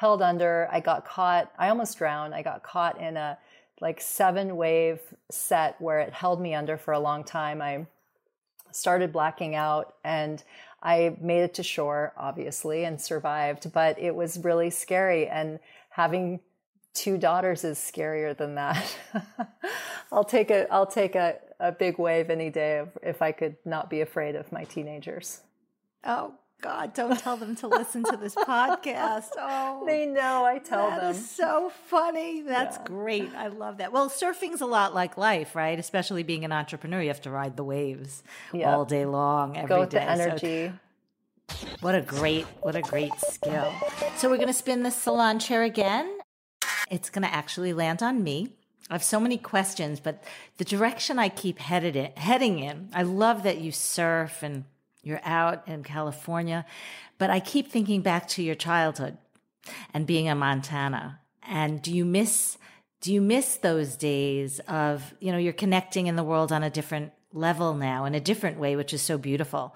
held 0.00 0.22
under 0.22 0.66
i 0.72 0.80
got 0.80 1.04
caught 1.04 1.52
i 1.58 1.68
almost 1.68 1.98
drowned 1.98 2.34
i 2.34 2.40
got 2.40 2.62
caught 2.62 2.98
in 2.98 3.18
a 3.18 3.36
like 3.82 4.00
seven 4.00 4.56
wave 4.56 4.98
set 5.30 5.78
where 5.78 6.00
it 6.00 6.10
held 6.10 6.40
me 6.40 6.54
under 6.54 6.78
for 6.78 6.92
a 6.94 6.98
long 6.98 7.22
time 7.22 7.60
i 7.60 7.86
started 8.70 9.12
blacking 9.12 9.54
out 9.54 9.96
and 10.02 10.42
i 10.82 11.14
made 11.20 11.42
it 11.42 11.52
to 11.52 11.62
shore 11.62 12.14
obviously 12.16 12.84
and 12.84 12.98
survived 12.98 13.70
but 13.74 13.98
it 13.98 14.14
was 14.14 14.38
really 14.38 14.70
scary 14.70 15.28
and 15.28 15.58
having 15.90 16.40
two 16.94 17.18
daughters 17.18 17.62
is 17.62 17.78
scarier 17.78 18.36
than 18.36 18.56
that. 18.56 18.96
I'll 20.12 20.24
take 20.24 20.50
a 20.50 20.66
I'll 20.72 20.86
take 20.86 21.14
a, 21.14 21.36
a 21.60 21.70
big 21.70 21.98
wave 21.98 22.30
any 22.30 22.50
day 22.50 22.78
if, 22.78 22.88
if 23.02 23.22
I 23.22 23.32
could 23.32 23.56
not 23.64 23.88
be 23.90 24.00
afraid 24.00 24.34
of 24.34 24.50
my 24.50 24.64
teenagers. 24.64 25.42
Oh 26.04 26.34
God, 26.60 26.94
don't 26.94 27.18
tell 27.18 27.36
them 27.36 27.56
to 27.56 27.68
listen 27.68 28.04
to 28.04 28.16
this 28.16 28.34
podcast. 28.36 29.30
Oh, 29.38 29.84
they 29.86 30.06
know. 30.06 30.44
I 30.44 30.58
tell 30.58 30.90
that 30.90 31.00
them. 31.00 31.12
That 31.12 31.20
is 31.20 31.30
so 31.30 31.72
funny. 31.86 32.42
That's 32.42 32.76
yeah. 32.76 32.84
great. 32.84 33.34
I 33.34 33.48
love 33.48 33.78
that. 33.78 33.92
Well, 33.92 34.10
surfing's 34.10 34.60
a 34.60 34.66
lot 34.66 34.94
like 34.94 35.16
life, 35.16 35.54
right? 35.54 35.78
Especially 35.78 36.22
being 36.22 36.44
an 36.44 36.52
entrepreneur, 36.52 37.00
you 37.00 37.08
have 37.08 37.22
to 37.22 37.30
ride 37.30 37.56
the 37.56 37.64
waves 37.64 38.22
all 38.54 38.84
day 38.84 39.06
long, 39.06 39.56
every 39.56 39.68
Go 39.68 39.80
with 39.80 39.90
day. 39.90 39.98
the 39.98 40.10
energy. 40.10 40.72
So, 41.48 41.66
what 41.80 41.94
a 41.94 42.00
great, 42.00 42.44
what 42.60 42.76
a 42.76 42.82
great 42.82 43.12
skill. 43.20 43.72
So 44.16 44.28
we're 44.28 44.36
going 44.36 44.48
to 44.48 44.52
spin 44.52 44.82
the 44.82 44.90
salon 44.90 45.38
chair 45.38 45.62
again. 45.62 46.18
It's 46.90 47.10
going 47.10 47.26
to 47.26 47.34
actually 47.34 47.72
land 47.72 48.02
on 48.02 48.22
me. 48.22 48.54
I 48.88 48.94
have 48.94 49.04
so 49.04 49.20
many 49.20 49.36
questions, 49.38 50.00
but 50.00 50.22
the 50.58 50.64
direction 50.64 51.18
I 51.18 51.28
keep 51.28 51.58
headed 51.58 51.96
in, 51.96 52.10
heading 52.16 52.58
in, 52.58 52.88
I 52.92 53.02
love 53.02 53.44
that 53.44 53.58
you 53.58 53.70
surf 53.70 54.42
and 54.42 54.64
you're 55.02 55.20
out 55.24 55.66
in 55.66 55.82
California, 55.82 56.64
but 57.18 57.30
I 57.30 57.40
keep 57.40 57.70
thinking 57.70 58.02
back 58.02 58.28
to 58.28 58.42
your 58.42 58.54
childhood 58.54 59.16
and 59.94 60.06
being 60.06 60.26
in 60.26 60.38
Montana. 60.38 61.20
And 61.42 61.82
do 61.82 61.94
you 61.94 62.04
miss 62.04 62.58
do 63.00 63.14
you 63.14 63.22
miss 63.22 63.56
those 63.56 63.96
days 63.96 64.60
of, 64.68 65.14
you 65.20 65.32
know, 65.32 65.38
you're 65.38 65.54
connecting 65.54 66.06
in 66.06 66.16
the 66.16 66.22
world 66.22 66.52
on 66.52 66.62
a 66.62 66.68
different 66.68 67.12
level 67.32 67.74
now 67.74 68.04
in 68.04 68.14
a 68.14 68.20
different 68.20 68.58
way, 68.58 68.76
which 68.76 68.92
is 68.92 69.02
so 69.02 69.16
beautiful. 69.16 69.74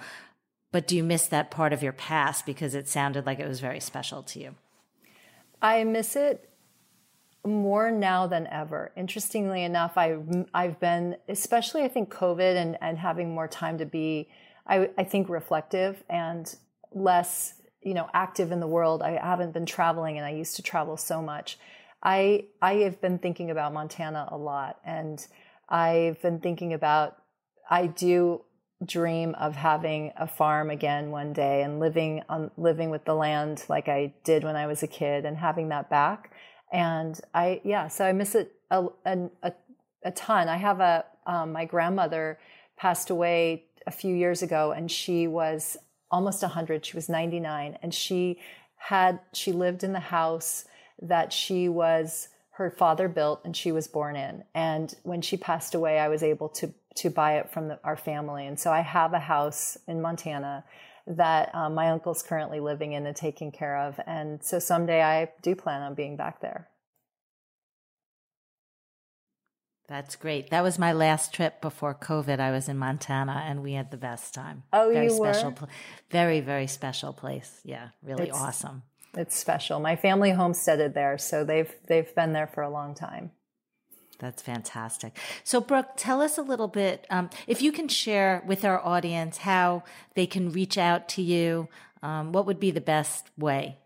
But 0.72 0.86
do 0.86 0.96
you 0.96 1.04
miss 1.04 1.28
that 1.28 1.50
part 1.50 1.72
of 1.72 1.82
your 1.82 1.92
past 1.92 2.46
because 2.46 2.74
it 2.74 2.88
sounded 2.88 3.26
like 3.26 3.38
it 3.38 3.48
was 3.48 3.60
very 3.60 3.80
special 3.80 4.22
to 4.24 4.40
you? 4.40 4.54
I 5.62 5.84
miss 5.84 6.16
it 6.16 6.50
more 7.46 7.90
now 7.90 8.26
than 8.26 8.46
ever. 8.48 8.90
Interestingly 8.96 9.62
enough, 9.62 9.96
I 9.96 10.18
I've 10.52 10.80
been 10.80 11.16
especially 11.28 11.82
I 11.82 11.88
think 11.88 12.12
COVID 12.12 12.56
and 12.56 12.76
and 12.80 12.98
having 12.98 13.34
more 13.34 13.48
time 13.48 13.78
to 13.78 13.86
be 13.86 14.28
I 14.66 14.90
I 14.96 15.04
think 15.04 15.28
reflective 15.28 16.02
and 16.08 16.54
less 16.92 17.54
you 17.82 17.94
know 17.94 18.08
active 18.14 18.52
in 18.52 18.60
the 18.60 18.66
world. 18.66 19.02
I 19.02 19.12
haven't 19.12 19.52
been 19.52 19.66
traveling 19.66 20.16
and 20.16 20.26
I 20.26 20.30
used 20.30 20.56
to 20.56 20.62
travel 20.62 20.96
so 20.96 21.22
much. 21.22 21.58
I 22.02 22.46
I 22.60 22.74
have 22.76 23.00
been 23.00 23.18
thinking 23.18 23.50
about 23.50 23.72
Montana 23.72 24.28
a 24.30 24.36
lot 24.36 24.78
and 24.84 25.26
I've 25.68 26.20
been 26.22 26.40
thinking 26.40 26.72
about 26.72 27.16
I 27.68 27.86
do 27.86 28.42
dream 28.84 29.34
of 29.36 29.56
having 29.56 30.12
a 30.16 30.26
farm 30.26 30.68
again 30.68 31.10
one 31.10 31.32
day 31.32 31.62
and 31.62 31.80
living 31.80 32.22
on 32.28 32.50
living 32.56 32.90
with 32.90 33.04
the 33.04 33.14
land 33.14 33.64
like 33.68 33.88
I 33.88 34.12
did 34.24 34.44
when 34.44 34.56
I 34.56 34.66
was 34.66 34.82
a 34.82 34.86
kid 34.86 35.24
and 35.24 35.36
having 35.36 35.68
that 35.68 35.88
back. 35.88 36.32
And 36.72 37.18
I 37.32 37.60
yeah, 37.64 37.88
so 37.88 38.04
I 38.04 38.12
miss 38.12 38.34
it 38.34 38.52
a 38.70 38.86
a, 39.04 39.52
a 40.04 40.10
ton. 40.10 40.48
I 40.48 40.56
have 40.56 40.80
a 40.80 41.04
um, 41.26 41.52
my 41.52 41.64
grandmother 41.64 42.38
passed 42.76 43.10
away 43.10 43.64
a 43.86 43.90
few 43.90 44.14
years 44.14 44.42
ago 44.42 44.72
and 44.72 44.90
she 44.90 45.26
was 45.26 45.76
almost 46.10 46.42
100 46.42 46.84
she 46.84 46.96
was 46.96 47.08
99 47.08 47.78
and 47.82 47.94
she 47.94 48.38
had 48.76 49.20
she 49.32 49.52
lived 49.52 49.82
in 49.82 49.92
the 49.92 50.00
house 50.00 50.64
that 51.00 51.32
she 51.32 51.68
was 51.68 52.28
her 52.54 52.70
father 52.70 53.08
built 53.08 53.40
and 53.44 53.56
she 53.56 53.72
was 53.72 53.88
born 53.88 54.14
in. 54.14 54.44
And 54.54 54.94
when 55.02 55.22
she 55.22 55.36
passed 55.36 55.74
away, 55.74 55.98
I 55.98 56.08
was 56.08 56.22
able 56.22 56.48
to 56.50 56.72
to 56.96 57.10
buy 57.10 57.38
it 57.38 57.50
from 57.50 57.66
the, 57.66 57.80
our 57.82 57.96
family. 57.96 58.46
And 58.46 58.58
so 58.58 58.70
I 58.70 58.80
have 58.80 59.14
a 59.14 59.18
house 59.18 59.76
in 59.88 60.00
Montana 60.00 60.64
that 61.08 61.52
um, 61.52 61.74
my 61.74 61.90
uncle's 61.90 62.22
currently 62.22 62.60
living 62.60 62.92
in 62.92 63.04
and 63.04 63.16
taking 63.16 63.50
care 63.50 63.78
of. 63.78 63.98
And 64.06 64.40
so 64.44 64.60
someday 64.60 65.02
I 65.02 65.32
do 65.42 65.56
plan 65.56 65.82
on 65.82 65.94
being 65.94 66.16
back 66.16 66.40
there. 66.40 66.68
That's 69.86 70.16
great. 70.16 70.50
That 70.50 70.62
was 70.62 70.78
my 70.78 70.92
last 70.92 71.34
trip 71.34 71.60
before 71.60 71.94
COVID. 71.94 72.40
I 72.40 72.50
was 72.50 72.68
in 72.68 72.78
Montana 72.78 73.44
and 73.46 73.62
we 73.62 73.74
had 73.74 73.90
the 73.90 73.98
best 73.98 74.32
time. 74.32 74.62
Oh, 74.72 74.90
very 74.90 75.06
you 75.06 75.10
special, 75.10 75.50
were? 75.50 75.68
very, 76.10 76.40
very 76.40 76.66
special 76.66 77.12
place. 77.12 77.60
Yeah, 77.64 77.88
really 78.02 78.28
it's, 78.28 78.38
awesome 78.38 78.82
it's 79.16 79.36
special. 79.36 79.80
My 79.80 79.96
family 79.96 80.30
homesteaded 80.30 80.94
there, 80.94 81.18
so 81.18 81.44
they've 81.44 81.72
they've 81.86 82.14
been 82.14 82.32
there 82.32 82.46
for 82.46 82.62
a 82.62 82.70
long 82.70 82.94
time. 82.94 83.30
That's 84.18 84.42
fantastic. 84.42 85.18
So, 85.42 85.60
Brooke, 85.60 85.90
tell 85.96 86.20
us 86.20 86.38
a 86.38 86.42
little 86.42 86.68
bit, 86.68 87.04
um, 87.10 87.30
if 87.48 87.60
you 87.60 87.72
can 87.72 87.88
share 87.88 88.42
with 88.46 88.64
our 88.64 88.84
audience 88.84 89.38
how 89.38 89.82
they 90.14 90.26
can 90.26 90.52
reach 90.52 90.78
out 90.78 91.08
to 91.10 91.22
you. 91.22 91.68
Um, 92.02 92.32
what 92.32 92.44
would 92.46 92.60
be 92.60 92.70
the 92.70 92.82
best 92.82 93.30
way? 93.38 93.78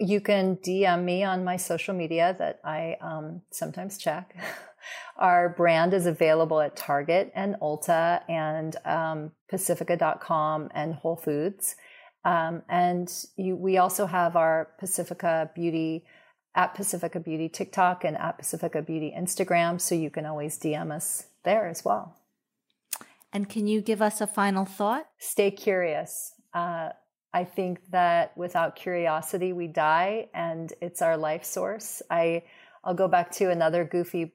You 0.00 0.20
can 0.20 0.56
DM 0.56 1.04
me 1.04 1.22
on 1.22 1.44
my 1.44 1.56
social 1.56 1.94
media 1.94 2.34
that 2.38 2.58
I 2.64 2.96
um, 3.00 3.42
sometimes 3.50 3.96
check. 3.96 4.36
Our 5.16 5.48
brand 5.48 5.94
is 5.94 6.06
available 6.06 6.60
at 6.60 6.76
Target 6.76 7.32
and 7.34 7.56
Ulta 7.62 8.22
and 8.28 8.76
um, 8.84 9.32
Pacifica.com 9.50 10.70
and 10.74 10.94
Whole 10.94 11.16
Foods. 11.16 11.76
Um, 12.24 12.62
and 12.68 13.12
you, 13.36 13.56
we 13.56 13.78
also 13.78 14.06
have 14.06 14.36
our 14.36 14.70
Pacifica 14.78 15.50
Beauty 15.54 16.04
at 16.54 16.74
Pacifica 16.74 17.20
Beauty 17.20 17.48
TikTok 17.48 18.04
and 18.04 18.16
at 18.16 18.38
Pacifica 18.38 18.82
Beauty 18.82 19.14
Instagram. 19.16 19.80
So 19.80 19.94
you 19.94 20.10
can 20.10 20.26
always 20.26 20.58
DM 20.58 20.90
us 20.90 21.26
there 21.44 21.68
as 21.68 21.84
well. 21.84 22.18
And 23.32 23.48
can 23.48 23.66
you 23.66 23.80
give 23.80 24.00
us 24.00 24.20
a 24.20 24.26
final 24.26 24.64
thought? 24.64 25.06
Stay 25.18 25.50
curious. 25.50 26.32
Uh, 26.54 26.90
I 27.32 27.44
think 27.44 27.90
that 27.90 28.36
without 28.36 28.76
curiosity, 28.76 29.52
we 29.52 29.66
die, 29.66 30.30
and 30.32 30.72
it's 30.80 31.02
our 31.02 31.18
life 31.18 31.44
source. 31.44 32.00
I 32.10 32.44
I'll 32.82 32.94
go 32.94 33.08
back 33.08 33.30
to 33.32 33.50
another 33.50 33.84
goofy 33.84 34.32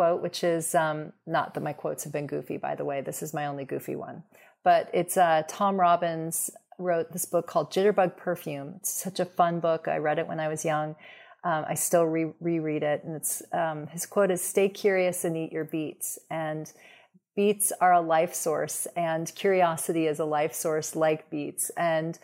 quote, 0.00 0.22
which 0.22 0.42
is 0.42 0.74
um, 0.74 1.12
not 1.26 1.52
that 1.52 1.62
my 1.62 1.74
quotes 1.74 2.04
have 2.04 2.12
been 2.14 2.26
goofy, 2.26 2.56
by 2.56 2.74
the 2.74 2.86
way. 2.86 3.02
This 3.02 3.22
is 3.22 3.34
my 3.34 3.44
only 3.44 3.66
goofy 3.66 3.96
one, 3.96 4.22
but 4.64 4.88
it's 4.94 5.18
uh, 5.18 5.42
Tom 5.46 5.78
Robbins 5.78 6.48
wrote 6.78 7.12
this 7.12 7.26
book 7.26 7.46
called 7.46 7.70
Jitterbug 7.70 8.16
Perfume. 8.16 8.76
It's 8.78 8.90
such 8.90 9.20
a 9.20 9.26
fun 9.26 9.60
book. 9.60 9.88
I 9.88 9.98
read 9.98 10.18
it 10.18 10.26
when 10.26 10.40
I 10.40 10.48
was 10.48 10.64
young. 10.64 10.96
Um, 11.44 11.66
I 11.68 11.74
still 11.74 12.04
re- 12.04 12.32
reread 12.40 12.82
it, 12.82 13.04
and 13.04 13.14
it's 13.14 13.42
um, 13.52 13.88
his 13.88 14.06
quote 14.06 14.30
is 14.30 14.40
"Stay 14.40 14.70
curious 14.70 15.26
and 15.26 15.36
eat 15.36 15.52
your 15.52 15.64
beets." 15.64 16.18
And 16.30 16.72
beets 17.36 17.70
are 17.82 17.92
a 17.92 18.00
life 18.00 18.32
source, 18.32 18.86
and 18.96 19.30
curiosity 19.34 20.06
is 20.06 20.18
a 20.18 20.24
life 20.24 20.54
source 20.54 20.96
like 20.96 21.28
beets. 21.28 21.70
And 21.76 22.18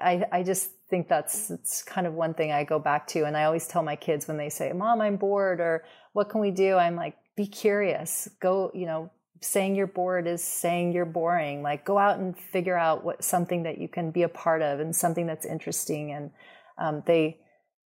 I, 0.00 0.24
I 0.32 0.42
just 0.42 0.72
think 0.88 1.08
that's 1.08 1.52
it's 1.52 1.84
kind 1.84 2.08
of 2.08 2.14
one 2.14 2.34
thing 2.34 2.50
I 2.50 2.64
go 2.64 2.80
back 2.80 3.06
to, 3.08 3.26
and 3.26 3.36
I 3.36 3.44
always 3.44 3.68
tell 3.68 3.84
my 3.84 3.94
kids 3.94 4.26
when 4.26 4.38
they 4.38 4.48
say, 4.48 4.72
"Mom, 4.72 5.00
I'm 5.00 5.16
bored," 5.16 5.60
or 5.60 5.84
"What 6.12 6.28
can 6.28 6.40
we 6.40 6.50
do?" 6.50 6.76
I'm 6.76 6.96
like, 6.96 7.16
"Be 7.36 7.46
curious. 7.46 8.28
Go, 8.40 8.70
you 8.74 8.86
know, 8.86 9.10
saying 9.40 9.74
you're 9.74 9.86
bored 9.86 10.26
is 10.26 10.42
saying 10.44 10.92
you're 10.92 11.04
boring. 11.04 11.62
Like 11.62 11.84
go 11.84 11.98
out 11.98 12.18
and 12.18 12.36
figure 12.36 12.76
out 12.76 13.04
what 13.04 13.24
something 13.24 13.62
that 13.62 13.78
you 13.78 13.88
can 13.88 14.10
be 14.10 14.22
a 14.22 14.28
part 14.28 14.62
of 14.62 14.80
and 14.80 14.94
something 14.94 15.26
that's 15.26 15.46
interesting. 15.46 16.12
And 16.12 16.30
um, 16.78 17.02
they 17.06 17.38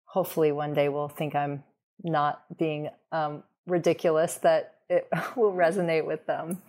hopefully 0.04 0.52
one 0.52 0.74
day 0.74 0.88
will 0.88 1.08
think 1.08 1.34
I'm 1.34 1.62
not 2.02 2.44
being 2.58 2.90
um, 3.12 3.44
ridiculous. 3.66 4.36
That 4.36 4.74
it 4.88 5.08
will 5.36 5.52
resonate 5.52 6.06
with 6.06 6.26
them. 6.26 6.62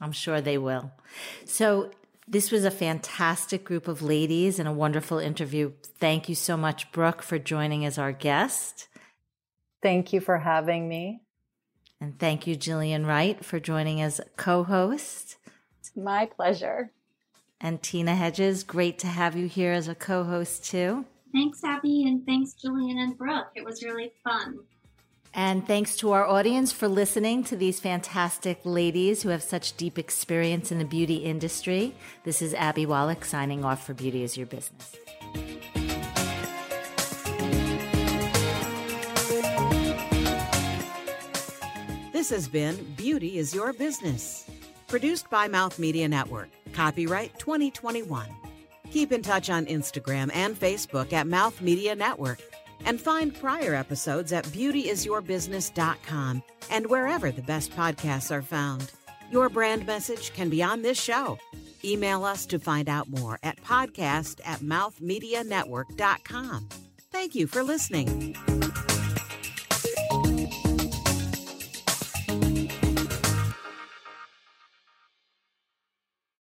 I'm 0.00 0.12
sure 0.12 0.42
they 0.42 0.58
will. 0.58 0.92
So 1.46 1.90
this 2.28 2.50
was 2.50 2.66
a 2.66 2.70
fantastic 2.70 3.64
group 3.64 3.88
of 3.88 4.02
ladies 4.02 4.58
and 4.58 4.68
a 4.68 4.72
wonderful 4.72 5.18
interview. 5.18 5.72
Thank 5.98 6.28
you 6.28 6.34
so 6.34 6.56
much, 6.56 6.92
Brooke, 6.92 7.22
for 7.22 7.38
joining 7.38 7.86
as 7.86 7.96
our 7.96 8.12
guest. 8.12 8.88
Thank 9.82 10.12
you 10.12 10.20
for 10.20 10.38
having 10.38 10.88
me. 10.88 11.22
And 12.00 12.18
thank 12.18 12.46
you, 12.46 12.56
Jillian 12.56 13.06
Wright, 13.06 13.42
for 13.44 13.58
joining 13.58 14.00
as 14.00 14.20
co 14.36 14.64
host. 14.64 15.36
My 15.94 16.26
pleasure. 16.26 16.92
And 17.60 17.82
Tina 17.82 18.14
Hedges, 18.14 18.64
great 18.64 18.98
to 18.98 19.06
have 19.06 19.34
you 19.34 19.46
here 19.46 19.72
as 19.72 19.88
a 19.88 19.94
co 19.94 20.24
host, 20.24 20.64
too. 20.64 21.06
Thanks, 21.32 21.64
Abby, 21.64 22.04
and 22.06 22.24
thanks, 22.26 22.54
Jillian 22.54 22.98
and 22.98 23.16
Brooke. 23.16 23.48
It 23.54 23.64
was 23.64 23.82
really 23.82 24.12
fun. 24.22 24.58
And 25.32 25.66
thanks 25.66 25.96
to 25.96 26.12
our 26.12 26.26
audience 26.26 26.72
for 26.72 26.88
listening 26.88 27.44
to 27.44 27.56
these 27.56 27.78
fantastic 27.78 28.60
ladies 28.64 29.22
who 29.22 29.28
have 29.28 29.42
such 29.42 29.76
deep 29.76 29.98
experience 29.98 30.72
in 30.72 30.78
the 30.78 30.84
beauty 30.84 31.16
industry. 31.16 31.94
This 32.24 32.40
is 32.40 32.54
Abby 32.54 32.86
Wallach 32.86 33.24
signing 33.24 33.62
off 33.62 33.84
for 33.84 33.92
Beauty 33.92 34.22
is 34.22 34.38
Your 34.38 34.46
Business. 34.46 34.96
This 42.26 42.42
has 42.42 42.48
been 42.48 42.74
Beauty 42.96 43.38
is 43.38 43.54
Your 43.54 43.72
Business. 43.72 44.50
Produced 44.88 45.30
by 45.30 45.46
Mouth 45.46 45.78
Media 45.78 46.08
Network. 46.08 46.48
Copyright 46.72 47.38
2021. 47.38 48.26
Keep 48.90 49.12
in 49.12 49.22
touch 49.22 49.48
on 49.48 49.64
Instagram 49.66 50.32
and 50.34 50.58
Facebook 50.58 51.12
at 51.12 51.28
Mouth 51.28 51.60
Media 51.60 51.94
Network 51.94 52.40
and 52.84 53.00
find 53.00 53.32
prior 53.32 53.76
episodes 53.76 54.32
at 54.32 54.44
beautyisyourbusiness.com 54.46 56.42
and 56.68 56.90
wherever 56.90 57.30
the 57.30 57.42
best 57.42 57.70
podcasts 57.76 58.32
are 58.32 58.42
found. 58.42 58.90
Your 59.30 59.48
brand 59.48 59.86
message 59.86 60.34
can 60.34 60.50
be 60.50 60.64
on 60.64 60.82
this 60.82 61.00
show. 61.00 61.38
Email 61.84 62.24
us 62.24 62.44
to 62.46 62.58
find 62.58 62.88
out 62.88 63.08
more 63.08 63.38
at 63.44 63.62
podcast 63.62 64.40
at 64.44 64.62
mouthmedianetwork.com. 64.62 66.68
Thank 67.12 67.36
you 67.36 67.46
for 67.46 67.62
listening. 67.62 68.34